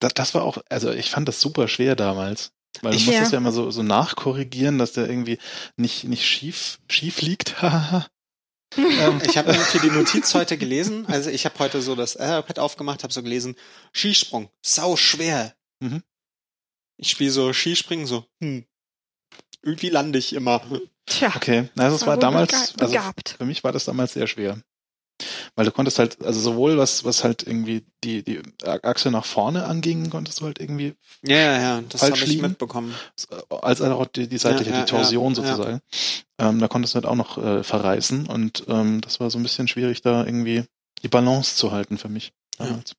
Das, 0.00 0.14
das 0.14 0.34
war 0.34 0.42
auch, 0.42 0.58
also 0.68 0.90
ich 0.90 1.10
fand 1.10 1.28
das 1.28 1.40
super 1.40 1.68
schwer 1.68 1.94
damals. 1.96 2.50
Weil 2.82 2.92
du 2.92 2.96
Ich- 2.98 3.06
musstest 3.06 3.32
Ja. 3.32 3.36
ja 3.36 3.38
immer 3.38 3.52
so, 3.52 3.70
so 3.70 3.82
nachkorrigieren, 3.82 4.78
dass 4.78 4.92
der 4.92 5.08
irgendwie 5.08 5.38
nicht, 5.76 6.04
nicht 6.04 6.26
schief, 6.26 6.78
schief 6.90 7.22
liegt. 7.22 7.54
Ähm, 8.76 9.20
Ich 9.24 9.38
habe 9.38 9.52
irgendwie 9.52 9.78
die 9.78 9.90
Notiz 9.90 10.34
heute 10.34 10.58
gelesen. 10.58 11.06
Also 11.06 11.30
ich 11.30 11.44
habe 11.44 11.58
heute 11.58 11.80
so 11.82 11.94
das 11.94 12.14
iPad 12.16 12.58
aufgemacht, 12.58 13.02
habe 13.02 13.12
so 13.12 13.22
gelesen, 13.22 13.56
Skisprung, 13.92 14.50
sau 14.62 14.96
schwer. 14.96 15.54
Mhm. 15.80 16.02
Ich 16.96 17.10
spiele 17.10 17.30
so 17.30 17.52
Skispringen, 17.52 18.06
so, 18.06 18.26
hm, 18.42 18.66
irgendwie 19.62 19.88
lande 19.88 20.18
ich 20.18 20.32
immer. 20.32 20.60
tja, 21.06 21.32
okay, 21.34 21.68
also 21.76 21.96
es 21.96 22.06
war 22.06 22.16
damals, 22.16 22.52
also 22.52 22.74
begabt. 22.76 23.36
für 23.38 23.44
mich 23.44 23.62
war 23.64 23.72
das 23.72 23.84
damals 23.84 24.12
sehr 24.12 24.26
schwer. 24.26 24.60
Weil 25.56 25.64
du 25.64 25.72
konntest 25.72 25.98
halt, 25.98 26.22
also 26.24 26.38
sowohl 26.40 26.78
was, 26.78 27.04
was 27.04 27.24
halt 27.24 27.42
irgendwie 27.42 27.84
die, 28.04 28.22
die 28.22 28.40
Achse 28.64 29.10
nach 29.10 29.24
vorne 29.24 29.64
anging, 29.64 30.10
konntest 30.10 30.40
du 30.40 30.44
halt 30.44 30.60
irgendwie 30.60 30.94
Ja, 31.24 31.36
ja, 31.36 31.60
ja, 31.60 31.80
das 31.88 32.02
habe 32.02 32.14
ich 32.16 32.26
liegen. 32.26 32.42
mitbekommen. 32.42 32.94
als 33.60 33.80
auch 33.82 34.06
die, 34.06 34.28
die 34.28 34.38
seitliche, 34.38 34.70
Ja, 34.70 34.76
ja, 34.78 34.84
die 34.84 34.90
Torsion 34.90 35.34
ja, 35.34 35.34
sozusagen. 35.34 35.80
Ähm, 36.38 36.60
da 36.60 36.68
konntest 36.68 36.94
du 36.94 36.96
halt 36.96 37.06
auch 37.06 37.16
noch 37.16 37.36
äh, 37.38 37.64
verreißen 37.64 38.26
und 38.26 38.64
ähm, 38.68 39.00
das 39.00 39.18
war 39.18 39.30
so 39.30 39.38
ein 39.38 39.42
bisschen 39.42 39.66
schwierig, 39.66 40.02
da 40.02 40.24
irgendwie 40.24 40.64
die 41.02 41.08
Balance 41.08 41.56
zu 41.56 41.72
halten 41.72 41.98
für 41.98 42.08
mich 42.08 42.32
damals. 42.56 42.94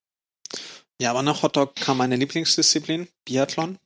Ja, 1.02 1.12
aber 1.12 1.22
nach 1.22 1.44
Hotdog 1.44 1.76
kam 1.76 1.98
meine 1.98 2.18
Lieblingsdisziplin, 2.18 3.08
Biathlon. 3.24 3.78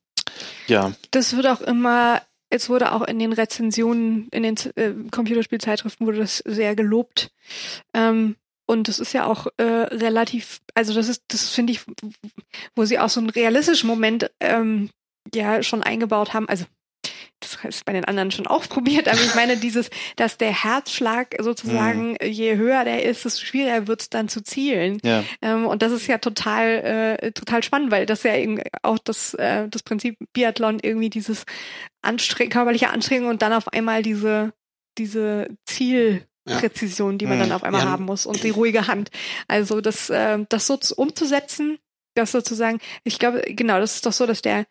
Ja, 0.67 0.93
Das 1.11 1.35
wird 1.35 1.45
auch 1.45 1.61
immer, 1.61 2.21
es 2.53 2.69
wurde 2.69 2.91
auch 2.91 3.01
in 3.01 3.17
den 3.17 3.33
Rezensionen, 3.33 4.27
in 4.29 4.43
den 4.43 4.55
äh, 4.75 4.93
Computerspielzeitschriften 5.09 6.05
wurde 6.05 6.19
das 6.19 6.37
sehr 6.37 6.75
gelobt. 6.75 7.31
Ähm, 7.95 8.35
und 8.67 8.87
das 8.87 8.99
ist 8.99 9.11
ja 9.11 9.25
auch 9.25 9.47
äh, 9.57 9.63
relativ, 9.63 10.61
also 10.75 10.93
das 10.93 11.09
ist, 11.09 11.23
das 11.29 11.49
finde 11.49 11.73
ich, 11.73 11.81
wo 12.75 12.85
sie 12.85 12.99
auch 12.99 13.09
so 13.09 13.19
einen 13.19 13.31
realistischen 13.31 13.87
Moment 13.87 14.29
ähm, 14.39 14.91
ja 15.33 15.63
schon 15.63 15.81
eingebaut 15.81 16.33
haben. 16.33 16.47
Also 16.47 16.65
das 17.43 17.57
ist 17.75 17.85
bei 17.85 17.93
den 17.93 18.05
anderen 18.05 18.31
schon 18.31 18.47
auch 18.47 18.67
probiert, 18.69 19.07
aber 19.07 19.19
ich 19.21 19.35
meine 19.35 19.57
dieses, 19.57 19.89
dass 20.15 20.37
der 20.37 20.63
Herzschlag 20.63 21.35
sozusagen, 21.39 22.15
je 22.23 22.55
höher 22.55 22.83
der 22.83 23.03
ist, 23.03 23.25
desto 23.25 23.45
schwieriger 23.45 23.87
wird 23.87 24.01
es 24.01 24.09
dann 24.09 24.29
zu 24.29 24.41
zielen. 24.41 24.99
ja, 25.03 25.23
Ähm, 25.41 25.65
und 25.67 25.81
das 25.81 25.91
ist 25.91 26.07
ja 26.07 26.17
total, 26.17 27.17
äh, 27.21 27.31
total 27.31 27.61
spannend, 27.63 27.91
weil 27.91 28.05
das 28.05 28.23
ja 28.23 28.35
eben 28.35 28.59
auch 28.81 28.97
das, 28.99 29.33
äh, 29.35 29.67
das 29.69 29.83
Prinzip 29.83 30.17
Biathlon 30.33 30.79
irgendwie 30.81 31.09
dieses 31.09 31.45
Anstreng 32.01 32.49
körperliche 32.49 32.89
Anstrengung 32.89 33.29
und 33.29 33.41
dann 33.41 33.53
auf 33.53 33.67
einmal 33.69 34.01
diese, 34.03 34.53
diese 34.97 35.47
Ziel, 35.65 36.25
Ja. 36.45 36.57
Präzision, 36.59 37.17
die 37.17 37.25
man 37.25 37.39
Hm. 37.39 37.47
dann 37.47 37.51
auf 37.53 37.63
einmal 37.63 37.83
Ja. 37.85 37.89
haben 37.91 38.03
muss 38.03 38.25
und 38.25 38.43
die 38.43 38.49
ruhige 38.49 38.87
Hand. 38.87 39.11
Also 39.47 39.79
das, 39.79 40.09
äh, 40.09 40.39
das 40.49 40.67
so 40.67 40.75
zu- 40.75 40.93
umzusetzen, 40.95 41.77
das 42.15 42.33
sozusagen, 42.33 42.79
ich 43.05 43.17
glaube, 43.17 43.41
genau, 43.47 43.79
das 43.79 43.95
ist 43.95 44.05
doch 44.05 44.11
so, 44.11 44.25
dass 44.25 44.41
der 44.41 44.65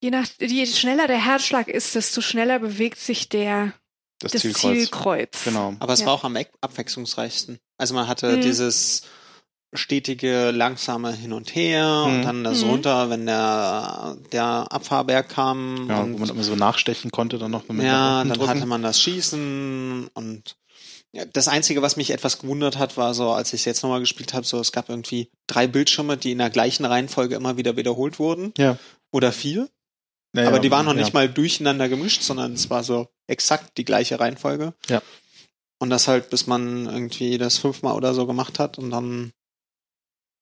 je 0.00 0.10
nach, 0.10 0.26
je 0.40 0.66
schneller 0.66 1.06
der 1.06 1.24
Herzschlag 1.24 1.68
ist, 1.68 1.94
desto 1.94 2.20
schneller 2.20 2.58
bewegt 2.58 2.98
sich 2.98 3.28
der 3.28 3.72
Das, 4.18 4.32
das 4.32 4.42
Zielkreuz. 4.42 4.60
Zielkreuz. 4.76 5.44
Genau. 5.44 5.74
Aber 5.80 5.92
es 5.92 6.00
Ja. 6.00 6.06
war 6.06 6.14
auch 6.14 6.24
am 6.24 6.36
ab- 6.36 6.46
abwechslungsreichsten. 6.60 7.58
Also 7.78 7.94
man 7.94 8.06
hatte 8.08 8.36
Mhm. 8.36 8.40
dieses 8.42 9.02
stetige, 9.72 10.50
langsame 10.50 11.12
Hin 11.12 11.32
und 11.32 11.54
Her 11.54 12.04
Mhm. 12.06 12.12
und 12.14 12.22
dann 12.24 12.44
das 12.44 12.62
Mhm. 12.64 12.70
runter, 12.70 13.08
wenn 13.10 13.26
der, 13.26 14.16
der 14.32 14.66
Abfahrberg 14.70 15.28
kam. 15.28 15.88
Ja, 15.88 16.00
und 16.00 16.14
wo 16.14 16.18
man 16.18 16.28
immer 16.28 16.42
so 16.42 16.56
nachstechen 16.56 17.10
konnte, 17.12 17.38
dann 17.38 17.52
noch 17.52 17.68
mit 17.68 17.86
ja, 17.86 18.24
dann 18.24 18.30
drücken. 18.36 18.48
hatte 18.48 18.66
man 18.66 18.82
das 18.82 19.00
Schießen 19.00 20.08
und 20.12 20.56
das 21.32 21.48
Einzige, 21.48 21.82
was 21.82 21.96
mich 21.96 22.10
etwas 22.10 22.38
gewundert 22.38 22.78
hat, 22.78 22.96
war 22.96 23.14
so, 23.14 23.30
als 23.30 23.52
ich 23.52 23.60
es 23.62 23.64
jetzt 23.64 23.82
nochmal 23.82 23.98
gespielt 24.00 24.32
habe, 24.34 24.46
so 24.46 24.60
es 24.60 24.70
gab 24.72 24.88
irgendwie 24.88 25.28
drei 25.48 25.66
Bildschirme, 25.66 26.16
die 26.16 26.32
in 26.32 26.38
der 26.38 26.50
gleichen 26.50 26.84
Reihenfolge 26.84 27.34
immer 27.34 27.56
wieder 27.56 27.76
wiederholt 27.76 28.18
wurden. 28.20 28.52
Ja. 28.58 28.76
Oder 29.12 29.32
vier. 29.32 29.68
Ja, 30.36 30.46
aber 30.46 30.60
die 30.60 30.70
waren 30.70 30.86
noch 30.86 30.94
ja. 30.94 31.00
nicht 31.00 31.12
mal 31.14 31.28
durcheinander 31.28 31.88
gemischt, 31.88 32.22
sondern 32.22 32.52
es 32.52 32.70
war 32.70 32.84
so 32.84 33.08
exakt 33.26 33.76
die 33.78 33.84
gleiche 33.84 34.20
Reihenfolge. 34.20 34.74
Ja. 34.88 35.02
Und 35.78 35.90
das 35.90 36.08
halt, 36.08 36.30
bis 36.30 36.46
man 36.46 36.86
irgendwie 36.86 37.38
das 37.38 37.58
fünfmal 37.58 37.94
oder 37.96 38.14
so 38.14 38.26
gemacht 38.26 38.58
hat 38.58 38.78
und 38.78 38.90
dann 38.90 39.32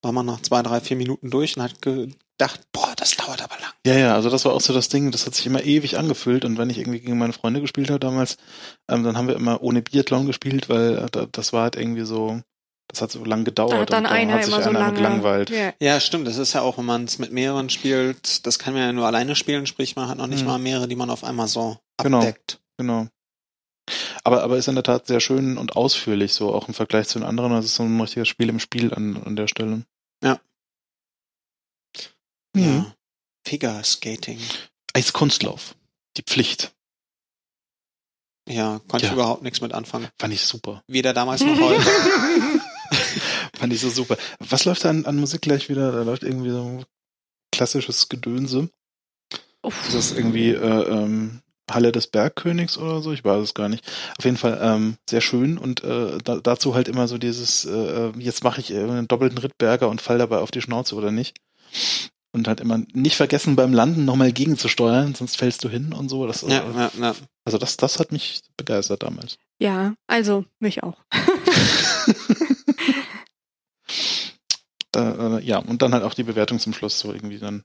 war 0.03 0.13
man 0.13 0.27
nach 0.27 0.41
zwei, 0.43 0.63
drei, 0.63 0.81
vier 0.81 0.97
Minuten 0.97 1.31
durch 1.31 1.57
und 1.57 1.63
hat 1.63 1.81
gedacht, 1.83 2.61
boah, 2.73 2.93
das 2.97 3.17
dauert 3.17 3.43
aber 3.43 3.57
lang. 3.61 3.73
Ja, 3.87 3.95
ja, 3.97 4.15
also 4.15 4.31
das 4.31 4.45
war 4.45 4.53
auch 4.53 4.61
so 4.61 4.73
das 4.73 4.89
Ding, 4.89 5.11
das 5.11 5.27
hat 5.27 5.35
sich 5.35 5.47
immer 5.47 5.65
ewig 5.65 5.97
angefühlt 5.99 6.45
und 6.45 6.59
wenn 6.59 6.71
ich 6.71 6.79
irgendwie 6.79 7.01
gegen 7.01 7.19
meine 7.19 7.33
Freunde 7.33 7.61
gespielt 7.61 7.89
habe 7.91 7.99
damals, 8.01 8.37
ähm, 8.89 9.03
dann 9.05 9.17
haben 9.17 9.27
wir 9.29 9.35
immer 9.37 9.63
ohne 9.63 9.83
Biathlon 9.83 10.27
gespielt, 10.27 10.69
weil 10.69 10.99
äh, 10.99 11.07
da- 11.11 11.27
das 11.31 11.53
war 11.53 11.63
halt 11.63 11.77
irgendwie 11.77 12.05
so, 12.05 12.41
das 12.89 13.03
hat 13.03 13.11
so 13.13 13.23
lang 13.25 13.45
gedauert 13.45 13.73
Da 13.73 13.79
hat 13.81 13.93
dann 13.93 14.05
und 14.05 14.11
da 14.11 14.17
einer 14.17 14.35
hat 14.35 14.45
sich 14.45 14.53
immer 14.53 14.63
so 14.63 14.71
einer 14.71 14.79
lange. 14.81 14.97
gelangweilt. 14.97 15.51
Ja. 15.51 15.73
Ja, 15.81 16.01
stimmt. 16.01 16.27
Das 16.27 16.37
ist 16.39 16.55
ja 16.55 16.63
auch, 16.63 16.79
wenn 16.79 16.87
man 16.87 17.05
es 17.05 17.19
mit 17.19 17.33
mehreren 17.33 17.71
spielt, 17.71 18.47
das 18.47 18.59
kann 18.59 18.73
man 18.75 18.83
ja 18.83 18.93
nur 18.93 19.07
alleine 19.07 19.37
spielen, 19.37 19.67
sprich 19.67 19.95
man 19.97 20.09
hat 20.09 20.19
noch 20.19 20.27
nicht 20.27 20.41
Mhm. 20.41 20.47
mal 20.47 20.59
mehrere, 20.59 20.89
die 20.89 20.97
man 20.97 21.11
auf 21.11 21.23
einmal 21.25 21.49
so 21.49 21.79
Genau. 22.03 22.19
abdeckt. 22.19 22.61
Genau. 22.79 23.07
Aber, 24.25 24.43
aber 24.43 24.57
ist 24.59 24.69
in 24.69 24.75
der 24.75 24.85
Tat 24.85 25.07
sehr 25.07 25.21
schön 25.21 25.57
und 25.57 25.77
ausführlich, 25.77 26.35
so 26.35 26.55
auch 26.55 26.69
im 26.69 26.75
Vergleich 26.75 27.09
zu 27.09 27.19
den 27.19 27.27
anderen. 27.29 27.53
Das 27.53 27.65
ist 27.65 27.75
so 27.77 27.83
ein 27.85 28.01
richtiges 28.01 28.29
Spiel 28.29 28.49
im 28.51 28.59
Spiel 28.61 28.93
an, 28.93 29.23
an 29.23 29.37
der 29.37 29.49
Stelle. 29.49 29.83
Ja. 30.23 30.39
Mhm. 32.55 32.63
Ja. 32.63 32.95
Figure 33.47 33.83
Skating. 33.85 34.41
Eiskunstlauf. 34.95 35.75
Die 36.17 36.23
Pflicht. 36.23 36.73
Ja, 38.49 38.81
konnte 38.89 39.07
Ja. 39.07 39.13
ich 39.13 39.15
überhaupt 39.15 39.43
nichts 39.43 39.61
mit 39.61 39.73
anfangen. 39.73 40.09
Fand 40.19 40.33
ich 40.35 40.43
super. 40.43 40.83
Weder 40.87 41.13
damals 41.15 41.41
noch 41.45 41.59
heute. 41.61 41.83
Fand 43.59 43.73
ich 43.73 43.81
so 43.81 43.91
super. 43.91 44.17
Was 44.39 44.65
läuft 44.65 44.85
da 44.85 44.91
an, 44.91 45.05
an 45.07 45.17
Musik 45.17 45.43
gleich 45.43 45.69
wieder? 45.69 45.93
Da 45.93 46.03
läuft 46.03 46.23
irgendwie 46.23 46.51
so 46.51 46.85
klassisches 47.53 48.09
Gedönse. 48.09 48.71
Ist 49.65 49.95
das 49.95 50.13
irgendwie 50.13 50.51
äh, 50.51 50.83
ähm, 50.89 51.41
Halle 51.71 51.93
des 51.93 52.07
Bergkönigs 52.07 52.79
oder 52.79 53.03
so? 53.03 53.13
Ich 53.13 53.25
weiß 53.25 53.43
es 53.43 53.55
gar 53.55 53.69
nicht. 53.69 53.85
Auf 54.19 54.25
jeden 54.25 54.37
Fall 54.37 54.59
ähm, 54.63 54.97
sehr 55.09 55.21
schön 55.21 55.59
und 55.59 55.83
äh, 55.85 56.19
da, 56.23 56.37
dazu 56.37 56.75
halt 56.75 56.89
immer 56.89 57.09
so 57.09 57.19
dieses, 57.19 57.65
äh, 57.65 58.13
jetzt 58.19 58.45
mache 58.45 58.61
ich 58.61 58.73
äh, 58.73 58.79
einen 58.79 59.09
doppelten 59.09 59.39
Rittberger 59.39 59.89
und 59.89 60.01
fall 60.01 60.19
dabei 60.19 60.39
auf 60.39 60.51
die 60.51 60.63
Schnauze 60.63 60.95
oder 60.95 61.11
nicht. 61.11 61.37
Und 62.33 62.47
halt 62.47 62.61
immer 62.61 62.81
nicht 62.93 63.17
vergessen 63.17 63.57
beim 63.57 63.73
Landen 63.73 64.05
nochmal 64.05 64.33
gegenzusteuern, 64.33 65.15
sonst 65.15 65.37
fällst 65.37 65.65
du 65.65 65.69
hin 65.69 65.93
und 65.93 66.09
so. 66.09 66.27
Das, 66.27 66.43
äh, 66.43 66.51
ja, 66.51 66.65
ja, 66.77 66.91
ja. 67.01 67.15
Also 67.45 67.59
das, 67.59 67.77
das 67.77 67.99
hat 67.99 68.13
mich 68.13 68.43
begeistert 68.57 69.03
damals. 69.03 69.39
ja, 69.59 69.95
also 70.07 70.45
mich 70.61 70.83
auch. 70.83 70.99
Da, 74.99 75.39
äh, 75.39 75.45
ja, 75.45 75.59
und 75.59 75.83
dann 75.83 75.93
halt 75.93 76.03
auch 76.03 76.15
die 76.15 76.25
Bewertung 76.25 76.59
zum 76.59 76.73
Schluss 76.73 76.99
so 76.99 77.13
irgendwie 77.13 77.39
dann 77.39 77.63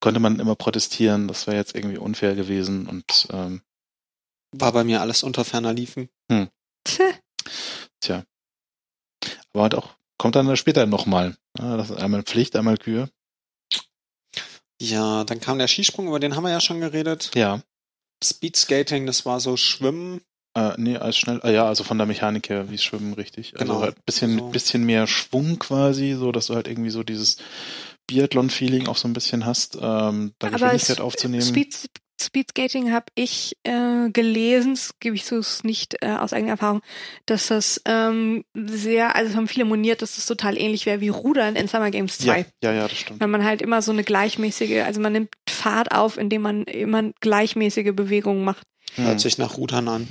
konnte 0.00 0.18
man 0.18 0.40
immer 0.40 0.56
protestieren, 0.56 1.28
das 1.28 1.46
wäre 1.46 1.56
jetzt 1.56 1.74
irgendwie 1.74 1.98
unfair 1.98 2.34
gewesen 2.34 2.86
und 2.88 3.28
ähm, 3.30 3.62
War 4.50 4.72
bei 4.72 4.82
mir 4.82 5.00
alles 5.00 5.22
unter 5.22 5.44
ferner 5.44 5.72
Liefen. 5.72 6.08
Tch. 6.84 7.00
tja. 8.00 8.24
Aber 9.52 9.62
halt 9.62 9.74
auch, 9.74 9.94
kommt 10.18 10.34
dann 10.34 10.56
später 10.56 10.86
nochmal. 10.86 11.36
Ja, 11.58 11.76
das 11.76 11.90
ist 11.90 12.02
einmal 12.02 12.22
Pflicht, 12.22 12.56
einmal 12.56 12.78
Kühe. 12.78 13.10
Ja, 14.80 15.22
dann 15.24 15.40
kam 15.40 15.58
der 15.58 15.68
Skisprung, 15.68 16.08
über 16.08 16.18
den 16.18 16.34
haben 16.34 16.44
wir 16.44 16.50
ja 16.50 16.60
schon 16.60 16.80
geredet. 16.80 17.30
Ja. 17.34 17.62
Speedskating, 18.24 19.06
das 19.06 19.24
war 19.24 19.38
so 19.38 19.56
Schwimmen. 19.56 20.22
Äh, 20.54 20.72
nee, 20.76 20.96
als 20.96 21.16
schnell, 21.16 21.40
ah, 21.42 21.50
ja, 21.50 21.64
also 21.66 21.82
von 21.84 21.96
der 21.98 22.06
Mechanik 22.06 22.48
her, 22.50 22.70
wie 22.70 22.76
Schwimmen 22.78 23.14
richtig. 23.14 23.54
Also 23.54 23.64
Genau. 23.64 23.80
halt 23.82 24.04
bisschen, 24.04 24.38
So. 24.38 24.48
bisschen 24.48 24.84
mehr 24.84 25.06
Schwung 25.06 25.58
quasi, 25.58 26.12
so 26.12 26.30
dass 26.32 26.46
du 26.48 26.54
halt 26.54 26.68
irgendwie 26.68 26.90
so 26.90 27.02
dieses 27.02 27.38
Biathlon-Feeling 28.06 28.88
auch 28.88 28.96
so 28.96 29.08
ein 29.08 29.12
bisschen 29.12 29.46
hast, 29.46 29.76
ähm, 29.76 30.32
da 30.38 30.48
Aber 30.48 30.56
Geschwindigkeit 30.56 30.96
es- 30.98 31.00
aufzunehmen. 31.00 31.42
Speed, 31.42 31.74
Speedskating 32.20 32.92
habe 32.92 33.06
ich 33.14 33.56
äh, 33.64 34.10
gelesen, 34.10 34.74
das 34.74 34.94
gebe 35.00 35.16
ich 35.16 35.24
so 35.24 35.38
ist 35.38 35.64
nicht 35.64 35.96
äh, 36.02 36.08
aus 36.10 36.32
eigener 36.32 36.52
Erfahrung, 36.52 36.82
dass 37.26 37.48
das 37.48 37.80
ähm, 37.84 38.44
sehr, 38.54 39.16
also 39.16 39.30
es 39.30 39.36
haben 39.36 39.48
viele 39.48 39.64
moniert, 39.64 40.02
dass 40.02 40.14
das 40.16 40.26
total 40.26 40.56
ähnlich 40.58 40.86
wäre 40.86 41.00
wie 41.00 41.08
Rudern 41.08 41.56
in 41.56 41.66
Summer 41.66 41.90
Games 41.90 42.18
2. 42.18 42.40
ja, 42.62 42.70
ja, 42.70 42.72
ja, 42.72 42.88
das 42.88 42.98
stimmt. 42.98 43.20
Weil 43.20 43.28
man 43.28 43.44
halt 43.44 43.60
immer 43.62 43.82
so 43.82 43.90
eine 43.90 44.04
gleichmäßige, 44.04 44.82
also 44.84 45.00
man 45.00 45.12
nimmt 45.12 45.30
Fahrt 45.48 45.90
auf, 45.92 46.16
indem 46.16 46.42
man 46.42 46.62
immer 46.64 47.10
gleichmäßige 47.20 47.92
Bewegungen 47.94 48.44
macht. 48.44 48.66
Hm. 48.94 49.04
Hört 49.06 49.20
sich 49.20 49.38
nach 49.38 49.56
Rudern 49.56 49.88
an. 49.88 50.08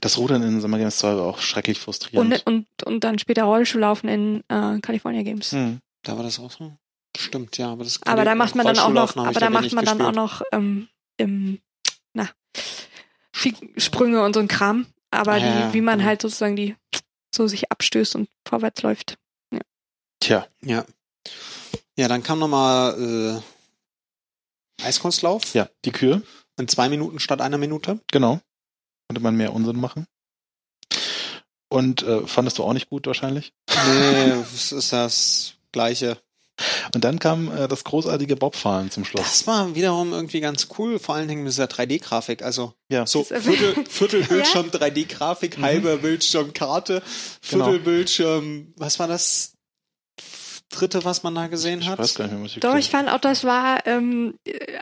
Das 0.00 0.18
Rudern 0.18 0.42
in 0.42 0.60
Summer 0.60 0.78
Games 0.78 0.98
2 0.98 1.16
war 1.16 1.24
auch 1.24 1.40
schrecklich 1.40 1.78
frustrierend. 1.78 2.46
Und, 2.46 2.46
und, 2.46 2.82
und 2.84 3.04
dann 3.04 3.18
später 3.18 3.44
Rollschuhlaufen 3.44 4.08
in 4.08 4.44
äh, 4.48 4.80
California 4.80 5.22
Games. 5.22 5.52
Hm. 5.52 5.80
Da 6.02 6.16
war 6.16 6.24
das 6.24 6.38
auch 6.38 6.50
so. 6.50 6.72
Stimmt, 7.16 7.58
ja, 7.58 7.70
aber 7.72 7.84
das 7.84 8.00
Aber 8.06 8.24
da 8.24 8.34
macht 8.34 8.54
man 8.54 8.66
dann 8.66 8.78
auch 8.78 8.90
noch, 8.90 9.16
aber 9.16 9.32
da 9.32 9.46
ja 9.46 9.50
macht 9.50 9.72
man 9.72 9.84
dann 9.84 10.00
auch 10.02 10.12
noch 10.12 10.42
ähm, 10.52 10.88
im, 11.16 11.60
na, 12.12 12.28
Sprünge 13.76 14.22
und 14.22 14.34
so 14.34 14.40
ein 14.40 14.48
Kram. 14.48 14.86
Aber 15.10 15.32
Ah, 15.32 15.36
ja, 15.38 15.68
die, 15.68 15.74
wie 15.74 15.80
man 15.80 15.98
genau. 15.98 16.08
halt 16.08 16.22
sozusagen 16.22 16.54
die 16.54 16.76
so 17.34 17.46
sich 17.46 17.70
abstößt 17.72 18.14
und 18.14 18.28
vorwärts 18.46 18.82
läuft. 18.82 19.16
Tja, 20.20 20.46
Ja. 20.62 20.84
Ja, 21.96 22.06
dann 22.06 22.22
kam 22.22 22.38
nochmal 22.38 23.42
äh, 24.80 24.84
Eiskunstlauf 24.84 25.54
ja, 25.54 25.68
die 25.84 25.90
Kühe, 25.90 26.22
in 26.56 26.68
zwei 26.68 26.88
Minuten 26.88 27.18
statt 27.18 27.40
einer 27.40 27.58
Minute. 27.58 28.00
genau. 28.12 28.40
Konnte 29.08 29.22
man 29.22 29.36
mehr 29.36 29.54
Unsinn 29.54 29.80
machen. 29.80 30.06
Und 31.70 32.02
äh, 32.02 32.26
fandest 32.26 32.58
du 32.58 32.64
auch 32.64 32.72
nicht 32.72 32.88
gut 32.90 33.06
wahrscheinlich? 33.06 33.52
Nee, 33.86 34.30
es 34.54 34.72
ist 34.72 34.92
das 34.92 35.54
Gleiche. 35.72 36.18
Und 36.94 37.04
dann 37.04 37.18
kam 37.18 37.54
äh, 37.56 37.68
das 37.68 37.84
großartige 37.84 38.36
Bobfahren 38.36 38.90
zum 38.90 39.04
Schluss. 39.04 39.22
Das 39.22 39.46
war 39.46 39.74
wiederum 39.74 40.12
irgendwie 40.12 40.40
ganz 40.40 40.68
cool, 40.78 40.98
vor 40.98 41.14
allen 41.14 41.28
Dingen 41.28 41.44
mit 41.44 41.52
dieser 41.52 41.66
3D-Grafik. 41.66 42.42
Also 42.42 42.74
ja, 42.90 43.06
so 43.06 43.22
Viertel, 43.24 43.84
Viertelbildschirm 43.88 44.68
3D-Grafik, 44.70 45.58
Mhm. 45.58 45.62
halber 45.62 45.96
Bildschirm 45.98 46.52
Karte, 46.52 47.02
Genau. 47.50 47.64
Viertelbildschirm, 47.66 48.72
was 48.76 48.98
war 48.98 49.06
das 49.06 49.52
dritte, 50.70 51.04
was 51.04 51.22
man 51.22 51.34
da 51.34 51.46
gesehen 51.46 51.80
ich 51.80 51.88
hat? 51.88 51.98
weiß 51.98 52.14
gar 52.14 52.24
nicht 52.24 52.34
mehr, 52.34 52.44
was 52.44 52.52
ich 52.52 52.60
Doch, 52.60 52.74
ich 52.76 52.90
fand 52.90 53.08
auch, 53.08 53.20
das 53.20 53.44
war, 53.44 53.86
ähm, 53.86 54.34
äh, 54.44 54.80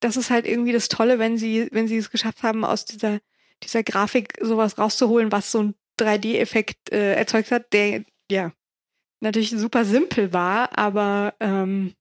das 0.00 0.16
ist 0.16 0.30
halt 0.30 0.46
irgendwie 0.46 0.72
das 0.72 0.88
Tolle, 0.88 1.18
wenn 1.18 1.36
sie, 1.36 1.68
wenn 1.72 1.88
sie 1.88 1.96
es 1.98 2.10
geschafft 2.10 2.42
haben, 2.42 2.64
aus 2.64 2.84
dieser, 2.86 3.18
dieser 3.62 3.82
Grafik 3.82 4.34
sowas 4.40 4.78
rauszuholen, 4.78 5.32
was 5.32 5.50
so 5.52 5.62
ein 5.62 5.74
3D-Effekt 6.00 6.92
äh, 6.92 7.14
erzeugt 7.14 7.50
hat, 7.50 7.72
der 7.72 8.04
ja 8.30 8.52
natürlich 9.20 9.50
super 9.50 9.84
simpel 9.84 10.32
war, 10.32 10.78
aber 10.78 11.34
ähm, 11.40 11.94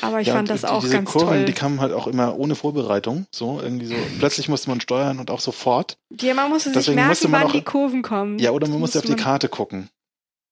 aber 0.00 0.20
ich 0.20 0.26
Ja, 0.26 0.34
fand 0.34 0.50
das 0.50 0.64
auch 0.64 0.80
diese 0.80 0.94
ganz 0.94 1.10
Kurven, 1.12 1.28
toll. 1.28 1.44
die 1.44 1.52
kamen 1.52 1.80
halt 1.80 1.92
auch 1.92 2.08
immer 2.08 2.36
ohne 2.36 2.56
Vorbereitung. 2.56 3.26
So, 3.30 3.60
irgendwie 3.60 3.86
so. 3.86 3.94
Plötzlich 4.18 4.48
musste 4.48 4.68
man 4.68 4.80
steuern 4.80 5.20
und 5.20 5.30
auch 5.30 5.38
sofort. 5.38 5.98
Ja, 6.20 6.34
man 6.34 6.48
musste 6.50 6.70
sich 6.70 6.78
Deswegen 6.86 7.06
musste 7.06 7.28
merken, 7.28 7.30
man 7.30 7.40
wann 7.42 7.48
auch- 7.48 7.52
die 7.52 7.62
Kurven 7.62 8.02
kommen. 8.02 8.38
Ja, 8.40 8.50
oder 8.50 8.66
man 8.66 8.80
musste 8.80 8.98
auf 8.98 9.04
die 9.04 9.14
Karte 9.14 9.48
gucken. 9.48 9.88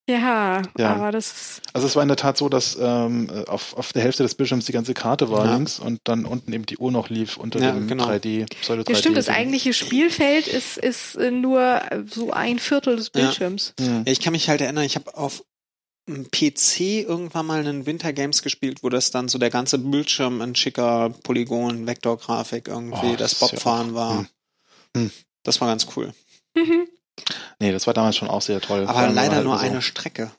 Ja, 0.09 0.63
Ja. 0.77 0.95
aber 0.95 1.13
das 1.13 1.31
ist, 1.33 1.63
Also 1.73 1.87
es 1.87 1.95
war 1.95 2.03
in 2.03 2.09
der 2.09 2.17
Tat 2.17 2.37
so, 2.37 2.49
dass 2.49 2.77
ähm, 2.81 3.31
auf, 3.47 3.77
auf 3.77 3.93
der 3.93 4.03
Hälfte 4.03 4.25
des 4.25 4.35
Bildschirms 4.35 4.67
die 4.67 4.73
ganze 4.73 4.95
Karte 4.95 5.31
war 5.31 5.45
Ja. 5.47 5.55
links 5.55 5.79
und 5.79 6.01
dann 6.05 6.25
unten 6.25 6.53
eben 6.53 6.67
die 6.67 6.77
Uhr 6.79 6.91
noch 6.91 7.09
lief 7.09 7.37
unter 7.37 7.61
Ja, 7.61 7.71
dem 7.73 7.87
genau. 7.87 8.09
3D, 8.09 8.47
Pseudo 8.63 8.83
3D. 8.83 8.91
ja, 8.91 8.97
stimmt, 8.97 9.17
das 9.17 9.29
eigentliche 9.29 9.73
Spielfeld 9.73 10.49
ist, 10.49 10.77
ist 10.77 11.15
äh, 11.17 11.31
nur 11.31 11.61
äh, 11.93 12.03
so 12.11 12.33
ein 12.33 12.59
Viertel 12.59 12.97
des 12.97 13.13
Ja. 13.15 13.23
Bildschirms. 13.23 13.75
Ja, 13.79 14.03
ich 14.05 14.21
kann 14.21 14.33
mich 14.33 14.49
halt 14.49 14.61
erinnern, 14.61 14.85
ich 14.85 14.97
habe 14.97 15.17
auf 15.17 15.45
dem 16.09 16.29
PC 16.33 16.81
irgendwann 17.07 17.47
mal 17.47 17.61
einen 17.61 17.87
Winter 17.87 18.13
Games 18.13 18.43
gespielt, 18.43 18.83
wo 18.83 18.89
das 18.89 19.13
dann 19.13 19.29
so 19.29 19.39
der 19.39 19.51
ganze 19.51 19.79
Bildschirm 19.79 20.41
in 20.41 20.57
schicker 20.57 21.11
Polygon, 21.23 21.87
Vektorgrafik 21.87 22.67
irgendwie 22.67 23.13
Oh, 23.13 23.17
das 23.17 23.39
das 23.39 23.51
Bobfahren 23.53 23.95
war. 23.95 24.19
Hm. 24.19 24.27
Hm. 24.97 25.11
Das 25.45 25.61
war 25.61 25.69
ganz 25.69 25.87
cool. 25.97 26.13
Mhm. 26.57 26.89
Nee, 27.61 27.73
das 27.73 27.87
war 27.87 27.95
damals 27.95 28.17
schon 28.17 28.29
auch 28.29 28.43
sehr 28.43 28.61
toll. 28.61 28.87
Aber 28.87 29.09
leider 29.09 29.37
halt 29.37 29.45
nur 29.45 29.59
so- 29.59 29.65
eine 29.65 29.83
Strecke. 29.83 30.31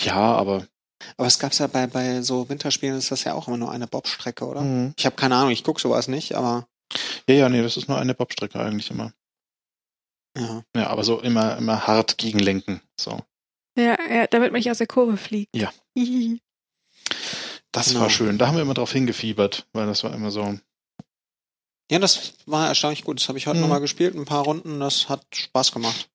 Ja, 0.00 0.14
aber. 0.16 0.66
Aber 1.16 1.26
es 1.26 1.38
gab's 1.38 1.58
ja 1.58 1.66
bei, 1.66 1.86
bei 1.86 2.22
so 2.22 2.48
Winterspielen 2.48 2.96
ist 2.96 3.10
das 3.10 3.24
ja 3.24 3.34
auch 3.34 3.46
immer 3.48 3.56
nur 3.58 3.70
eine 3.70 3.86
Bobstrecke, 3.86 4.46
oder? 4.46 4.62
Mhm. 4.62 4.94
Ich 4.96 5.04
habe 5.06 5.16
keine 5.16 5.36
Ahnung, 5.36 5.50
ich 5.50 5.62
guck 5.64 5.78
sowas 5.80 6.08
nicht, 6.08 6.34
aber 6.34 6.66
Ja, 7.28 7.34
ja, 7.34 7.48
nee, 7.48 7.62
das 7.62 7.76
ist 7.76 7.88
nur 7.88 7.98
eine 7.98 8.14
Bobstrecke 8.14 8.58
eigentlich 8.58 8.90
immer. 8.90 9.12
Ja. 10.36 10.62
Ja, 10.74 10.86
aber 10.88 11.04
so 11.04 11.20
immer, 11.20 11.56
immer 11.58 11.86
hart 11.86 12.18
gegenlenken. 12.18 12.80
So. 12.98 13.20
Ja, 13.78 13.96
ja, 14.10 14.26
damit 14.28 14.52
man 14.52 14.58
nicht 14.58 14.70
aus 14.70 14.78
der 14.78 14.86
Kurve 14.86 15.16
fliegt. 15.16 15.54
Ja. 15.54 15.72
Hihi. 15.96 16.40
Das 17.72 17.88
Genau. 17.88 18.00
war 18.00 18.10
schön. 18.10 18.38
Da 18.38 18.46
haben 18.46 18.54
wir 18.56 18.62
immer 18.62 18.74
drauf 18.74 18.92
hingefiebert, 18.92 19.66
weil 19.72 19.86
das 19.86 20.02
war 20.04 20.12
immer 20.14 20.30
so. 20.30 20.58
Ja, 21.90 21.98
das 21.98 22.34
war 22.46 22.68
erstaunlich 22.68 23.04
gut. 23.04 23.20
Das 23.20 23.28
habe 23.28 23.38
ich 23.38 23.46
heute 23.46 23.56
Mhm. 23.56 23.62
nochmal 23.62 23.80
gespielt, 23.80 24.14
ein 24.14 24.24
paar 24.24 24.44
Runden. 24.44 24.80
Das 24.80 25.08
hat 25.08 25.24
Spaß 25.34 25.72
gemacht. 25.72 26.08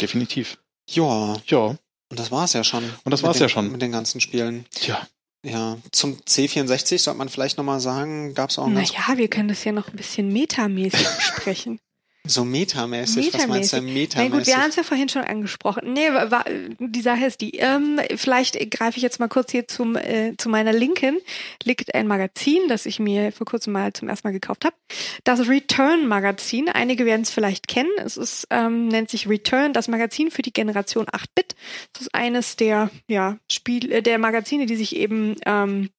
Definitiv. 0.00 0.58
Ja, 0.88 1.36
Ja. 1.46 1.76
und 2.10 2.18
das 2.18 2.30
war's 2.30 2.52
ja 2.52 2.64
schon. 2.64 2.84
Und 3.04 3.10
das 3.10 3.22
war's 3.22 3.38
den, 3.38 3.42
ja 3.44 3.48
schon. 3.48 3.70
Mit 3.72 3.82
den 3.82 3.92
ganzen 3.92 4.20
Spielen. 4.20 4.66
Tja. 4.70 5.06
Ja, 5.44 5.76
zum 5.90 6.18
C64 6.20 6.98
sollte 7.00 7.18
man 7.18 7.28
vielleicht 7.28 7.56
nochmal 7.58 7.80
sagen, 7.80 8.32
gab's 8.34 8.58
auch 8.58 8.66
ein 8.66 8.74
ganz 8.74 8.92
Naja, 8.92 9.18
wir 9.18 9.28
können 9.28 9.48
das 9.48 9.64
ja 9.64 9.72
noch 9.72 9.88
ein 9.88 9.96
bisschen 9.96 10.32
metamäßig 10.32 11.06
besprechen. 11.16 11.78
so 12.24 12.44
metamäßig. 12.44 13.34
Was 13.34 13.46
meinst 13.48 13.72
du 13.72 13.76
denn 13.78 13.86
Na 13.86 13.92
metamäßig? 13.92 14.32
gut, 14.32 14.46
wir 14.46 14.56
haben 14.58 14.68
es 14.70 14.76
ja 14.76 14.82
vorhin 14.84 15.08
schon 15.08 15.22
angesprochen. 15.22 15.92
Nee, 15.92 16.08
wa- 16.12 16.30
wa- 16.30 16.44
die 16.78 17.00
Sache 17.00 17.24
ist 17.26 17.40
die, 17.40 17.56
ähm, 17.58 17.98
vielleicht 18.16 18.54
greife 18.70 18.96
ich 18.96 19.02
jetzt 19.02 19.18
mal 19.18 19.28
kurz 19.28 19.50
hier 19.50 19.66
zum, 19.66 19.96
äh, 19.96 20.34
zu 20.38 20.48
meiner 20.48 20.72
Linken. 20.72 21.18
Liegt 21.64 21.94
ein 21.94 22.06
Magazin, 22.06 22.60
das 22.68 22.86
ich 22.86 23.00
mir 23.00 23.32
vor 23.32 23.44
kurzem 23.46 23.72
mal 23.72 23.92
zum 23.92 24.08
ersten 24.08 24.28
Mal 24.28 24.32
gekauft 24.32 24.64
habe. 24.64 24.76
Das 25.24 25.48
Return 25.48 26.06
Magazin. 26.06 26.68
Einige 26.68 27.06
werden 27.06 27.22
es 27.22 27.30
vielleicht 27.30 27.66
kennen. 27.66 27.90
Es 27.98 28.16
ist, 28.16 28.46
ähm, 28.50 28.88
nennt 28.88 29.10
sich 29.10 29.28
Return, 29.28 29.72
das 29.72 29.88
Magazin 29.88 30.30
für 30.30 30.42
die 30.42 30.52
Generation 30.52 31.06
8-Bit. 31.06 31.56
Das 31.92 32.02
ist 32.02 32.14
eines 32.14 32.56
der, 32.56 32.90
ja, 33.08 33.38
Spiel, 33.50 33.90
äh, 33.90 34.02
der 34.02 34.18
Magazine, 34.18 34.66
die 34.66 34.76
sich 34.76 34.94
eben, 34.96 35.34
ähm, 35.44 35.90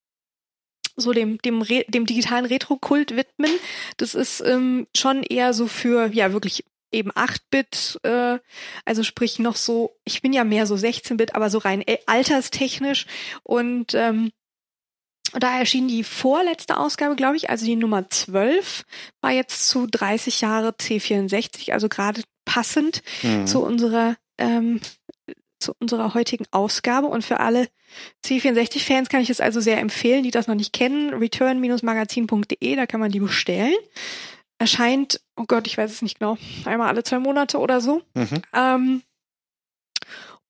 so 0.95 1.11
dem, 1.11 1.37
dem, 1.39 1.61
Re 1.61 1.85
dem 1.87 2.05
digitalen 2.05 2.45
Retro-Kult 2.45 3.15
widmen. 3.15 3.51
Das 3.97 4.15
ist 4.15 4.41
ähm, 4.41 4.87
schon 4.95 5.23
eher 5.23 5.53
so 5.53 5.67
für, 5.67 6.07
ja, 6.13 6.33
wirklich 6.33 6.65
eben 6.91 7.11
8-Bit, 7.11 7.99
äh, 8.03 8.37
also 8.85 9.03
sprich 9.03 9.39
noch 9.39 9.55
so, 9.55 9.97
ich 10.05 10.21
bin 10.21 10.31
ja 10.31 10.43
mehr 10.43 10.67
so 10.67 10.75
16-Bit, 10.75 11.35
aber 11.35 11.49
so 11.49 11.57
rein 11.57 11.81
äh, 11.81 11.97
alterstechnisch. 12.05 13.07
Und 13.43 13.95
ähm, 13.95 14.31
da 15.33 15.57
erschien 15.57 15.87
die 15.87 16.03
vorletzte 16.03 16.77
Ausgabe, 16.77 17.15
glaube 17.15 17.37
ich, 17.37 17.49
also 17.49 17.65
die 17.65 17.75
Nummer 17.75 18.07
12, 18.09 18.85
war 19.21 19.31
jetzt 19.31 19.67
zu 19.67 19.87
30 19.87 20.41
Jahre 20.41 20.69
C64, 20.69 21.71
also 21.71 21.89
gerade 21.89 22.21
passend 22.45 23.01
Mhm. 23.23 23.47
zu 23.47 23.63
unserer 23.63 24.15
ähm, 24.37 24.79
zu 25.63 25.73
unserer 25.79 26.13
heutigen 26.13 26.45
Ausgabe 26.51 27.07
und 27.07 27.23
für 27.23 27.39
alle 27.39 27.67
C64-Fans 28.23 29.09
kann 29.09 29.21
ich 29.21 29.29
es 29.29 29.39
also 29.39 29.59
sehr 29.59 29.79
empfehlen, 29.79 30.23
die 30.23 30.31
das 30.31 30.47
noch 30.47 30.55
nicht 30.55 30.73
kennen. 30.73 31.13
Return-magazin.de, 31.13 32.75
da 32.75 32.85
kann 32.85 32.99
man 32.99 33.11
die 33.11 33.19
bestellen. 33.19 33.75
Erscheint, 34.59 35.21
oh 35.35 35.45
Gott, 35.47 35.67
ich 35.67 35.77
weiß 35.77 35.91
es 35.91 36.01
nicht 36.01 36.19
genau, 36.19 36.37
einmal 36.65 36.87
alle 36.87 37.03
zwei 37.03 37.19
Monate 37.19 37.59
oder 37.59 37.81
so. 37.81 38.01
Mhm. 38.13 38.41
Ähm, 38.53 39.01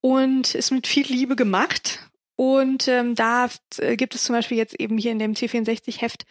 und 0.00 0.54
ist 0.54 0.70
mit 0.70 0.86
viel 0.86 1.06
Liebe 1.06 1.36
gemacht. 1.36 2.10
Und 2.36 2.88
ähm, 2.88 3.14
da 3.14 3.48
äh, 3.78 3.96
gibt 3.96 4.14
es 4.14 4.24
zum 4.24 4.34
Beispiel 4.34 4.58
jetzt 4.58 4.78
eben 4.78 4.98
hier 4.98 5.12
in 5.12 5.18
dem 5.18 5.34
C64-Heft 5.34 6.26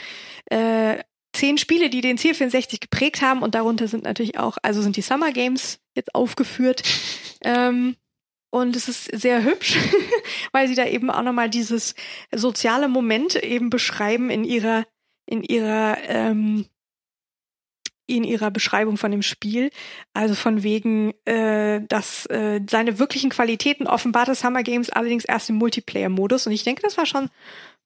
äh, 0.45 0.97
zehn 1.33 1.57
Spiele, 1.57 1.89
die 1.89 2.01
den 2.01 2.17
C64 2.17 2.79
geprägt 2.79 3.21
haben. 3.21 3.41
Und 3.41 3.55
darunter 3.55 3.87
sind 3.87 4.03
natürlich 4.03 4.37
auch, 4.37 4.57
also 4.61 4.81
sind 4.81 4.95
die 4.95 5.01
Summer 5.01 5.31
Games 5.31 5.79
jetzt 5.95 6.13
aufgeführt. 6.13 6.83
Ähm, 7.41 7.95
und 8.53 8.75
es 8.75 8.87
ist 8.87 9.05
sehr 9.05 9.43
hübsch, 9.43 9.75
weil 10.51 10.67
sie 10.67 10.75
da 10.75 10.85
eben 10.85 11.09
auch 11.09 11.23
nochmal 11.23 11.49
dieses 11.49 11.95
soziale 12.31 12.87
Moment 12.87 13.35
eben 13.35 13.71
beschreiben 13.71 14.29
in 14.29 14.43
ihrer, 14.43 14.85
in 15.25 15.41
ihrer, 15.41 15.97
ähm, 16.07 16.67
in 18.05 18.23
ihrer 18.23 18.51
Beschreibung 18.51 18.97
von 18.97 19.09
dem 19.09 19.23
Spiel. 19.23 19.71
Also 20.13 20.35
von 20.35 20.61
wegen, 20.61 21.15
äh, 21.25 21.81
dass 21.87 22.27
äh, 22.27 22.61
seine 22.69 22.99
wirklichen 22.99 23.31
Qualitäten 23.31 23.87
offenbarte 23.87 24.35
Summer 24.35 24.61
Games 24.61 24.91
allerdings 24.91 25.25
erst 25.25 25.49
im 25.49 25.55
Multiplayer-Modus. 25.55 26.45
Und 26.45 26.53
ich 26.53 26.63
denke, 26.63 26.83
das 26.83 26.95
war 26.95 27.07
schon 27.07 27.31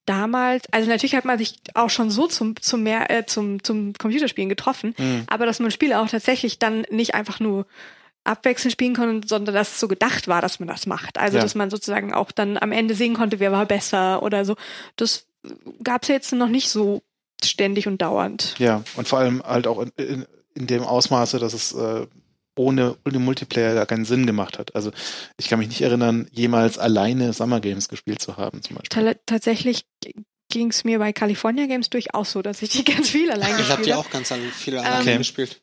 damals, 0.06 0.66
also 0.74 0.90
natürlich 0.90 1.16
hat 1.16 1.24
man 1.24 1.38
sich 1.38 1.62
auch 1.76 1.90
schon 1.90 2.10
so 2.10 2.28
zum, 2.28 2.62
zum 2.62 2.84
mehr, 2.84 3.10
äh, 3.10 3.26
zum, 3.26 3.64
zum 3.64 3.94
Computerspielen 3.94 4.50
getroffen, 4.50 4.96
Mhm. 4.98 5.24
aber 5.28 5.46
dass 5.46 5.62
man 5.62 5.72
Spiele 5.72 6.02
auch 6.02 6.10
tatsächlich 6.10 6.60
dann 6.60 6.86
nicht 6.90 7.16
einfach 7.16 7.40
nur 7.40 7.68
abwechselnd 8.28 8.72
spielen 8.74 8.96
konnte, 8.96 9.28
sondern 9.28 9.56
dass 9.56 9.74
es 9.74 9.80
so 9.80 9.88
gedacht 9.88 10.28
war, 10.28 10.42
dass 10.42 10.60
man 10.60 10.68
das 10.68 10.86
macht. 10.86 11.18
Also 11.18 11.38
Ja. 11.38 11.44
dass 11.44 11.56
man 11.56 11.70
sozusagen 11.70 12.14
auch 12.14 12.32
dann 12.32 12.58
am 12.58 12.72
Ende 12.72 12.94
sehen 12.96 13.14
konnte, 13.14 13.40
wer 13.40 13.52
war 13.52 13.66
besser 13.66 14.22
oder 14.24 14.46
so. 14.46 14.56
Das 14.98 15.26
gab 15.84 16.04
es 16.04 16.10
jetzt 16.10 16.34
noch 16.34 16.50
nicht 16.50 16.70
so 16.70 17.02
ständig 17.44 17.88
und 17.88 18.02
dauernd. 18.02 18.56
Ja, 18.60 18.84
und 18.96 19.08
vor 19.08 19.20
allem 19.20 19.42
halt 19.44 19.68
auch 19.68 19.80
in, 19.80 19.92
in, 19.98 20.26
in 20.56 20.68
dem 20.68 20.84
Ausmaße, 20.84 21.40
dass 21.40 21.54
es 21.54 21.74
äh, 21.74 22.06
ohne, 22.58 22.98
ohne 23.06 23.20
Multiplayer 23.20 23.76
gar 23.76 23.86
keinen 23.86 24.06
Sinn 24.06 24.26
gemacht 24.26 24.58
hat. 24.58 24.76
Also 24.76 24.92
ich 25.38 25.48
kann 25.48 25.60
mich 25.60 25.68
nicht 25.68 25.82
erinnern, 25.82 26.28
jemals 26.32 26.78
alleine 26.80 27.32
Summer 27.34 27.60
Games 27.62 27.88
gespielt 27.88 28.22
zu 28.22 28.38
haben, 28.38 28.62
zum 28.64 28.78
Beispiel. 28.78 29.04
Ta 29.14 29.14
tatsächlich 29.28 29.86
ging 30.50 30.70
es 30.70 30.84
mir 30.84 30.98
bei 31.00 31.14
California 31.14 31.68
Games 31.68 31.90
durchaus 31.90 32.32
so, 32.32 32.42
dass 32.42 32.62
ich 32.62 32.70
die 32.70 32.84
ganz 32.84 33.10
viel 33.10 33.30
allein 33.30 33.50
Ich 33.50 33.54
habe 33.56 33.64
gespielt 33.64 33.86
die 33.86 33.94
habe. 33.94 34.02
auch 34.08 34.10
ganz 34.10 34.34
viele 34.54 34.78
Ähm, 34.78 34.86
alleine 34.86 35.02
Okay. 35.02 35.18
gespielt. 35.20 35.62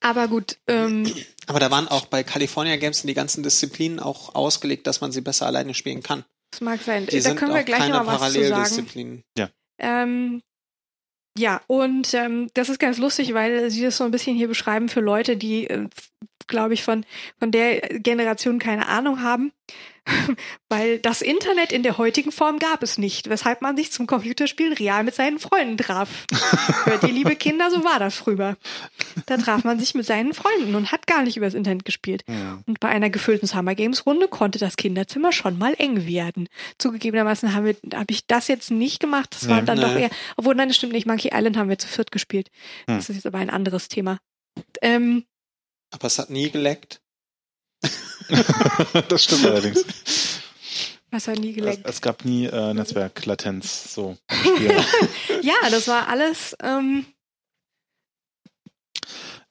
Aber 0.00 0.28
gut, 0.28 0.58
ähm, 0.66 1.10
Aber 1.46 1.60
da 1.60 1.70
waren 1.70 1.88
auch 1.88 2.06
bei 2.06 2.22
California 2.22 2.76
Games 2.76 3.02
die 3.02 3.14
ganzen 3.14 3.42
Disziplinen 3.42 4.00
auch 4.00 4.34
ausgelegt, 4.34 4.86
dass 4.86 5.00
man 5.00 5.12
sie 5.12 5.20
besser 5.20 5.46
alleine 5.46 5.74
spielen 5.74 6.02
kann. 6.02 6.24
das 6.50 6.60
mag 6.60 6.80
sein. 6.82 7.06
Die 7.06 7.16
da 7.16 7.22
sind 7.22 7.36
können 7.36 7.54
wir 7.54 7.60
auch 7.60 7.64
gleich 7.64 7.78
keine 7.80 7.94
noch 7.94 8.04
mal 8.04 8.20
was 8.20 8.32
zu 8.32 8.40
sagen. 8.40 8.50
Paralleldisziplinen. 8.50 9.24
Ähm, 9.78 10.42
ja, 11.38 11.62
und 11.66 12.12
ähm, 12.14 12.48
das 12.54 12.68
ist 12.68 12.78
ganz 12.78 12.98
lustig, 12.98 13.32
weil 13.32 13.70
sie 13.70 13.82
das 13.82 13.96
so 13.96 14.04
ein 14.04 14.10
bisschen 14.10 14.36
hier 14.36 14.48
beschreiben 14.48 14.88
für 14.88 15.00
Leute, 15.00 15.36
die, 15.36 15.66
äh, 15.66 15.88
glaube 16.52 16.74
ich, 16.74 16.84
von, 16.84 17.04
von 17.40 17.50
der 17.50 17.80
Generation 17.80 18.60
keine 18.60 18.86
Ahnung 18.86 19.22
haben. 19.22 19.50
weil 20.68 20.98
das 20.98 21.22
Internet 21.22 21.70
in 21.70 21.84
der 21.84 21.96
heutigen 21.96 22.32
Form 22.32 22.58
gab 22.58 22.82
es 22.82 22.98
nicht, 22.98 23.30
weshalb 23.30 23.62
man 23.62 23.76
sich 23.76 23.92
zum 23.92 24.08
Computerspielen 24.08 24.72
real 24.72 25.04
mit 25.04 25.14
seinen 25.14 25.38
Freunden 25.38 25.76
traf. 25.76 26.26
Hört 26.84 27.04
ihr, 27.04 27.12
liebe 27.12 27.36
Kinder, 27.36 27.70
so 27.70 27.84
war 27.84 28.00
das 28.00 28.16
früher. 28.16 28.56
Da 29.26 29.36
traf 29.36 29.62
man 29.62 29.78
sich 29.78 29.94
mit 29.94 30.04
seinen 30.04 30.34
Freunden 30.34 30.74
und 30.74 30.90
hat 30.90 31.06
gar 31.06 31.22
nicht 31.22 31.36
übers 31.36 31.54
Internet 31.54 31.84
gespielt. 31.84 32.24
Ja. 32.28 32.58
Und 32.66 32.80
bei 32.80 32.88
einer 32.88 33.10
gefüllten 33.10 33.46
Summer 33.46 33.76
Games 33.76 34.04
Runde 34.04 34.26
konnte 34.26 34.58
das 34.58 34.76
Kinderzimmer 34.76 35.30
schon 35.30 35.56
mal 35.56 35.74
eng 35.78 36.04
werden. 36.04 36.48
Zugegebenermaßen 36.78 37.54
habe 37.54 37.76
hab 37.94 38.10
ich 38.10 38.26
das 38.26 38.48
jetzt 38.48 38.72
nicht 38.72 38.98
gemacht. 38.98 39.28
Das 39.38 39.48
war 39.48 39.60
Nee. 39.60 39.66
dann 39.66 39.80
doch 39.80 39.94
Nee. 39.94 40.02
eher, 40.02 40.10
obwohl 40.36 40.56
nein, 40.56 40.66
das 40.66 40.76
stimmt 40.78 40.94
nicht. 40.94 41.06
Monkey 41.06 41.30
Island 41.32 41.56
haben 41.56 41.68
wir 41.68 41.78
zu 41.78 41.86
viert 41.86 42.10
gespielt. 42.10 42.50
Hm. 42.88 42.96
Das 42.96 43.08
ist 43.08 43.14
jetzt 43.14 43.26
aber 43.26 43.38
ein 43.38 43.50
anderes 43.50 43.86
Thema. 43.86 44.18
Ähm, 44.80 45.24
Aber 45.92 46.06
es 46.06 46.18
hat 46.18 46.30
nie 46.30 46.50
geleckt. 46.50 47.00
das 49.08 49.24
stimmt 49.24 49.46
allerdings. 49.46 49.84
was 51.10 51.28
hat 51.28 51.38
nie 51.38 51.50
Es, 51.50 51.56
geleckt? 51.56 51.86
es 51.88 52.00
gab 52.00 52.24
nie 52.24 52.46
äh, 52.46 52.74
Netzwerklatenz 52.74 53.92
so 53.94 54.16
im 54.30 54.36
Spiel. 54.56 54.84
Ja, 55.42 55.54
das 55.70 55.88
war 55.88 56.08
alles 56.08 56.56
ähm, 56.62 57.06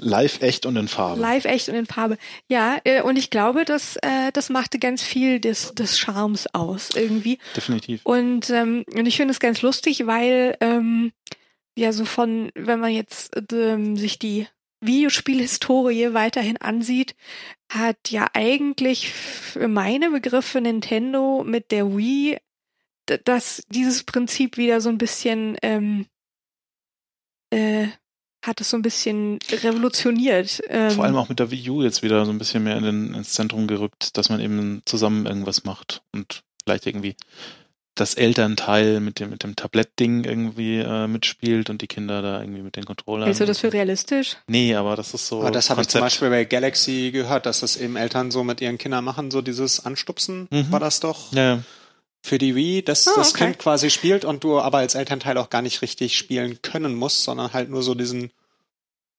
Live, 0.04 0.42
echt 0.42 0.66
und 0.66 0.78
in 0.78 0.88
Farbe. 0.88 1.22
live, 1.22 1.46
echt 1.46 1.70
und 1.70 1.76
in 1.76 1.86
Farbe. 1.86 2.18
Ja, 2.48 2.80
äh, 2.86 3.04
und 3.04 3.18
ich 3.18 3.30
glaube, 3.30 3.66
das, 3.66 3.98
äh, 3.98 4.32
das 4.34 4.50
machte 4.50 4.80
ganz 4.80 5.04
viel 5.04 5.40
des, 5.40 5.76
des 5.76 6.00
Charmes 6.00 6.48
aus 6.56 6.90
irgendwie. 6.96 7.38
Definitiv. 7.56 8.02
Und, 8.04 8.50
ähm, 8.50 8.84
und 8.96 9.06
ich 9.06 9.18
finde 9.18 9.32
es 9.32 9.40
ganz 9.40 9.62
lustig, 9.62 10.08
weil 10.08 10.58
ähm, 10.60 11.12
ja 11.78 11.94
so 11.94 12.06
von, 12.06 12.52
wenn 12.56 12.80
man 12.80 12.92
jetzt 12.92 13.40
ähm, 13.54 13.96
sich 13.96 14.18
die 14.18 14.48
Videospielhistorie 14.82 16.14
weiterhin 16.14 16.58
ansieht, 16.58 17.16
hat 17.70 18.10
ja 18.10 18.28
eigentlich 18.34 19.10
für 19.12 19.68
meine 19.68 20.12
Begriffe 20.12 20.60
Nintendo 20.62 21.44
mit 21.46 21.72
der 21.72 21.96
Wii 21.96 22.38
das 23.06 23.64
dieses 23.70 24.04
Prinzip 24.04 24.58
wieder 24.58 24.80
so 24.80 24.90
ein 24.90 24.98
bisschen 24.98 25.58
ähm, 25.62 26.06
äh, 27.52 27.88
hat 28.44 28.60
es 28.60 28.72
so 28.72 28.78
ein 28.78 28.82
bisschen 28.82 29.38
revolutioniert. 29.52 30.62
Ähm, 30.68 30.92
Vor 30.92 31.04
allem 31.04 31.16
auch 31.16 31.30
mit 31.30 31.40
der 31.40 31.52
Wii 31.52 31.70
U 31.70 31.84
jetzt 31.84 32.02
wieder 32.02 32.26
so 32.26 32.32
ein 32.32 32.38
bisschen 32.38 32.64
mehr 32.64 32.78
in 32.78 32.84
den, 32.84 33.14
ins 33.14 33.34
Zentrum 33.34 33.68
gerückt, 33.68 34.18
dass 34.18 34.30
man 34.30 34.40
eben 34.40 34.82
zusammen 34.86 35.26
irgendwas 35.26 35.64
macht 35.64 36.02
und 36.12 36.44
vielleicht 36.64 36.88
irgendwie 36.88 37.16
das 37.96 38.14
Elternteil 38.14 39.02
mit 39.02 39.20
dem, 39.20 39.32
mit 39.32 39.44
dem 39.44 39.56
Tablett-Ding 39.56 40.24
irgendwie 40.24 40.78
äh, 40.80 41.08
mitspielt 41.08 41.70
und 41.70 41.82
die 41.82 41.88
Kinder 41.88 42.22
da 42.22 42.40
irgendwie 42.42 42.62
mit 42.62 42.76
den 42.78 42.86
Controllern. 42.86 43.26
Hältst 43.26 43.42
du 43.42 43.46
das 43.46 43.60
für 43.60 43.74
realistisch? 43.74 44.38
Nee, 44.48 44.76
aber 44.76 44.96
das 44.96 45.14
ist 45.14 45.28
so. 45.28 45.42
Aber 45.42 45.52
das 45.52 45.70
habe 45.70 45.82
ich 45.82 45.90
zum. 45.90 46.00
Beispiel 46.02 46.30
bei 46.30 46.46
Galaxy 46.46 47.12
gehört, 47.12 47.46
dass 47.46 47.60
das 47.60 47.76
eben 47.76 47.98
Eltern 47.98 48.32
so 48.32 48.44
mit 48.46 48.62
ihren 48.62 48.78
Kindern 48.78 49.04
machen, 49.04 49.30
so 49.30 49.42
dieses 49.42 49.86
Anstupsen 49.86 50.48
Mhm. 50.52 50.72
war 50.72 50.80
das 50.80 51.02
doch 51.02 51.34
Ja, 51.34 51.64
für 52.24 52.38
die 52.38 52.56
Wii, 52.56 52.82
dass 52.84 53.08
Ah, 53.08 53.12
das 53.18 53.32
okay. 53.32 53.46
Kind 53.46 53.60
quasi 53.60 53.90
spielt 53.90 54.24
und 54.26 54.44
du 54.44 54.60
aber 54.60 54.78
als 54.78 54.96
Elternteil 54.96 55.38
auch 55.38 55.50
gar 55.50 55.62
nicht 55.62 55.82
richtig 55.82 56.18
spielen 56.18 56.62
können 56.62 56.96
musst, 56.96 57.24
sondern 57.24 57.52
halt 57.52 57.70
nur 57.70 57.84
so 57.84 57.94
diesen 57.94 58.32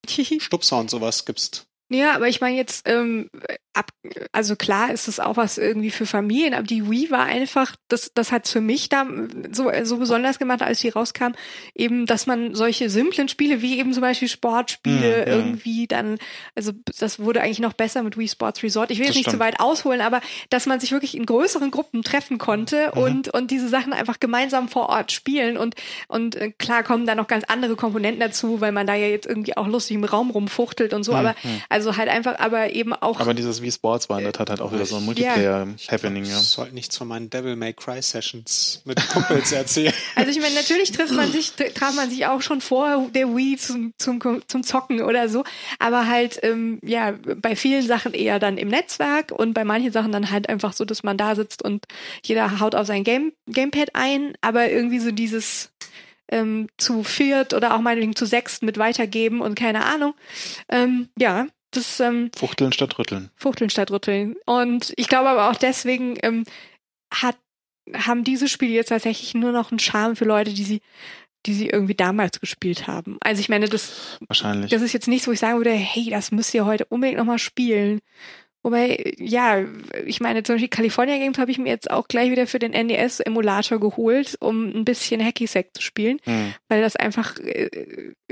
Stupser 0.39 0.79
und 0.79 0.91
sowas 0.91 1.25
gibst. 1.27 1.67
Ja, 1.89 2.15
aber 2.15 2.27
ich 2.29 2.41
meine 2.41 2.57
jetzt, 2.57 2.89
ähm, 2.89 3.29
ab, 3.75 3.91
also 4.33 4.57
klar 4.57 4.91
ist 4.93 5.09
es 5.09 5.21
auch 5.21 5.37
was 5.37 5.59
irgendwie 5.59 5.91
für 5.91 6.07
Familien, 6.07 6.55
aber 6.55 6.63
die 6.63 6.89
Wii 6.91 7.11
war 7.11 7.25
einfach, 7.27 7.77
das, 7.89 8.13
das 8.15 8.33
hat's 8.33 8.51
für 8.51 8.63
mich 8.63 8.89
da 8.89 9.07
so, 9.51 9.71
so 9.83 9.99
besonders 9.99 10.39
gemacht, 10.39 10.63
als 10.63 10.81
die 10.81 10.89
rauskam, 10.89 11.33
eben, 11.75 12.07
dass 12.07 12.27
man 12.27 12.55
solche 12.55 12.89
simplen 12.89 13.29
Spiele 13.29 13.61
wie 13.61 13.79
eben 13.79 13.93
zum 13.93 14.01
Beispiel 14.01 14.29
Sportspiele 14.29 14.93
Mhm, 14.93 15.31
ja. 15.31 15.37
irgendwie 15.37 15.87
dann, 15.87 16.19
also 16.55 16.73
das 16.99 17.19
wurde 17.19 17.43
eigentlich 17.43 17.59
noch 17.61 17.73
besser 17.75 18.03
mit 18.03 18.17
Wii 18.17 18.29
Sports 18.29 18.63
Resort. 18.63 18.91
Ich 18.91 18.99
will 18.99 19.07
jetzt 19.07 19.17
nicht 19.17 19.31
zu 19.31 19.39
weit 19.39 19.61
ausholen, 19.61 20.01
aber 20.01 20.21
dass 20.51 20.65
man 20.67 20.81
sich 20.81 20.93
wirklich 20.93 21.15
in 21.17 21.27
größeren 21.27 21.71
Gruppen 21.71 22.03
treffen 22.03 22.39
konnte 22.39 22.91
Mhm. 22.95 23.03
und, 23.03 23.29
und 23.35 23.51
diese 23.51 23.69
Sachen 23.69 23.93
einfach 23.93 24.19
gemeinsam 24.19 24.69
vor 24.69 24.89
Ort 24.89 25.13
spielen 25.13 25.57
und, 25.59 25.75
und 26.09 26.37
äh, 26.37 26.53
klar 26.53 26.83
kommen 26.83 27.05
da 27.07 27.15
noch 27.15 27.27
ganz 27.27 27.45
andere 27.45 27.77
Komponenten 27.77 28.21
dazu, 28.21 28.61
weil 28.63 28.73
man 28.73 28.87
da 28.87 28.95
ja 28.95 29.09
jetzt 29.09 29.27
irgendwie 29.27 29.57
auch 29.59 29.67
lustig 29.67 29.97
im 29.97 30.05
Raum 30.05 30.31
rumfuchtelt 30.31 30.95
und 30.95 31.05
so, 31.05 31.13
Mhm, 31.13 31.19
aber 31.19 31.35
mhm. 31.43 31.61
Also 31.87 31.97
halt 31.99 32.09
einfach, 32.09 32.39
aber 32.39 32.73
eben 32.75 32.93
auch 32.93 33.19
Aber 33.21 33.35
dieses 33.35 33.61
Wii 33.63 33.73
Sports 33.73 34.09
war 34.09 34.19
in 34.19 34.25
der 34.25 34.33
Tat 34.33 34.51
halt 34.51 34.61
auch 34.61 34.73
wieder 34.73 34.87
so 34.87 34.97
ein 34.97 35.05
Multiplayer-Happening, 35.05 36.25
ja. 36.25 36.39
Ich 36.39 36.49
sollte 36.49 36.75
nichts 36.75 36.97
von 36.97 37.09
meinen 37.09 37.29
Devil 37.31 37.57
May 37.57 37.73
Cry 37.73 38.01
Sessions 38.01 38.83
mit 38.85 38.99
Kumpels 39.09 39.53
erzählen. 39.53 39.93
Also 40.15 40.31
ich 40.31 40.41
meine, 40.41 40.55
natürlich 40.55 40.93
trifft 40.93 41.13
man 41.15 41.31
sich, 41.33 41.49
tr- 41.49 41.73
traf 41.75 41.95
man 41.95 42.09
sich 42.11 42.27
auch 42.27 42.43
schon 42.43 42.61
vor 42.61 43.09
der 43.15 43.35
Wii 43.35 43.57
zum, 43.57 43.93
zum, 43.99 44.21
zum 44.47 44.63
Zocken 44.63 45.03
oder 45.03 45.29
so, 45.29 45.43
aber 45.79 46.07
halt, 46.07 46.39
ähm, 46.43 46.79
ja, 46.85 47.15
bei 47.37 47.57
vielen 47.57 47.87
Sachen 47.87 48.13
eher 48.15 48.39
dann 48.39 48.59
im 48.59 48.69
Netzwerk 48.69 49.33
und 49.33 49.55
bei 49.55 49.65
manchen 49.65 49.91
Sachen 49.93 50.13
dann 50.13 50.31
halt 50.31 50.49
einfach 50.49 50.73
so, 50.75 50.85
dass 50.85 51.03
man 51.03 51.17
da 51.17 51.35
sitzt 51.35 51.63
und 51.65 51.85
jeder 52.25 52.61
haut 52.61 52.75
auf 52.75 52.87
sein 52.87 53.05
Game, 53.05 53.33
Gamepad 53.47 53.91
ein, 53.95 54.35
aber 54.43 54.71
irgendwie 54.71 55.01
so 55.01 55.11
dieses 55.11 55.71
ähm, 56.31 56.69
zu 56.79 57.03
viert 57.03 57.53
oder 57.55 57.75
auch 57.75 57.81
meinetwegen 57.81 58.17
zu 58.17 58.27
sechst 58.27 58.63
mit 58.63 58.79
weitergeben 58.79 59.41
und 59.41 59.55
keine 59.55 59.85
Ahnung. 59.85 60.15
Ähm, 60.69 61.09
ja, 61.19 61.47
das 61.77 62.01
ähm, 62.01 62.31
Fuchteln 62.37 62.73
statt 62.73 62.99
rütteln. 62.99 63.31
Fuchteln 63.37 63.71
statt 63.71 63.91
Rütteln. 63.91 64.37
Und 64.47 64.93
ich 64.97 65.09
glaube 65.09 65.29
aber 65.29 65.51
auch 65.51 65.57
deswegen 65.57 66.17
ähm, 66.23 66.45
hat, 67.13 67.37
haben 67.95 68.25
diese 68.25 68.49
Spiele 68.49 68.73
jetzt 68.73 68.89
tatsächlich 68.89 69.35
nur 69.35 69.53
noch 69.53 69.71
einen 69.71 69.79
Charme 69.79 70.17
für 70.17 70.25
Leute, 70.25 70.53
die 70.53 70.65
sie, 70.65 70.81
die 71.47 71.55
sie 71.55 71.69
irgendwie 71.69 71.95
damals 71.95 72.41
gespielt 72.41 72.87
haben. 72.87 73.19
Also 73.21 73.41
ich 73.41 73.49
meine, 73.49 73.69
das, 73.69 74.19
Wahrscheinlich. 74.29 74.71
das 74.71 74.83
ist 74.83 74.93
jetzt 74.93 75.09
nichts, 75.09 75.27
wo 75.27 75.33
ich 75.33 75.41
sagen 75.41 75.59
würde, 75.59 75.73
hey, 75.73 76.09
das 76.11 76.31
müsst 76.31 76.55
ihr 76.55 76.65
heute 76.65 76.85
unbedingt 76.87 77.19
nochmal 77.19 77.39
spielen. 77.39 78.01
Wobei, 78.65 79.15
ja, 79.19 79.65
ich 80.07 80.21
meine, 80.21 80.45
zum 80.45 80.55
Beispiel 80.55 80.69
California 80.69 81.19
Games 81.19 81.37
habe 81.39 81.51
ich 81.51 81.59
mir 81.59 81.69
jetzt 81.71 81.91
auch 81.91 82.07
gleich 82.07 82.31
wieder 82.31 82.47
für 82.47 82.61
den 82.61 82.71
NES-Emulator 82.71 83.81
geholt, 83.81 84.37
um 84.41 84.69
ein 84.71 84.85
bisschen 84.85 85.21
Hacky-Sack 85.21 85.71
zu 85.75 85.83
spielen, 85.83 86.19
Hm. 86.25 86.55
weil 86.69 86.81
das 86.81 86.95
einfach, 86.95 87.37
äh, 87.39 87.69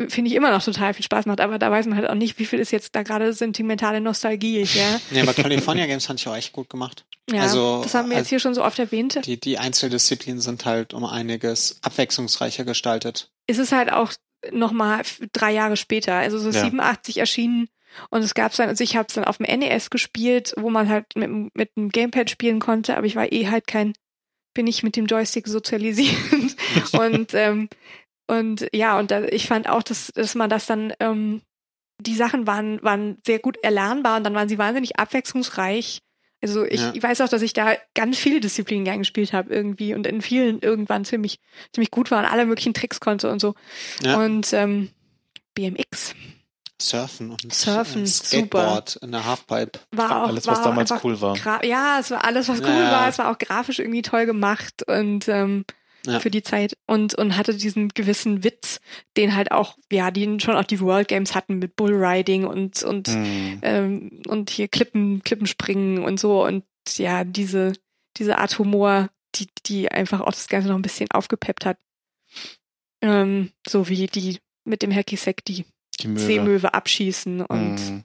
finde 0.08 0.30
ich, 0.30 0.36
immer 0.36 0.52
noch 0.52 0.62
total 0.62 0.94
viel 0.94 1.04
Spaß 1.04 1.26
macht. 1.26 1.40
Aber 1.40 1.58
da 1.58 1.70
weiß 1.70 1.86
man 1.86 1.96
halt 1.98 2.08
auch 2.08 2.14
nicht, 2.14 2.38
wie 2.38 2.44
viel 2.46 2.60
ist 2.60 2.70
jetzt 2.70 2.94
da 2.94 3.02
gerade 3.02 3.32
sentimentale 3.32 4.00
Nostalgie, 4.00 4.62
ja. 4.74 5.00
Nee, 5.10 5.20
aber 5.22 5.34
California 5.34 5.86
Games 5.86 6.06
fand 6.06 6.20
ich 6.20 6.28
auch 6.28 6.36
echt 6.36 6.52
gut 6.52 6.70
gemacht. 6.70 7.04
Ja, 7.30 7.42
Also, 7.42 7.80
das 7.82 7.94
haben 7.94 8.08
wir 8.08 8.16
jetzt 8.16 8.26
also- 8.26 8.28
hier 8.30 8.40
schon 8.40 8.54
so 8.54 8.64
oft 8.64 8.78
erwähnt. 8.78 9.20
Die, 9.26 9.38
die 9.40 9.58
Einzeldisziplinen 9.58 10.40
sind 10.40 10.64
halt 10.64 10.94
um 10.94 11.04
einiges 11.04 11.78
abwechslungsreicher 11.82 12.64
gestaltet. 12.64 13.30
Es 13.48 13.58
ist 13.58 13.72
halt 13.72 13.92
auch 13.92 14.12
nochmal 14.52 15.02
drei 15.32 15.52
Jahre 15.52 15.76
später, 15.76 16.14
also 16.14 16.38
so 16.38 16.50
Ja. 16.50 16.62
87 16.64 17.18
erschienen 17.18 17.68
und 18.10 18.22
es 18.22 18.34
gab's 18.34 18.56
dann, 18.56 18.68
also 18.68 18.82
ich 18.84 18.96
habe 18.96 19.06
es 19.08 19.14
dann 19.14 19.24
auf 19.24 19.38
dem 19.38 19.46
NES 19.58 19.90
gespielt, 19.90 20.54
wo 20.56 20.70
man 20.70 20.88
halt 20.88 21.06
mit, 21.16 21.24
dem- 21.28 21.50
mit 21.54 21.76
dem 21.76 21.88
Gamepad 21.90 22.30
spielen 22.30 22.60
konnte, 22.60 22.96
aber 22.96 23.06
ich 23.06 23.16
war 23.16 23.30
eh 23.32 23.48
halt 23.48 23.66
kein, 23.66 23.92
bin 24.54 24.66
ich 24.66 24.82
mit 24.82 24.96
dem 24.96 25.06
Joystick 25.06 25.46
sozialisiert 25.48 26.16
und 26.92 27.34
ähm, 27.34 27.68
und 28.26 28.68
ja 28.72 28.98
und 28.98 29.10
da, 29.10 29.24
ich 29.24 29.46
fand 29.46 29.68
auch, 29.68 29.82
dass 29.82 30.08
dass 30.14 30.34
man 30.34 30.50
das 30.50 30.66
dann 30.66 30.92
ähm, 31.00 31.42
die 32.00 32.14
Sachen 32.14 32.46
waren 32.46 32.82
waren 32.82 33.18
sehr 33.26 33.38
gut 33.40 33.58
erlernbar 33.62 34.16
und 34.16 34.24
dann 34.24 34.34
waren 34.34 34.48
sie 34.48 34.58
wahnsinnig 34.58 34.98
abwechslungsreich. 34.98 35.98
Also 36.42 36.64
ich, 36.64 36.80
Ja. 36.80 36.92
ich 36.94 37.02
weiß 37.02 37.20
auch, 37.20 37.28
dass 37.28 37.42
ich 37.42 37.52
da 37.52 37.74
ganz 37.94 38.16
viele 38.18 38.40
Disziplinen 38.40 38.84
gern 38.86 39.00
gespielt 39.00 39.34
habe 39.34 39.52
irgendwie 39.52 39.92
und 39.94 40.06
in 40.06 40.22
vielen 40.22 40.60
irgendwann 40.60 41.04
ziemlich 41.04 41.38
ziemlich 41.74 41.90
gut 41.90 42.10
war 42.10 42.20
und 42.20 42.24
alle 42.30 42.46
möglichen 42.46 42.72
Tricks 42.72 42.98
konnte 43.00 43.30
und 43.30 43.40
so. 43.40 43.54
Ja. 44.02 44.16
Und 44.24 44.50
ähm, 44.54 44.88
BMX 45.54 46.14
Surfen 46.80 47.30
und 47.30 47.52
Surfen, 47.54 48.04
äh, 48.04 48.06
Skateboard 48.06 48.96
in 48.96 49.12
der 49.12 49.24
Halfpipe. 49.26 49.78
war 49.92 50.24
auch 50.24 50.28
Alles, 50.28 50.46
war 50.46 50.54
was 50.56 50.62
damals 50.62 50.90
einfach 50.90 51.04
cool 51.04 51.20
war. 51.20 51.36
Ja, 51.64 51.98
es 52.00 52.10
war 52.10 52.24
alles, 52.24 52.48
was 52.48 52.60
cool 52.60 52.68
Ja. 52.68 52.90
war. 52.90 53.08
Es 53.08 53.18
war 53.18 53.30
auch 53.30 53.38
grafisch 53.38 53.78
irgendwie 53.78 54.02
toll 54.02 54.26
gemacht 54.26 54.82
und 54.88 55.28
ähm, 55.28 55.64
Ja. 56.06 56.18
für 56.20 56.30
die 56.30 56.42
Zeit 56.42 56.76
und 56.86 57.14
und 57.14 57.36
hatte 57.36 57.54
diesen 57.54 57.90
gewissen 57.90 58.42
Witz, 58.42 58.80
den 59.18 59.36
halt 59.36 59.52
auch 59.52 59.76
ja, 59.92 60.10
den 60.10 60.40
schon 60.40 60.56
auch 60.56 60.64
die 60.64 60.80
World 60.80 61.08
Games 61.08 61.34
hatten 61.34 61.58
mit 61.58 61.76
Bullriding 61.76 62.46
und 62.46 62.82
und 62.82 63.08
Hm. 63.08 63.58
ähm, 63.62 64.22
und 64.26 64.48
hier 64.48 64.68
Klippen 64.68 65.22
Klippenspringen 65.22 66.02
und 66.02 66.18
so 66.18 66.42
und 66.44 66.64
ja 66.96 67.24
diese 67.24 67.74
diese 68.16 68.38
Art 68.38 68.58
Humor, 68.58 69.10
die 69.34 69.48
die 69.66 69.90
einfach 69.92 70.20
auch 70.22 70.32
das 70.32 70.48
Ganze 70.48 70.68
noch 70.68 70.76
ein 70.76 70.82
bisschen 70.82 71.10
aufgepeppt 71.10 71.66
hat. 71.66 71.76
Ähm, 73.02 73.50
so 73.68 73.88
wie 73.88 74.06
die 74.06 74.38
mit 74.64 74.82
dem 74.82 74.92
Hacky 74.94 75.16
Sack 75.16 75.44
Die 75.44 75.64
Möwe. 76.08 76.20
Seemöwe 76.24 76.74
abschießen 76.74 77.42
und 77.42 77.78
Hm. 77.78 78.04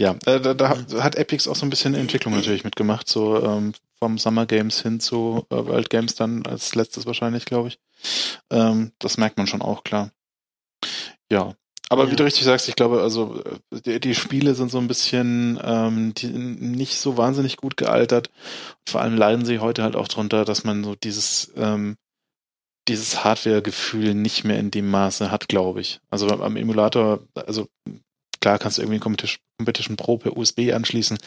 Ja, 0.00 0.16
äh, 0.24 0.40
da, 0.40 0.54
da 0.54 0.70
hat 1.02 1.16
Epix 1.16 1.46
auch 1.46 1.54
so 1.56 1.66
ein 1.66 1.70
bisschen 1.70 1.94
Entwicklung 1.94 2.34
natürlich 2.34 2.64
mitgemacht, 2.64 3.06
so 3.06 3.42
ähm, 3.44 3.74
vom 3.98 4.16
Summer 4.16 4.46
Games 4.46 4.80
hin 4.80 4.98
zu 4.98 5.44
äh, 5.50 5.56
World 5.56 5.90
Games 5.90 6.14
dann 6.14 6.46
als 6.46 6.74
letztes 6.74 7.04
wahrscheinlich, 7.04 7.44
glaube 7.44 7.68
ich. 7.68 7.78
Ähm, 8.50 8.92
das 8.98 9.18
merkt 9.18 9.36
man 9.36 9.46
schon 9.46 9.60
auch, 9.60 9.84
klar. 9.84 10.10
Ja. 11.30 11.54
Aber 11.90 12.06
wie 12.06 12.10
Ja. 12.12 12.16
du 12.16 12.24
richtig 12.24 12.44
sagst, 12.44 12.68
ich 12.68 12.76
glaube, 12.76 13.02
also 13.02 13.42
die, 13.84 14.00
die 14.00 14.14
Spiele 14.14 14.54
sind 14.54 14.70
so 14.70 14.78
ein 14.78 14.88
bisschen 14.88 15.60
ähm, 15.62 16.14
die, 16.14 16.28
nicht 16.28 16.96
so 16.98 17.18
wahnsinnig 17.18 17.58
gut 17.58 17.76
gealtert. 17.76 18.30
Vor 18.88 19.02
allem 19.02 19.16
leiden 19.18 19.44
sie 19.44 19.58
heute 19.58 19.82
halt 19.82 19.96
auch 19.96 20.08
drunter, 20.08 20.46
dass 20.46 20.64
man 20.64 20.82
so 20.82 20.94
dieses 20.94 21.52
ähm, 21.56 21.96
dieses 22.90 23.24
Hardware-Gefühl 23.24 24.14
nicht 24.14 24.44
mehr 24.44 24.58
in 24.58 24.70
dem 24.70 24.90
Maße 24.90 25.30
hat, 25.30 25.48
glaube 25.48 25.80
ich. 25.80 26.00
Also 26.10 26.28
am- 26.28 26.56
Emulator, 26.56 27.20
also 27.34 27.68
klar 28.40 28.58
kannst 28.58 28.78
du 28.78 28.82
irgendwie 28.82 28.96
ein 28.98 29.00
Competition, 29.00 29.96
Pro 29.96 30.16
per 30.16 30.34
USB 30.36 30.72
anschließen, 30.72 31.18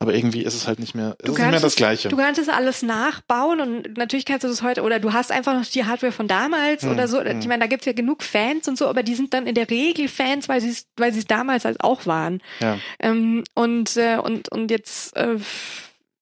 aber 0.00 0.14
irgendwie 0.14 0.42
ist 0.42 0.54
es 0.54 0.66
halt 0.66 0.80
nicht 0.80 0.96
mehr, 0.96 1.14
es 1.20 1.26
Du 1.26 1.32
ist 1.32 1.38
nicht 1.38 1.50
mehr 1.50 1.60
das 1.60 1.72
es- 1.72 1.76
Gleiche. 1.76 2.08
Du 2.08 2.16
kannst 2.16 2.40
es 2.40 2.48
alles 2.48 2.82
nachbauen 2.82 3.60
und 3.60 3.96
natürlich 3.96 4.24
kannst 4.24 4.42
du 4.42 4.48
das 4.48 4.62
heute, 4.62 4.82
oder 4.82 4.98
du 4.98 5.12
hast 5.12 5.30
einfach 5.30 5.54
noch 5.54 5.64
die 5.64 5.84
Hardware 5.84 6.10
von 6.12 6.26
damals 6.26 6.82
Hm, 6.82 6.90
oder 6.90 7.06
so. 7.06 7.20
hm. 7.22 7.38
Ich 7.40 7.46
meine, 7.46 7.60
da 7.60 7.66
gibt's 7.68 7.86
ja 7.86 7.92
genug 7.92 8.24
Fans 8.24 8.66
und 8.66 8.76
so, 8.76 8.88
aber 8.88 9.04
die 9.04 9.14
sind 9.14 9.32
dann 9.34 9.46
in 9.46 9.54
der 9.54 9.70
Regel 9.70 10.08
Fans, 10.08 10.48
weil 10.48 10.60
sie 10.60 10.70
es 10.70 10.86
weil 10.96 11.12
sie 11.12 11.20
es 11.20 11.26
damals 11.26 11.64
halt 11.64 11.80
auch 11.84 12.06
waren. 12.06 12.42
Ja. 12.60 12.78
Ähm, 12.98 13.44
und, 13.54 13.96
äh, 13.96 14.16
und, 14.18 14.48
und 14.50 14.70
jetzt, 14.72 15.16
äh, 15.16 15.36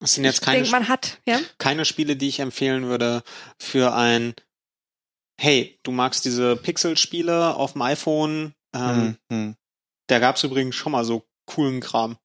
Das 0.00 0.12
sind 0.12 0.24
jetzt 0.24 0.42
keine, 0.42 0.58
denke, 0.58 0.70
man 0.72 0.88
hat, 0.88 1.18
ja. 1.24 1.38
keine 1.56 1.86
Spiele, 1.86 2.16
die 2.16 2.28
ich 2.28 2.40
empfehlen 2.40 2.84
würde 2.88 3.22
für 3.58 3.94
ein 3.94 4.34
Hey, 5.40 5.78
du 5.82 5.90
magst 5.90 6.24
diese 6.24 6.56
Pixel-Spiele 6.56 7.54
auf 7.56 7.72
dem 7.72 7.82
iPhone. 7.82 8.54
Ähm, 8.74 8.82
Hm, 8.94 9.16
hm. 9.30 9.56
Da 10.08 10.18
gab's 10.18 10.44
übrigens 10.44 10.74
schon 10.74 10.92
mal 10.92 11.04
so 11.04 11.26
coolen 11.46 11.80
Kram. 11.80 12.18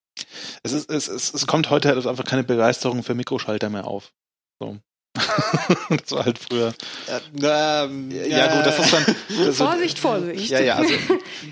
Es, 0.63 0.73
ist, 0.73 0.89
es, 0.89 1.07
es, 1.07 1.33
es 1.33 1.47
kommt 1.47 1.69
heute 1.69 1.89
halt 1.89 2.05
einfach 2.05 2.25
keine 2.25 2.43
Begeisterung 2.43 3.03
für 3.03 3.15
Mikroschalter 3.15 3.69
mehr 3.69 3.85
auf. 3.85 4.13
So. 4.59 4.79
das 5.89 6.11
war 6.11 6.25
halt 6.25 6.37
früher. 6.37 6.73
Äh, 7.07 7.19
ähm, 7.41 8.11
Ja, 8.11 8.55
gut, 8.55 8.65
das 8.65 8.79
ist 8.79 8.93
dann. 8.93 9.15
Das 9.45 9.57
Vorsicht, 9.57 9.97
Vorsicht. 9.97 10.49
Ja, 10.51 10.59
ja, 10.59 10.75
also 10.75 10.93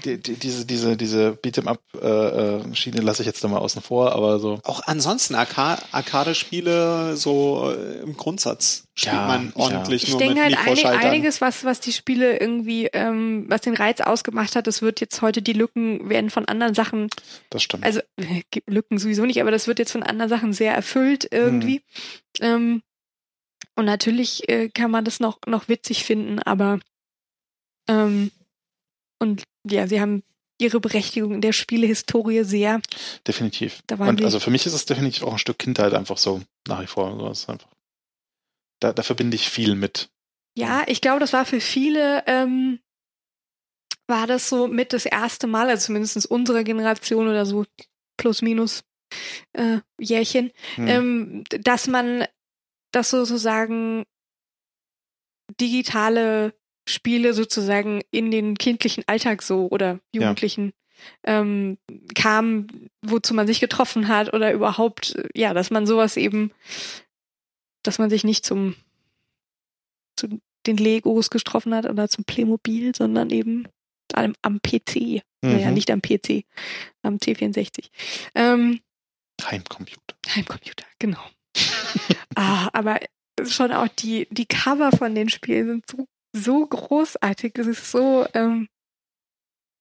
die, 0.05 0.17
die, 0.17 0.33
diese, 0.35 0.65
diese, 0.65 0.95
diese 0.95 1.31
Beat'em-up-Schiene 1.31 3.01
lasse 3.01 3.23
ich 3.23 3.25
jetzt 3.25 3.43
da 3.43 3.47
mal 3.47 3.57
außen 3.57 3.81
vor, 3.81 4.11
aber 4.13 4.39
so. 4.39 4.59
Auch 4.63 4.81
ansonsten 4.85 5.35
Arca 5.35 5.79
Arcade-Spiele 5.91 7.17
so 7.17 7.73
äh, 7.75 8.01
im 8.03 8.15
Grundsatz 8.15 8.87
spielt 8.93 9.15
Ja, 9.15 9.27
man 9.27 9.51
ordentlich 9.55 10.03
Ich 10.03 10.09
nur 10.11 10.19
denke 10.19 10.35
mit 10.35 10.57
halt 10.57 10.67
einig, 10.67 10.85
einiges, 10.85 11.41
was, 11.41 11.63
was 11.63 11.79
die 11.79 11.93
Spiele 11.93 12.39
irgendwie, 12.39 12.87
ähm, 12.93 13.45
was 13.47 13.61
den 13.61 13.75
Reiz 13.75 14.01
ausgemacht 14.01 14.55
hat, 14.55 14.67
das 14.67 14.81
wird 14.81 15.01
jetzt 15.01 15.21
heute 15.21 15.41
die 15.41 15.53
Lücken 15.53 16.09
werden 16.09 16.29
von 16.29 16.45
anderen 16.45 16.73
Sachen 16.73 17.09
Das 17.49 17.63
stimmt. 17.63 17.83
also 17.83 18.01
äh, 18.17 18.43
Lücken 18.67 18.97
sowieso 18.99 19.25
nicht, 19.25 19.41
aber 19.41 19.51
das 19.51 19.67
wird 19.67 19.79
jetzt 19.79 19.91
von 19.91 20.03
anderen 20.03 20.29
Sachen 20.29 20.53
sehr 20.53 20.73
erfüllt 20.73 21.27
irgendwie. 21.31 21.81
Ähm, 22.39 22.81
und 23.77 23.85
natürlich 23.85 24.49
äh, 24.49 24.69
kann 24.69 24.91
man 24.91 25.05
das 25.05 25.19
noch 25.19 25.39
noch 25.45 25.69
witzig 25.69 26.03
finden, 26.03 26.39
aber 26.39 26.79
ähm, 27.87 28.31
und 29.19 29.43
ja, 29.63 29.87
sie 29.87 30.01
haben 30.01 30.23
ihre 30.59 30.79
Berechtigung 30.79 31.35
in 31.35 31.41
der 31.41 31.53
Spielehistorie 31.53 32.43
sehr. 32.43 32.81
definitiv. 33.27 33.81
da 33.87 33.99
waren 33.99 34.09
Und 34.09 34.23
also 34.23 34.39
für 34.39 34.49
mich 34.49 34.65
ist 34.65 34.73
es 34.73 34.85
definitiv 34.85 35.23
auch 35.23 35.33
ein 35.33 35.37
Stück 35.37 35.59
Kindheit 35.59 35.93
einfach 35.93 36.17
so, 36.17 36.41
nach 36.67 36.81
wie 36.81 36.87
vor. 36.87 37.15
So, 37.17 37.27
es 37.29 37.41
ist 37.41 37.49
einfach, 37.49 37.69
da, 38.79 38.91
da 38.91 39.03
verbinde 39.03 39.35
ich 39.35 39.49
viel 39.49 39.75
mit. 39.75 40.09
Ja, 40.55 40.83
ich 40.87 41.01
glaube, 41.01 41.19
das 41.19 41.33
war 41.33 41.45
für 41.45 41.61
viele 41.61 42.23
ähm, 42.25 42.79
war 44.07 44.25
das 44.25 44.49
so 44.49 44.67
mit 44.67 44.93
das 44.93 45.05
erste 45.05 45.45
Mal, 45.47 45.69
also 45.69 45.85
zumindest 45.87 46.25
unserer 46.25 46.63
Generation 46.63 47.27
oder 47.27 47.45
so 47.45 47.65
plus 48.17 48.41
minus 48.41 48.83
äh, 49.53 49.79
Jährchen, 49.99 50.51
Hm. 50.75 50.87
ähm, 50.87 51.43
dass 51.49 51.87
man 51.87 52.25
das 52.91 53.09
sozusagen 53.09 54.03
digitale 55.59 56.53
Spiele 56.87 57.33
sozusagen 57.33 58.01
in 58.11 58.31
den 58.31 58.57
kindlichen 58.57 59.03
Alltag 59.07 59.41
so 59.41 59.67
oder 59.69 59.99
Jugendlichen 60.13 60.73
ähm, 61.23 61.77
kamen, 62.15 62.89
wozu 63.01 63.33
man 63.33 63.45
sich 63.47 63.59
getroffen 63.59 64.07
hat 64.07 64.33
oder 64.33 64.51
überhaupt, 64.53 65.15
äh, 65.15 65.27
ja, 65.35 65.53
dass 65.53 65.69
man 65.69 65.85
sowas 65.85 66.17
eben, 66.17 66.51
dass 67.83 67.99
man 67.99 68.09
sich 68.09 68.23
nicht 68.23 68.45
zum 68.45 68.75
zu 70.15 70.39
den 70.65 70.77
Legos 70.77 71.29
getroffen 71.29 71.75
hat 71.75 71.85
oder 71.85 72.09
zum 72.09 72.23
Playmobil, 72.25 72.95
sondern 72.95 73.29
eben 73.29 73.67
am, 74.13 74.33
am 74.41 74.59
PC. 74.61 75.21
Naja, 75.41 75.67
Mhm. 75.67 75.73
nicht 75.75 75.91
am 75.91 76.01
PC, 76.01 76.45
am 77.03 77.17
C64. 77.17 77.89
Ähm, 78.33 78.79
Heimcomputer. 79.43 80.15
Heimcomputer, 80.29 80.85
genau. 80.97 81.23
Ah, 82.35 82.69
aber 82.73 82.99
schon 83.45 83.71
auch 83.71 83.87
die, 83.87 84.27
die 84.31 84.45
Cover 84.45 84.91
von 84.91 85.13
den 85.15 85.29
Spielen 85.29 85.67
sind 85.67 85.85
so, 85.89 86.07
so 86.35 86.65
großartig. 86.65 87.53
Das 87.53 87.67
ist 87.67 87.91
so, 87.91 88.25
ähm, 88.33 88.67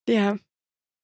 ja, 0.08 0.36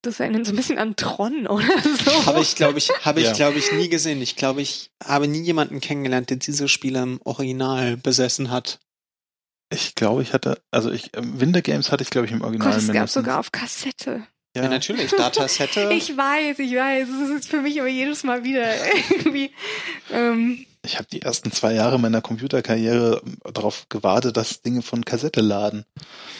das 0.03 0.21
erinnert 0.21 0.47
so 0.47 0.53
ein 0.53 0.57
bisschen 0.57 0.79
an 0.79 0.97
Tron 0.97 1.47
oder 1.49 1.67
so. 1.83 2.27
Habe 2.27 2.41
ich, 2.41 2.55
glaube 2.57 2.79
ich, 2.79 2.91
habe 3.05 3.21
ich, 3.21 3.27
Ja. 3.27 3.33
glaube 3.33 3.59
ich, 3.59 3.73
nie 3.73 3.89
gesehen. 3.89 4.21
Ich 4.21 4.37
glaube, 4.37 4.61
ich 4.63 4.91
habe 5.03 5.29
nie 5.29 5.43
jemanden 5.43 5.81
kennengelernt, 5.81 6.31
der 6.31 6.37
diese 6.39 6.69
Spiele 6.69 7.03
im 7.03 7.21
Original 7.25 7.97
besessen 7.97 8.51
hat. 8.51 8.81
Ich 9.73 9.95
glaube, 9.95 10.23
ich 10.23 10.35
hatte, 10.35 10.61
also 10.71 10.91
ich, 10.91 11.11
ähm, 11.17 11.41
Winter 11.41 11.63
Games 11.63 11.91
hatte 11.93 12.03
ich, 12.03 12.11
glaube 12.11 12.27
ich, 12.27 12.33
im 12.33 12.43
Original 12.43 12.73
Gott, 12.73 12.83
es 12.83 12.93
gab 12.93 13.09
sogar 13.09 13.39
auf 13.39 13.53
Kassette. 13.53 14.27
Ja, 14.55 14.65
ja, 14.65 14.69
natürlich. 14.69 15.11
Datassette. 15.13 15.89
Ich 15.93 16.15
weiß, 16.15 16.59
ich 16.59 16.75
weiß. 16.75 17.09
Es 17.09 17.31
ist 17.31 17.49
für 17.49 17.63
mich 17.63 17.81
aber 17.81 17.89
jedes 17.89 18.23
Mal 18.23 18.45
wieder 18.45 18.69
irgendwie. 19.11 19.51
Ähm, 20.11 20.67
Ich 20.85 20.97
habe 20.97 21.07
die 21.11 21.23
ersten 21.23 21.53
zwei 21.53 21.75
Jahre 21.75 21.99
meiner 21.99 22.21
Computerkarriere 22.21 23.23
darauf 23.45 23.89
gewartet, 23.89 24.37
dass 24.37 24.63
Dinge 24.63 24.83
von 24.83 25.05
Kassette 25.05 25.41
laden. 25.41 25.85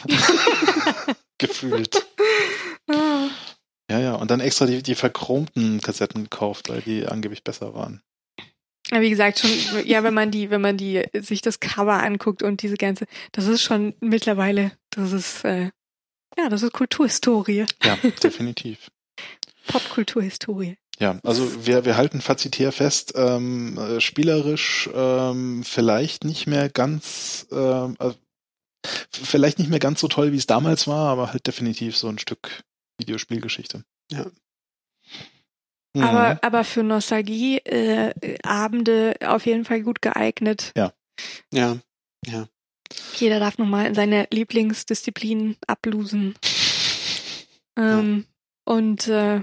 Gefühlt. 1.37 2.05
ah. 2.89 3.29
Ja, 3.89 3.99
ja. 3.99 4.15
Und 4.15 4.31
dann 4.31 4.39
extra 4.39 4.65
die, 4.65 4.83
die 4.83 4.95
verchromten 4.95 5.81
Kassetten 5.81 6.23
gekauft, 6.23 6.69
weil 6.69 6.81
die 6.81 7.05
angeblich 7.05 7.43
besser 7.43 7.73
waren. 7.73 8.01
Ja, 8.91 9.01
wie 9.01 9.09
gesagt, 9.09 9.39
schon, 9.39 9.49
ja, 9.85 10.03
wenn 10.03 10.13
man 10.13 10.29
die, 10.29 10.49
wenn 10.49 10.61
man 10.61 10.77
die, 10.77 11.03
sich 11.13 11.41
das 11.41 11.59
Cover 11.59 12.03
anguckt 12.03 12.43
und 12.43 12.61
diese 12.61 12.75
ganze, 12.75 13.05
das 13.31 13.47
ist 13.47 13.61
schon 13.61 13.95
mittlerweile, 14.01 14.73
das 14.89 15.13
ist, 15.13 15.45
äh, 15.45 15.71
ja, 16.37 16.49
das 16.49 16.63
ist 16.63 16.73
Kulturhistorie, 16.73 17.65
Ja, 17.83 17.97
definitiv. 18.21 18.91
Popkulturhistorie. 19.67 20.77
Ja, 20.99 21.19
also 21.23 21.65
wir, 21.65 21.85
wir 21.85 21.97
halten 21.97 22.21
fazitär 22.21 22.71
fest, 22.71 23.13
ähm, 23.15 23.77
äh, 23.77 23.99
spielerisch 23.99 24.89
ähm, 24.93 25.63
vielleicht 25.63 26.23
nicht 26.23 26.47
mehr 26.47 26.69
ganz, 26.69 27.47
ähm, 27.51 27.95
äh, 27.99 28.11
vielleicht 29.11 29.59
nicht 29.59 29.69
mehr 29.69 29.79
ganz 29.79 29.99
so 29.99 30.07
toll, 30.07 30.31
wie 30.31 30.37
es 30.37 30.45
damals 30.45 30.87
war, 30.87 31.09
aber 31.09 31.33
halt 31.33 31.47
definitiv 31.47 31.97
so 31.97 32.07
ein 32.09 32.19
Stück 32.19 32.63
Videospielgeschichte. 32.99 33.83
Ja. 34.11 34.27
Mhm. 35.95 36.03
Aber, 36.03 36.39
aber 36.43 36.63
für 36.63 36.83
Nostalgie, 36.83 37.57
äh, 37.57 38.13
Abende 38.43 39.15
auf 39.25 39.45
jeden 39.45 39.65
Fall 39.65 39.81
gut 39.81 40.01
geeignet. 40.01 40.71
ja. 42.25 42.47
Jeder 43.15 43.39
darf 43.39 43.57
nochmal 43.57 43.87
in 43.87 43.95
seine 43.95 44.27
Lieblingsdisziplin 44.31 45.57
ablosen. 45.67 46.35
Ähm, 47.75 48.27
Und 48.65 49.07
äh, 49.07 49.41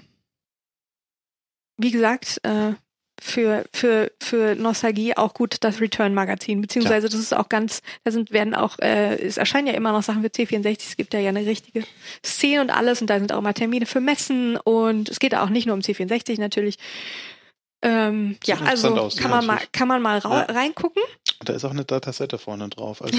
wie 1.81 1.91
gesagt, 1.91 2.41
äh, 2.43 2.73
für, 3.23 3.67
für, 3.73 4.11
für 4.19 4.55
Nostalgie 4.55 5.15
auch 5.17 5.35
gut 5.35 5.57
das 5.61 5.81
Return-Magazin, 5.81 6.63
beziehungsweise 6.63 7.09
das 7.11 7.21
ist 7.21 7.35
auch 7.35 7.51
ganz, 7.51 7.83
da 8.03 8.11
sind, 8.13 8.31
werden 8.33 8.55
auch, 8.55 8.79
äh, 8.79 9.15
es 9.17 9.37
erscheinen 9.37 9.67
ja 9.67 9.75
immer 9.75 9.93
noch 9.93 10.03
Sachen 10.03 10.23
für 10.23 10.29
C64, 10.29 10.79
es 10.89 10.97
gibt 10.97 11.13
ja 11.13 11.21
ja 11.21 11.29
eine 11.29 11.45
richtige 11.45 11.85
Szene 12.25 12.63
und 12.63 12.71
alles 12.71 13.03
und 13.03 13.09
da 13.11 13.19
sind 13.19 13.33
auch 13.33 13.43
mal 13.43 13.53
Termine 13.53 13.85
für 13.85 14.01
Messen 14.01 14.57
und 14.57 15.11
es 15.11 15.19
geht 15.19 15.35
auch 15.35 15.51
nicht 15.51 15.67
nur 15.67 15.75
um 15.75 15.81
C64 15.83 16.41
natürlich. 16.41 16.77
Ähm, 17.83 18.37
ja, 18.45 18.57
also 18.61 18.97
aus, 18.97 19.17
kann 19.17 19.31
man 19.31 19.45
mal, 19.47 19.59
kann 19.73 19.89
man 19.89 20.03
mal 20.03 20.21
Ja. 20.23 20.43
reingucken. 20.43 21.03
Da 21.45 21.53
ist 21.55 21.65
auch 21.65 21.71
eine 21.71 21.85
Datasette 21.85 22.39
vorne 22.39 22.69
drauf. 22.69 23.03
als 23.03 23.15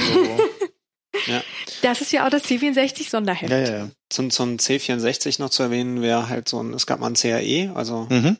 Logo. 1.27 1.39
Das 1.81 2.01
ist 2.01 2.11
ja 2.11 2.25
auch 2.25 2.29
das 2.29 2.43
C64-Sonderheft. 2.45 3.49
ja, 3.51 3.57
ja, 3.59 3.77
ja. 3.77 3.89
Zum, 4.09 4.29
zum 4.31 4.57
C64 4.57 5.39
noch 5.41 5.49
zu 5.49 5.63
erwähnen 5.63 6.01
wäre 6.01 6.29
halt 6.29 6.47
so 6.49 6.61
ein, 6.61 6.73
es 6.73 6.85
gab 6.85 6.99
mal 6.99 7.07
ein 7.07 7.15
CAE, 7.15 7.71
also 7.75 8.07
Mhm. 8.09 8.37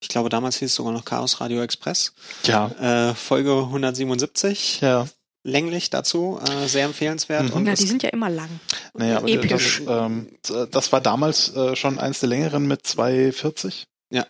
ich 0.00 0.08
glaube 0.08 0.28
damals 0.28 0.56
hieß 0.58 0.68
es 0.70 0.74
sogar 0.74 0.92
noch 0.92 1.04
Chaos 1.04 1.40
Radio 1.40 1.62
Express. 1.62 2.12
Ja, 2.44 2.68
Äh, 3.10 3.14
Folge 3.14 3.52
177, 3.70 4.80
ja. 4.82 5.06
länglich 5.44 5.90
dazu, 5.90 6.40
äh, 6.46 6.66
sehr 6.68 6.84
empfehlenswert. 6.84 7.44
Mhm. 7.44 7.52
Und 7.52 7.66
Ja, 7.66 7.74
die 7.74 7.86
sind 7.86 8.02
ja 8.02 8.10
immer 8.10 8.28
lang. 8.30 8.48
Naja, 8.94 9.18
und 9.18 9.28
Episch. 9.28 9.82
das, 9.86 10.10
ähm, 10.10 10.28
das 10.70 10.92
war 10.92 11.00
damals 11.00 11.54
äh, 11.56 11.74
schon 11.76 11.98
eins 11.98 12.20
der 12.20 12.28
längeren 12.28 12.66
mit 12.66 12.86
240. 12.86 13.86
Ja. 14.10 14.26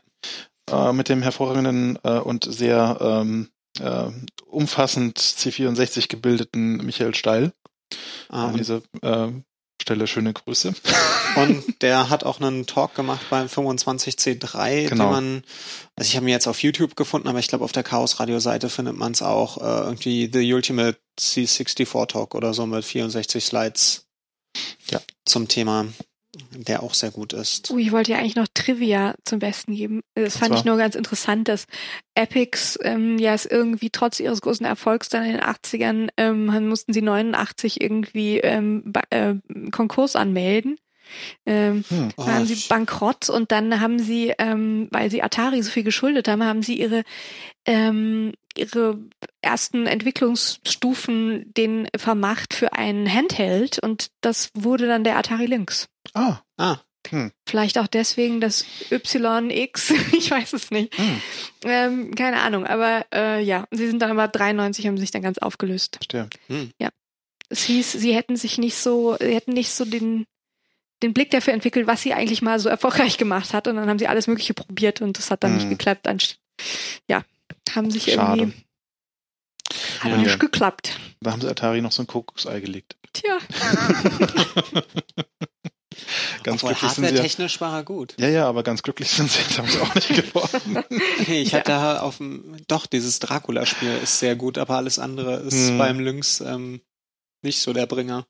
Äh, 0.71 0.93
mit 0.93 1.09
dem 1.09 1.23
hervorragenden 1.23 1.99
äh, 2.05 2.19
und 2.19 2.45
sehr 2.53 2.99
ähm, 3.01 3.49
äh, 3.81 4.07
umfassend 4.47 5.19
C64 5.19 6.09
gebildeten 6.09 6.77
Michael 6.79 7.15
Steil. 7.15 7.53
Ah, 8.28 8.47
An 8.47 8.53
und, 8.53 8.59
dieser 8.59 8.82
äh, 9.03 9.32
Stelle 9.80 10.07
schöne 10.07 10.32
Grüße. 10.32 10.72
und 11.37 11.82
der 11.82 12.09
hat 12.11 12.24
auch 12.24 12.41
einen 12.41 12.66
Talk 12.66 12.95
gemacht 12.95 13.26
beim 13.30 13.47
25C3, 13.49 14.89
Genau. 14.89 15.05
den 15.05 15.11
man, 15.12 15.45
also 15.97 16.09
ich 16.09 16.16
habe 16.16 16.26
ihn 16.26 16.30
jetzt 16.30 16.47
auf 16.47 16.62
YouTube 16.62 16.97
gefunden, 16.97 17.28
aber 17.28 17.39
ich 17.39 17.49
glaube 17.49 17.64
auf 17.64 17.72
der 17.72 17.82
Chaos 17.82 18.18
Radio 18.20 18.41
Seite 18.41 18.68
findet 18.70 18.97
man 18.97 19.12
es 19.12 19.22
auch, 19.22 19.59
äh, 19.59 19.85
irgendwie 19.85 20.30
The 20.32 20.53
Ultimate 20.55 20.99
C64 21.20 22.07
Talk 22.07 22.35
oder 22.35 22.55
so 22.55 22.66
mit 22.66 22.85
64 22.85 23.45
Slides 23.45 24.07
Ja. 24.91 25.01
zum 25.26 25.49
Thema, 25.49 25.87
der 26.57 26.82
auch 26.82 26.95
sehr 26.95 27.11
gut 27.11 27.32
ist. 27.32 27.70
Ui, 27.70 27.82
ich 27.82 27.93
wollte 27.93 28.12
ja 28.12 28.18
eigentlich 28.18 28.37
noch 28.37 28.49
Trivia 28.53 29.14
zum 29.24 29.39
Besten 29.39 29.74
geben. 29.74 30.01
Das 30.14 30.37
fand 30.37 30.55
ich 30.55 30.64
nur 30.64 30.76
ganz 30.76 30.95
interessant, 30.95 31.49
dass 31.49 31.66
Epics 32.14 32.78
ähm, 32.82 33.18
ja 33.18 33.35
es 33.35 33.47
irgendwie 33.47 33.91
trotz 33.91 34.20
ihres 34.20 34.41
großen 34.41 34.66
Erfolgs 34.66 35.09
dann 35.09 35.24
in 35.24 35.32
den 35.32 35.41
80ern 35.41 36.09
ähm, 36.16 36.68
mussten 36.68 36.93
sie 36.93 37.03
89 37.03 37.80
irgendwie 37.80 38.39
ähm, 38.39 38.93
äh, 39.11 39.35
Konkurs 39.70 40.16
anmelden. 40.16 40.76
Ähm, 41.47 41.85
Hm. 41.89 42.11
Oh, 42.17 42.27
waren 42.27 42.47
sie 42.47 42.57
bankrott 42.69 43.29
und 43.31 43.53
dann 43.53 43.81
haben 43.81 43.99
sie, 43.99 44.33
ähm, 44.39 44.89
weil 44.91 45.11
sie 45.11 45.23
Atari 45.23 45.63
so 45.63 45.71
viel 45.71 45.83
geschuldet 45.85 46.29
haben, 46.29 46.43
haben 46.45 46.63
sie 46.63 46.79
ihre 46.79 47.05
ähm, 47.67 48.33
ihre 48.57 48.99
ersten 49.43 49.87
Entwicklungsstufen 49.87 51.53
den 51.55 51.89
vermacht 51.97 52.55
für 52.55 52.73
einen 52.73 53.13
Handheld 53.13 53.79
und 53.79 54.09
das 54.21 54.51
wurde 54.55 54.87
dann 54.87 55.05
der 55.05 55.17
Atari 55.17 55.47
Lynx. 55.47 55.89
Ah, 56.15 56.39
ah, 56.59 56.79
Vielleicht 57.47 57.79
auch 57.79 57.87
deswegen 57.87 58.41
das 58.41 58.65
YX, 58.91 59.91
ich 60.13 60.31
weiß 60.31 60.53
es 60.55 60.71
nicht. 60.71 60.97
hm, 60.97 61.21
Ähm, 61.65 62.15
keine 62.15 62.41
Ahnung, 62.41 62.67
aber 62.67 63.07
äh, 63.13 63.43
ja, 63.43 63.67
sie 63.71 63.87
sind 63.87 64.01
dann 64.01 64.11
aber 64.11 64.29
93, 64.29 64.87
haben 64.87 64.99
sich 64.99 65.11
dann 65.11 65.23
ganz 65.23 65.39
aufgelöst. 65.39 65.97
verstehe. 65.97 66.29
hm. 66.49 66.71
Es 67.51 67.65
hieß, 67.65 67.93
sie 67.93 68.15
hätten 68.15 68.37
sich 68.37 68.57
nicht 68.59 68.75
so, 68.77 69.17
sie 69.21 69.35
hätten 69.35 69.53
nicht 69.53 69.71
so 69.71 69.85
den, 69.85 70.25
den 71.03 71.12
Blick 71.12 71.30
dafür 71.30 71.53
entwickelt, 71.53 71.86
was 71.86 72.03
sie 72.03 72.14
eigentlich 72.14 72.40
mal 72.42 72.59
so 72.61 72.68
erfolgreich 72.68 73.18
gemacht 73.18 73.53
hat. 73.53 73.68
Und 73.68 73.76
dann 73.76 73.88
haben 73.88 73.99
sie 73.99 74.07
alles 74.09 74.26
Mögliche 74.26 74.55
probiert 74.55 75.01
und 75.03 75.18
das 75.18 75.30
hat 75.30 75.42
dann 75.45 75.55
nicht 75.55 75.64
Hm. 75.64 75.70
geklappt. 75.70 76.07
Ja, 77.09 77.24
haben 77.74 77.90
sich 77.90 78.12
Schade. 78.12 78.42
irgendwie 78.42 78.64
hat 80.01 80.11
Ja. 80.12 80.16
nicht 80.18 80.38
geklappt. 80.40 80.99
Da 81.20 81.32
haben 81.32 81.40
sie 81.40 81.49
Atari 81.49 81.80
noch 81.80 81.92
so 81.92 82.03
ein 82.03 82.07
Kokosei 82.07 82.61
gelegt. 82.61 82.97
Tja. 83.12 83.38
Ganz 86.42 86.62
Obwohl 86.62 86.74
glücklich 86.74 86.90
sind 86.92 87.05
sie. 87.05 87.14
Ja, 87.14 87.20
hardware-technisch 87.22 87.61
war 87.61 87.76
er 87.78 87.82
gut. 87.84 88.14
ja, 88.18 88.28
ja, 88.28 88.49
aber 88.49 88.62
ganz 88.64 88.82
glücklich 88.82 89.09
sind 89.11 89.30
sie 89.30 89.40
damit 89.57 89.80
auch 89.80 89.95
nicht 89.95 90.09
geworden. 90.09 90.82
Nee, 91.26 91.42
ich 91.42 91.53
Ja. 91.53 91.59
hatte 91.61 91.70
da 91.70 92.01
auf 92.01 92.16
dem, 92.18 92.57
doch, 92.66 92.86
dieses 92.86 93.20
Dracula-Spiel 93.20 93.99
ist 94.03 94.18
sehr 94.18 94.34
gut, 94.36 94.59
aber 94.59 94.76
alles 94.76 94.99
andere 94.99 95.36
ist 95.36 95.68
Hm. 95.70 95.78
beim 95.78 96.01
Lynx 96.01 96.40
ähm, 96.40 96.80
nicht 97.42 97.61
so 97.62 97.72
der 97.72 97.86
Bringer. 97.86 98.26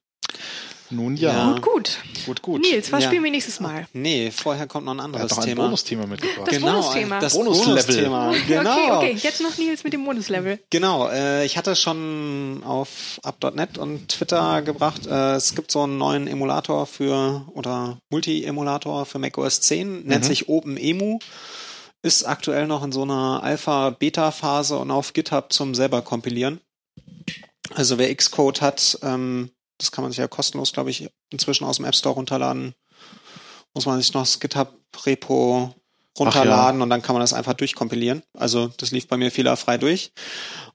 Nun 0.90 1.16
ja, 1.16 1.32
Ja. 1.32 1.52
Gut, 1.54 1.62
gut. 1.62 1.98
gut, 2.26 2.42
gut. 2.42 2.60
Nils, 2.60 2.92
was 2.92 3.02
Ja. 3.02 3.08
spielen 3.08 3.24
wir 3.24 3.30
nächstes 3.30 3.58
Mal? 3.58 3.86
Nee, 3.94 4.30
vorher 4.30 4.66
kommt 4.66 4.84
noch 4.84 4.92
ein 4.92 4.98
Er 4.98 5.04
anderes 5.06 5.22
hat 5.24 5.30
doch 5.32 5.38
ein 5.38 5.44
Thema. 5.48 5.62
Bonusthema 5.64 6.06
mitgebracht. 6.06 6.46
Das 6.52 6.60
Bonusthema. 6.60 7.18
Das 7.20 7.32
Bonuslevel. 7.34 7.74
Bonusthema. 7.74 8.34
Genau. 8.46 8.70
Okay, 8.98 9.12
okay, 9.12 9.18
jetzt 9.22 9.40
noch 9.40 9.56
Nils 9.56 9.82
mit 9.82 9.92
dem 9.94 10.04
Bonuslevel. 10.04 10.60
Genau, 10.70 11.08
äh, 11.08 11.44
ich 11.46 11.56
hatte 11.56 11.74
schon 11.74 12.62
auf 12.66 13.18
up.net 13.22 13.78
und 13.78 14.08
Twitter 14.10 14.60
gebracht, 14.62 15.06
äh, 15.06 15.34
es 15.36 15.54
gibt 15.54 15.70
so 15.72 15.82
einen 15.82 15.96
neuen 15.96 16.26
Emulator 16.28 16.86
für, 16.86 17.46
oder 17.54 17.98
Multi-Emulator 18.10 19.06
für 19.06 19.18
macOS 19.18 19.60
10, 19.62 20.04
nennt 20.04 20.24
Mhm. 20.24 20.28
sich 20.28 20.48
OpenEMU, 20.50 21.18
ist 22.02 22.24
aktuell 22.24 22.66
noch 22.66 22.84
in 22.84 22.92
so 22.92 23.02
einer 23.02 23.40
Alpha-Beta-Phase 23.42 24.76
und 24.76 24.90
auf 24.90 25.14
GitHub 25.14 25.50
zum 25.52 25.74
selber 25.74 26.02
kompilieren. 26.02 26.60
Also 27.74 27.96
wer 27.98 28.14
Xcode 28.14 28.60
hat, 28.60 28.98
ähm, 29.02 29.50
das 29.78 29.92
kann 29.92 30.02
man 30.02 30.12
sich 30.12 30.18
ja 30.18 30.28
kostenlos, 30.28 30.72
glaube 30.72 30.90
ich, 30.90 31.08
inzwischen 31.30 31.64
aus 31.64 31.76
dem 31.76 31.84
App 31.84 31.94
Store 31.94 32.14
runterladen, 32.14 32.74
muss 33.74 33.86
man 33.86 34.00
sich 34.00 34.12
noch 34.14 34.22
das 34.22 34.40
GitHub-Repo 34.40 35.74
runterladen 36.18 36.80
und 36.80 36.90
dann 36.90 37.02
kann 37.02 37.14
man 37.14 37.20
das 37.20 37.32
einfach 37.32 37.54
durchkompilieren. 37.54 38.22
Also 38.34 38.68
das 38.76 38.92
lief 38.92 39.08
bei 39.08 39.16
mir 39.16 39.30
fehlerfrei 39.30 39.78
durch. 39.78 40.12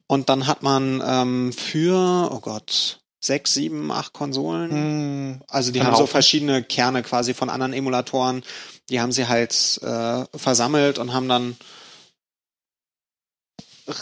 Und 0.08 0.28
dann 0.28 0.48
hat 0.48 0.64
man 0.64 1.02
ähm, 1.06 1.54
für, 1.54 2.30
oh 2.32 2.40
Gott, 2.40 3.00
sechs, 3.22 3.54
sieben, 3.54 3.92
acht 3.92 4.14
Konsolen. 4.14 4.72
Hm, 4.72 5.44
Also 5.48 5.72
die 5.72 5.84
haben 5.84 5.96
so 5.96 6.08
verschiedene 6.08 6.64
Kerne 6.64 7.04
quasi 7.04 7.34
von 7.34 7.50
anderen 7.50 7.74
Emulatoren. 7.74 8.44
Die 8.90 9.00
haben 9.00 9.12
sie 9.12 9.28
halt 9.28 9.80
äh, 9.84 10.26
versammelt 10.38 11.00
und 11.00 11.14
haben 11.14 11.30
dann 11.30 11.56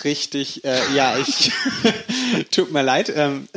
richtig, 0.03 0.63
äh, 0.63 0.79
ja, 0.95 1.17
ich 1.17 1.51
tut 2.51 2.71
mir 2.71 2.83
leid, 2.83 3.11
ähm, 3.15 3.47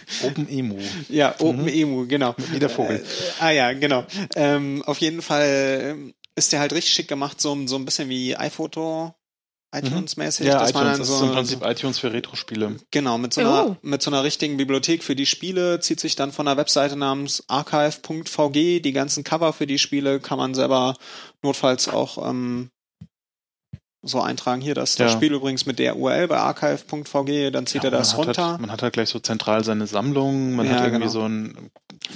Open 0.22 0.48
Emu. 0.48 0.78
ja, 1.08 1.34
Mhm. 1.40 1.46
OpenEMU, 1.46 2.06
genau. 2.06 2.34
Wie 2.52 2.58
der 2.58 2.70
Vogel. 2.70 2.96
Äh, 2.96 3.42
ah 3.42 3.50
ja, 3.50 3.72
genau. 3.72 4.04
Ähm, 4.36 4.82
auf 4.86 4.98
jeden 4.98 5.22
Fall 5.22 5.80
ähm, 5.92 6.14
ist 6.34 6.52
der 6.52 6.60
halt 6.60 6.72
richtig 6.72 6.94
schick 6.94 7.08
gemacht, 7.08 7.40
so, 7.40 7.66
so 7.66 7.76
ein 7.76 7.84
bisschen 7.84 8.08
wie 8.08 8.36
iPhoto, 8.36 9.14
iTunes-mäßig, 9.74 10.46
Ja, 10.46 10.58
dass 10.58 10.74
man 10.74 10.82
iTunes 10.84 10.92
dann 10.92 10.98
das 10.98 11.08
so, 11.08 11.14
ist 11.16 11.22
im 11.22 11.32
Prinzip 11.34 11.62
iTunes 11.64 11.98
für 11.98 12.12
Retro-Spiele. 12.12 12.76
Genau, 12.90 13.16
mit 13.18 13.32
so, 13.32 13.40
einer, 13.40 13.66
Oh. 13.68 13.76
mit 13.82 14.02
so 14.02 14.10
einer 14.10 14.22
richtigen 14.22 14.58
Bibliothek 14.58 15.02
für 15.02 15.16
die 15.16 15.24
Spiele 15.26 15.80
zieht 15.80 15.98
sich 16.00 16.14
dann 16.14 16.30
von 16.32 16.46
einer 16.46 16.58
Webseite 16.58 16.94
namens 16.96 17.44
archive.vg 17.48 18.52
die 18.80 18.92
ganzen 18.92 19.24
Cover 19.24 19.52
für 19.52 19.66
die 19.66 19.78
Spiele 19.78 20.20
kann 20.20 20.38
man 20.38 20.52
selber 20.54 20.96
notfalls 21.42 21.88
auch 21.88 22.28
ähm, 22.28 22.70
so 24.02 24.20
eintragen. 24.20 24.60
Hier, 24.60 24.74
das, 24.74 24.96
das 24.96 25.12
Ja. 25.12 25.16
Spiel 25.16 25.32
übrigens 25.32 25.64
mit 25.66 25.78
der 25.78 25.96
URL 25.96 26.26
bei 26.28 26.38
archive.vg, 26.38 27.50
dann 27.52 27.66
zieht 27.66 27.84
Ja, 27.84 27.90
er 27.90 27.98
das 27.98 28.12
hat 28.16 28.26
runter. 28.26 28.50
Halt, 28.52 28.60
man 28.60 28.70
hat 28.72 28.82
halt 28.82 28.92
gleich 28.92 29.08
so 29.08 29.18
zentral 29.20 29.62
seine 29.64 29.86
Sammlung, 29.86 30.54
man 30.56 30.66
Ja, 30.66 30.72
hat 30.72 30.80
irgendwie 30.84 31.00
genau. 31.02 31.10
so 31.12 31.22
ein 31.22 31.70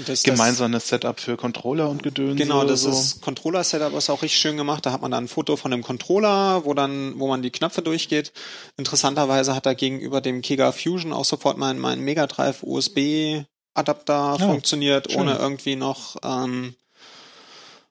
das, 0.05 0.25
gemeinsames 0.25 0.89
Setup 0.89 1.21
für 1.21 1.37
Controller 1.37 1.89
und 1.89 2.03
Gedöns. 2.03 2.37
Genau, 2.39 2.65
das 2.65 2.83
so. 2.83 2.91
ist 2.91 3.23
Controller-Setup 3.23 3.95
ist 3.95 4.11
auch 4.11 4.21
richtig 4.23 4.41
schön 4.41 4.57
gemacht. 4.57 4.85
Da 4.85 4.91
hat 4.93 5.01
man 5.01 5.13
dann 5.13 5.25
ein 5.25 5.29
Foto 5.29 5.57
von 5.57 5.71
dem 5.71 5.83
Controller, 5.85 6.65
wo 6.65 6.75
dann, 6.75 7.19
wo 7.21 7.29
man 7.29 7.41
die 7.41 7.51
Knöpfe 7.51 7.83
durchgeht. 7.83 8.33
Interessanterweise 8.77 9.55
hat 9.55 9.65
er 9.67 9.77
gegenüber 9.77 10.21
dem 10.21 10.43
Kiga 10.43 10.73
Fusion 10.73 11.13
auch 11.13 11.25
sofort 11.25 11.57
mein, 11.57 11.79
mein 11.79 12.01
Mega 12.01 12.27
Drive 12.27 12.65
USB-Adapter 12.65 14.37
Ja, 14.41 14.47
funktioniert, 14.47 15.13
schön. 15.13 15.21
ohne 15.21 15.37
irgendwie 15.37 15.77
noch 15.77 16.17
ähm, 16.25 16.75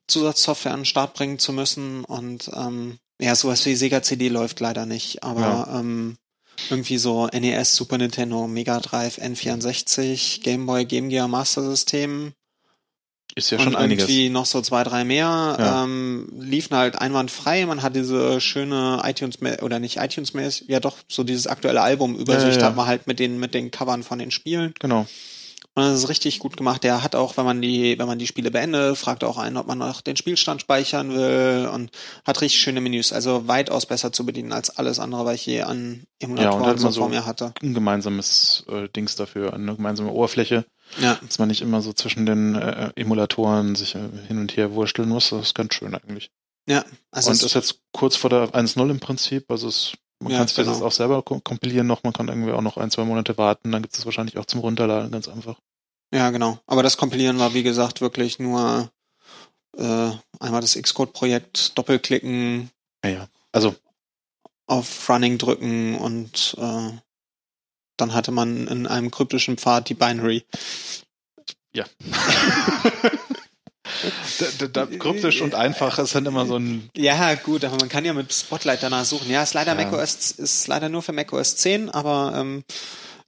Zusatzsoftware 0.07 0.73
an 0.73 0.81
den 0.81 0.85
Start 0.85 1.13
bringen 1.13 1.39
zu 1.39 1.53
müssen. 1.53 2.03
Und 2.03 2.51
ähm, 2.53 2.99
ja, 3.19 3.35
sowas 3.35 3.65
wie 3.65 3.75
Sega 3.75 4.01
CD 4.01 4.27
läuft 4.29 4.59
leider 4.59 4.85
nicht, 4.85 5.23
aber 5.23 5.67
ähm, 5.73 6.17
irgendwie 6.69 6.97
so 6.97 7.27
NES, 7.27 7.75
Super 7.75 7.97
Nintendo, 7.97 8.47
Mega 8.47 8.79
Drive, 8.79 9.17
N64, 9.17 10.41
Game 10.41 10.65
Boy, 10.65 10.85
Game 10.85 11.09
Gear 11.09 11.27
Master 11.27 11.63
System 11.63 12.33
ist 13.37 13.49
ja 13.51 13.57
und 13.57 13.65
schon 13.65 13.75
einiges. 13.75 14.05
irgendwie 14.05 14.29
noch 14.29 14.45
so 14.45 14.61
zwei, 14.61 14.83
drei 14.85 15.03
mehr. 15.03 15.57
Ja. 15.59 15.83
Ähm, 15.83 16.29
liefen 16.39 16.77
halt 16.77 16.97
einwandfrei. 16.97 17.65
Man 17.65 17.83
hat 17.83 17.95
diese 17.95 18.39
schöne 18.39 19.01
iTunes 19.03 19.39
oder 19.61 19.79
nicht 19.79 19.97
iTunes 19.97 20.31
ja 20.67 20.79
doch 20.79 20.95
so 21.09 21.23
dieses 21.25 21.45
aktuelle 21.45 21.81
Album-Übersicht 21.81 22.45
Ja, 22.45 22.51
ja, 22.53 22.59
ja. 22.59 22.65
hat 22.67 22.75
man 22.77 22.87
halt 22.87 23.07
mit 23.07 23.19
den 23.19 23.37
mit 23.37 23.53
den 23.53 23.71
Covern 23.71 24.03
von 24.03 24.19
den 24.19 24.31
Spielen. 24.31 24.73
Genau. 24.79 25.05
Und 25.77 25.83
das 25.83 25.99
ist 26.03 26.09
richtig 26.09 26.39
gut 26.39 26.55
gemacht. 26.55 26.83
Der 26.85 27.03
hat 27.03 27.15
auch, 27.15 27.35
wenn 27.35 27.43
man 27.43 27.61
die, 27.61 27.99
wenn 27.99 28.07
man 28.07 28.17
die 28.17 28.27
Spiele 28.27 28.49
beendet, 28.49 28.97
fragt 28.97 29.25
auch 29.25 29.37
einen, 29.37 29.57
ob 29.57 29.67
man 29.67 29.77
noch 29.77 29.99
den 29.99 30.15
Spielstand 30.15 30.61
speichern 30.61 31.13
will 31.13 31.69
und 31.73 31.91
hat 32.25 32.39
richtig 32.41 32.61
schöne 32.61 32.79
Menüs. 32.79 33.11
Also 33.11 33.47
weitaus 33.49 33.85
besser 33.85 34.13
zu 34.13 34.25
bedienen 34.25 34.53
als 34.53 34.69
alles 34.77 34.99
andere, 34.99 35.25
was 35.25 35.35
ich 35.35 35.45
je 35.47 35.61
an 35.63 36.03
Emulatoren 36.19 36.65
halt 36.65 36.79
so 36.79 36.91
vor 36.91 37.09
mir 37.09 37.25
hatte. 37.25 37.53
Ein 37.61 37.73
gemeinsames 37.73 38.63
äh, 38.69 38.87
Dings 38.87 39.15
dafür, 39.17 39.53
eine 39.53 39.75
gemeinsame 39.75 40.11
Oberfläche, 40.11 40.65
Ja, 41.01 41.19
dass 41.21 41.39
man 41.39 41.49
nicht 41.49 41.61
immer 41.61 41.81
so 41.81 41.91
zwischen 41.91 42.25
den 42.25 42.55
äh, 42.55 42.91
Emulatoren 42.95 43.75
sich 43.75 43.95
äh, 43.95 44.09
hin 44.27 44.37
und 44.39 44.55
her 44.55 44.73
wursteln 44.75 45.09
muss. 45.09 45.31
Das 45.31 45.41
ist 45.47 45.55
ganz 45.55 45.73
schön 45.73 45.93
eigentlich. 45.93 46.31
ja. 46.67 46.85
Also 47.11 47.31
und 47.31 47.35
es- 47.35 47.43
ist 47.43 47.53
jetzt 47.53 47.79
kurz 47.91 48.15
vor 48.15 48.29
der 48.29 48.53
1.0 48.55 48.89
im 48.91 48.99
Prinzip. 49.01 49.51
Also 49.51 49.67
es, 49.67 49.91
man 50.19 50.31
Ja, 50.31 50.39
kann 50.39 50.47
sich 50.47 50.55
das 50.57 50.67
genau. 50.67 50.85
auch 50.85 50.91
selber 50.91 51.19
kom- 51.19 51.41
kompilieren 51.43 51.87
noch. 51.87 52.03
Man 52.03 52.13
kann 52.13 52.27
irgendwie 52.27 52.51
auch 52.51 52.61
noch 52.61 52.77
ein, 52.77 52.89
zwei 52.91 53.03
Monate 53.03 53.37
warten. 53.37 53.71
Dann 53.71 53.81
gibt 53.81 53.97
es 53.97 54.05
wahrscheinlich 54.05 54.37
auch 54.37 54.45
zum 54.45 54.61
Runterladen 54.61 55.11
ganz 55.11 55.27
einfach. 55.27 55.59
Ja, 56.13 56.29
genau. 56.31 56.59
Aber 56.67 56.83
das 56.83 56.97
Kompilieren 56.97 57.39
war, 57.39 57.53
wie 57.53 57.63
gesagt, 57.63 57.99
wirklich 58.01 58.39
nur 58.39 58.89
äh, 59.77 60.11
einmal 60.39 60.61
das 60.61 60.75
Xcode-Projekt 60.75 61.77
doppelklicken, 61.77 62.69
Ja, 63.03 63.09
ja. 63.11 63.27
Also 63.51 63.75
auf 64.67 65.09
Running 65.09 65.37
drücken 65.37 65.95
und 65.95 66.55
äh, 66.57 66.91
dann 67.97 68.13
hatte 68.13 68.31
man 68.31 68.67
in 68.67 68.87
einem 68.87 69.11
kryptischen 69.11 69.57
Pfad 69.57 69.89
die 69.89 69.93
Binary. 69.93 70.43
da, 71.73 71.83
da, 74.59 74.67
da, 74.67 74.85
kryptisch 74.85 75.41
und 75.41 75.55
einfach 75.55 75.99
ist 75.99 76.15
dann 76.15 76.25
immer 76.25 76.45
so 76.45 76.57
ein 76.57 76.89
Ja, 76.95 77.35
gut, 77.35 77.63
aber 77.63 77.77
man 77.77 77.89
kann 77.89 78.05
ja 78.05 78.13
mit 78.13 78.33
Spotlight 78.33 78.83
danach 78.83 79.05
suchen. 79.05 79.29
Ja, 79.29 79.43
ist 79.43 79.53
leider 79.53 79.77
Ja. 79.79 79.85
macOS, 79.85 80.31
ist 80.31 80.67
leider 80.67 80.89
nur 80.89 81.01
für 81.01 81.13
macOS 81.13 81.55
10, 81.57 81.89
aber 81.89 82.33
ähm, 82.35 82.63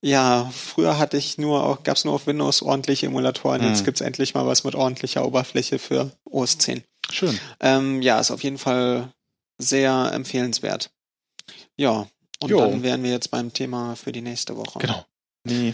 ja, 0.02 0.50
früher 0.56 0.98
hatte 1.00 1.18
ich 1.18 1.38
nur 1.38 1.64
auch, 1.64 1.84
gab's 1.84 2.06
nur 2.06 2.14
auf 2.14 2.28
Windows 2.28 2.62
ordentliche 2.62 3.08
Emulatoren. 3.08 3.62
Hm. 3.62 3.70
Jetzt 3.70 3.86
gibt's 3.86 4.02
endlich 4.02 4.34
mal 4.34 4.46
was 4.46 4.64
mit 4.64 4.76
ordentlicher 4.76 5.26
Oberfläche 5.26 5.80
für 5.80 6.12
OS 6.26 6.58
10. 6.58 6.84
schön. 7.12 7.40
Ähm, 7.60 8.02
ja, 8.02 8.20
ist 8.20 8.32
auf 8.32 8.44
jeden 8.44 8.58
Fall 8.58 9.12
sehr 9.58 10.12
empfehlenswert. 10.14 10.92
Ja, 11.76 12.08
und 12.40 12.50
Jo. 12.50 12.60
dann 12.60 12.84
wären 12.84 13.04
wir 13.04 13.12
jetzt 13.12 13.32
beim 13.32 13.52
Thema 13.54 13.96
für 13.96 14.12
die 14.12 14.22
nächste 14.22 14.56
Woche. 14.58 14.80
Genau. 14.80 15.04
Nee. 15.44 15.74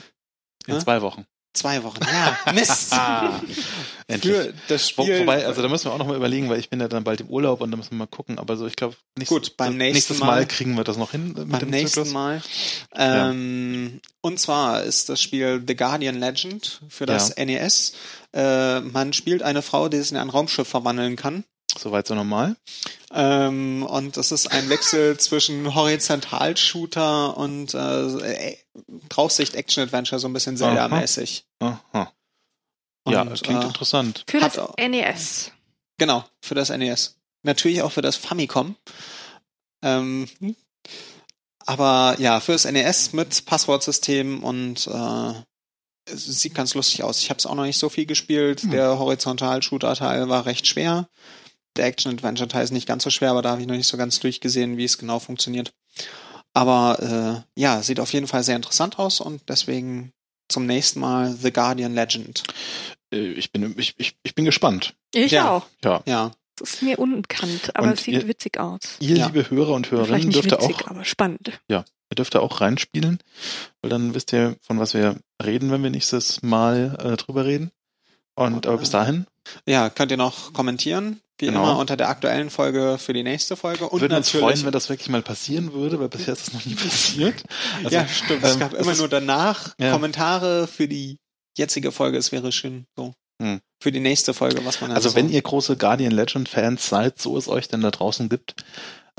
In 0.68 0.76
Hä? 0.76 0.80
zwei 0.80 1.02
Wochen. 1.02 1.26
Zwei 1.54 1.84
Wochen. 1.84 2.00
Ja, 2.12 2.52
Mist. 2.54 2.94
Endlich. 4.08 4.34
für 4.36 4.54
das 4.68 4.90
Spiel. 4.90 5.20
wobei, 5.22 5.46
also 5.46 5.62
da 5.62 5.68
müssen 5.68 5.86
wir 5.86 5.94
auch 5.94 5.98
noch 6.00 6.08
mal 6.08 6.16
überlegen, 6.16 6.50
weil 6.50 6.60
ich 6.60 6.70
bin 6.70 6.80
ja 6.82 6.88
dann 6.88 7.04
bald 7.04 7.22
im 7.22 7.28
Urlaub 7.30 7.62
und 7.62 7.70
da 7.72 7.78
müssen 7.78 7.92
wir 7.92 7.98
mal 8.00 8.08
gucken. 8.08 8.40
Aber 8.40 8.58
so, 8.58 8.66
ich 8.68 8.76
glaube, 8.76 8.96
Gut, 9.28 9.56
beim 9.56 9.78
nächsten 9.78 9.94
nächstes 9.94 10.20
Mal- 10.20 10.26
Mal, 10.26 10.48
kriegen 10.48 10.76
wir 10.76 10.84
das 10.84 10.98
noch 10.98 11.12
hin 11.12 11.34
mit 11.38 11.50
beim 11.50 11.60
dem 11.60 11.70
nächsten 11.70 11.90
Zyklus. 12.06 12.12
Mal. 12.14 12.42
Ähm, 12.96 14.02
Und 14.22 14.40
zwar 14.40 14.84
ist 14.84 15.10
das 15.10 15.22
Spiel 15.22 15.64
The 15.66 15.76
Guardian 15.76 16.20
Legend 16.20 16.82
für 16.90 17.06
das 17.06 17.36
NES. 17.38 17.94
Äh, 18.34 18.80
man 18.82 19.14
spielt 19.14 19.44
eine 19.44 19.62
Frau, 19.62 19.90
die 19.90 19.98
sich 20.00 20.12
in 20.12 20.18
ein 20.18 20.30
Raumschiff 20.30 20.68
verwandeln 20.68 21.16
kann. 21.16 21.44
Soweit 21.78 22.08
so 22.08 22.16
normal. 22.16 22.56
Ähm, 23.12 23.84
und 23.84 24.16
das 24.18 24.32
ist 24.32 24.52
ein 24.52 24.70
Wechsel 24.70 25.18
zwischen 25.20 25.74
Horizontalshooter 25.76 27.36
und 27.38 27.74
äh, 27.74 28.58
Draufsicht-Action-Adventure, 29.10 30.20
so 30.20 30.28
ein 30.28 30.34
bisschen 30.34 30.58
Zelda-mäßig. 30.58 31.46
Aha. 31.60 32.12
Ja, 33.08 33.22
Und, 33.24 33.44
klingt 33.44 33.64
äh, 33.64 33.68
interessant. 33.68 34.24
Für 34.28 34.42
Hat 34.42 34.56
das 34.56 34.60
auch- 34.60 34.76
NES. 34.78 35.52
Genau, 35.98 36.24
für 36.42 36.56
das 36.56 36.70
NES. 36.70 37.18
Natürlich 37.44 37.82
auch 37.82 37.92
für 37.92 38.02
das 38.02 38.16
Famicom. 38.16 38.76
Ähm, 39.84 40.28
aber 41.66 42.16
ja, 42.20 42.40
fürs 42.40 42.66
NES 42.66 43.14
mit 43.14 43.46
Passwortsystem 43.46 44.44
und 44.44 44.88
äh, 44.88 45.34
es 46.06 46.26
sieht 46.26 46.56
ganz 46.56 46.74
lustig 46.74 47.04
aus. 47.04 47.20
Ich 47.20 47.30
habe 47.30 47.38
es 47.38 47.46
auch 47.46 47.56
noch 47.56 47.64
nicht 47.66 47.78
so 47.80 47.90
viel 47.90 48.06
gespielt. 48.06 48.62
Hm. 48.62 48.72
Der 48.72 49.00
Horizontal-Shooter-Teil 49.00 50.30
war 50.30 50.46
recht 50.46 50.68
schwer. 50.68 51.08
Der 51.76 51.86
Action-Adventure-Teil 51.86 52.64
ist 52.64 52.72
nicht 52.72 52.88
ganz 52.88 53.04
so 53.04 53.10
schwer, 53.10 53.32
aber 53.32 53.42
da 53.42 53.52
habe 53.52 53.62
ich 53.62 53.68
noch 53.68 53.76
nicht 53.76 53.88
so 53.88 53.98
ganz 53.98 54.20
durchgesehen, 54.20 54.78
wie 54.78 54.84
es 54.86 54.98
genau 54.98 55.20
funktioniert. 55.20 55.74
Aber 56.54 57.46
äh, 57.58 57.60
ja, 57.62 57.82
sieht 57.82 58.00
auf 58.00 58.14
jeden 58.14 58.28
Fall 58.28 58.44
sehr 58.44 58.56
interessant 58.56 59.00
aus 59.00 59.20
und 59.22 59.42
deswegen 59.48 60.12
zum 60.50 60.66
nächsten 60.68 61.00
Mal 61.00 61.32
The 61.34 61.52
Guardian 61.52 61.96
Legend. 61.96 62.44
Äh, 63.12 63.32
Ich 63.34 63.52
bin, 63.52 63.74
ich, 63.80 63.96
ich, 63.98 64.16
ich 64.22 64.36
bin 64.36 64.46
gespannt. 64.46 64.94
Ich 65.14 65.32
Ja. 65.32 65.50
auch. 65.50 65.66
Ja. 65.84 66.04
Ja, 66.06 66.32
Das 66.58 66.76
ist 66.76 66.82
mir 66.84 67.00
unbekannt, 67.00 67.72
aber 67.76 67.88
Und 67.88 67.94
es 67.94 68.04
sieht 68.04 68.14
ihr- 68.16 68.28
witzig 68.28 68.60
aus. 68.60 68.80
Ihr, 69.00 69.18
Ja. 69.18 69.26
liebe 69.28 69.50
Hörer 69.50 69.74
und 69.74 69.90
Hörerinnen, 69.90 70.30
dürft 70.30 70.52
ihr 70.52 70.60
witzig, 70.60 70.76
auch, 70.86 70.88
aber 70.92 71.06
spannend. 71.06 71.60
ihr 71.68 71.84
dürft 72.16 72.36
ihr 72.36 72.44
auch 72.44 72.62
reinspielen, 72.62 73.18
weil 73.82 73.90
dann 73.90 74.14
wisst 74.14 74.32
ihr, 74.34 74.56
von 74.62 74.80
was 74.80 74.94
wir 74.94 75.18
reden, 75.44 75.72
wenn 75.72 75.82
wir 75.82 75.90
nächstes 75.90 76.44
Mal 76.44 76.96
äh, 77.04 77.18
drüber 77.18 77.46
reden. 77.46 77.72
Und 78.36 78.68
aber 78.68 78.78
bis 78.78 78.92
dahin 78.92 79.26
Ja, 79.68 79.90
könnt 79.90 80.12
ihr 80.12 80.18
noch 80.18 80.54
kommentieren, 80.54 81.20
wie 81.44 81.48
Genau. 81.52 81.64
immer 81.64 81.78
unter 81.78 81.96
der 81.98 82.10
aktuellen 82.10 82.50
Folge 82.50 82.98
für 82.98 83.14
die 83.14 83.24
nächste 83.24 83.56
Folge. 83.56 83.88
Und 83.90 84.02
würden 84.02 84.16
uns 84.18 84.30
freuen, 84.30 84.64
wenn 84.66 84.72
das 84.72 84.90
wirklich 84.90 85.10
mal 85.10 85.22
passieren 85.22 85.74
würde, 85.74 86.00
weil 86.00 86.10
bisher 86.10 86.34
ist 86.34 86.48
das 86.48 86.54
noch 86.54 86.66
nie 86.66 86.76
passiert. 86.76 87.44
Also, 87.84 87.96
ja, 87.96 88.08
stimmt. 88.08 88.44
es 88.44 88.54
ähm, 88.54 88.60
gab 88.60 88.74
es 88.74 88.80
immer 88.80 88.92
ist- 88.94 88.98
nur 89.00 89.10
danach 89.10 89.76
Ja. 89.80 89.92
Kommentare 89.92 90.68
für 90.68 90.88
die 90.88 91.20
jetzige 91.58 91.92
Folge. 91.92 92.18
Es 92.18 92.32
wäre 92.32 92.52
schön 92.52 92.86
so. 92.96 93.14
Hm. 93.42 93.60
Für 93.82 93.92
die 93.92 94.00
nächste 94.00 94.34
Folge, 94.34 94.64
was 94.66 94.80
man 94.82 94.92
Also 94.92 95.10
so 95.10 95.16
wenn 95.16 95.30
ihr 95.30 95.42
große 95.42 95.76
Guardian 95.78 96.12
Legend 96.14 96.48
Fans 96.50 96.88
seid, 96.88 97.20
so 97.22 97.38
es 97.38 97.48
euch 97.48 97.68
denn 97.68 97.82
da 97.82 97.92
draußen 97.92 98.30
gibt, 98.30 98.56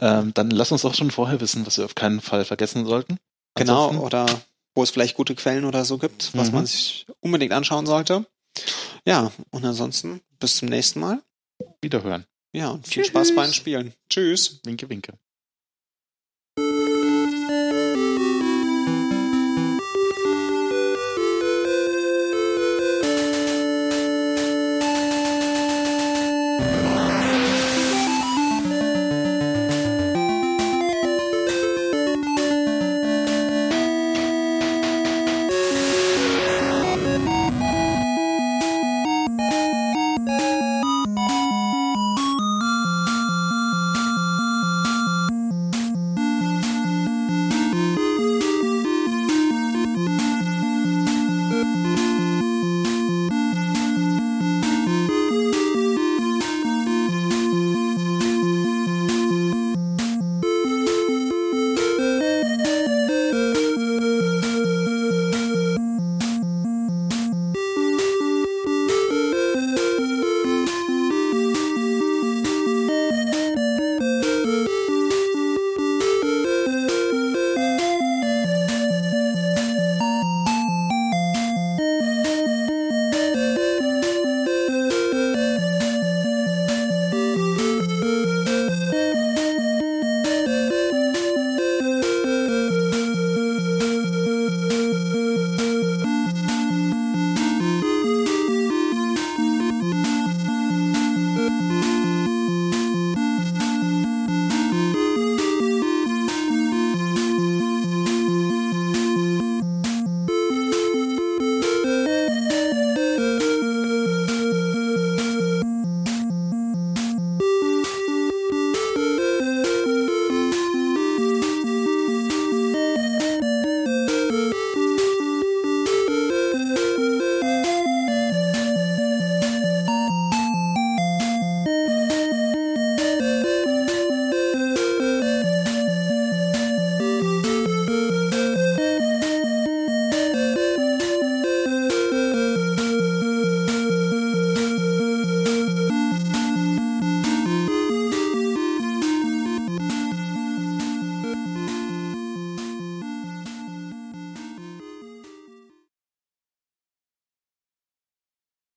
ähm, 0.01 0.33
dann 0.35 0.51
lasst 0.51 0.73
uns 0.73 0.85
auch 0.85 0.95
schon 0.95 1.11
vorher 1.11 1.41
wissen, 1.41 1.67
was 1.67 1.79
wir 1.79 1.85
auf 1.85 1.95
keinen 1.95 2.21
Fall 2.21 2.45
vergessen 2.45 2.87
sollten. 2.87 3.19
genau 3.57 3.85
Ansonsten- 3.89 4.05
oder 4.05 4.27
wo 4.75 4.83
es 4.83 4.91
vielleicht 4.91 5.15
gute 5.17 5.37
Quellen 5.37 5.65
oder 5.65 5.85
so 5.85 5.99
gibt, 5.99 6.31
was 6.35 6.49
Mhm. 6.49 6.55
man 6.55 6.67
sich 6.67 7.07
unbedingt 7.21 7.53
anschauen 7.53 7.87
sollte. 7.87 8.27
Ja, 9.07 9.31
und 9.51 9.65
ansonsten 9.65 10.21
bis 10.41 10.57
zum 10.57 10.69
nächsten 10.69 10.99
Mal. 11.01 11.21
Wiederhören. 11.81 12.25
Ja, 12.53 12.71
und 12.71 12.87
viel 12.87 13.03
Tschüss. 13.03 13.09
Spaß 13.09 13.35
beim 13.35 13.53
Spielen. 13.53 13.95
Tschüss. 14.09 14.61
Winke, 14.65 14.89
winke. 14.89 15.19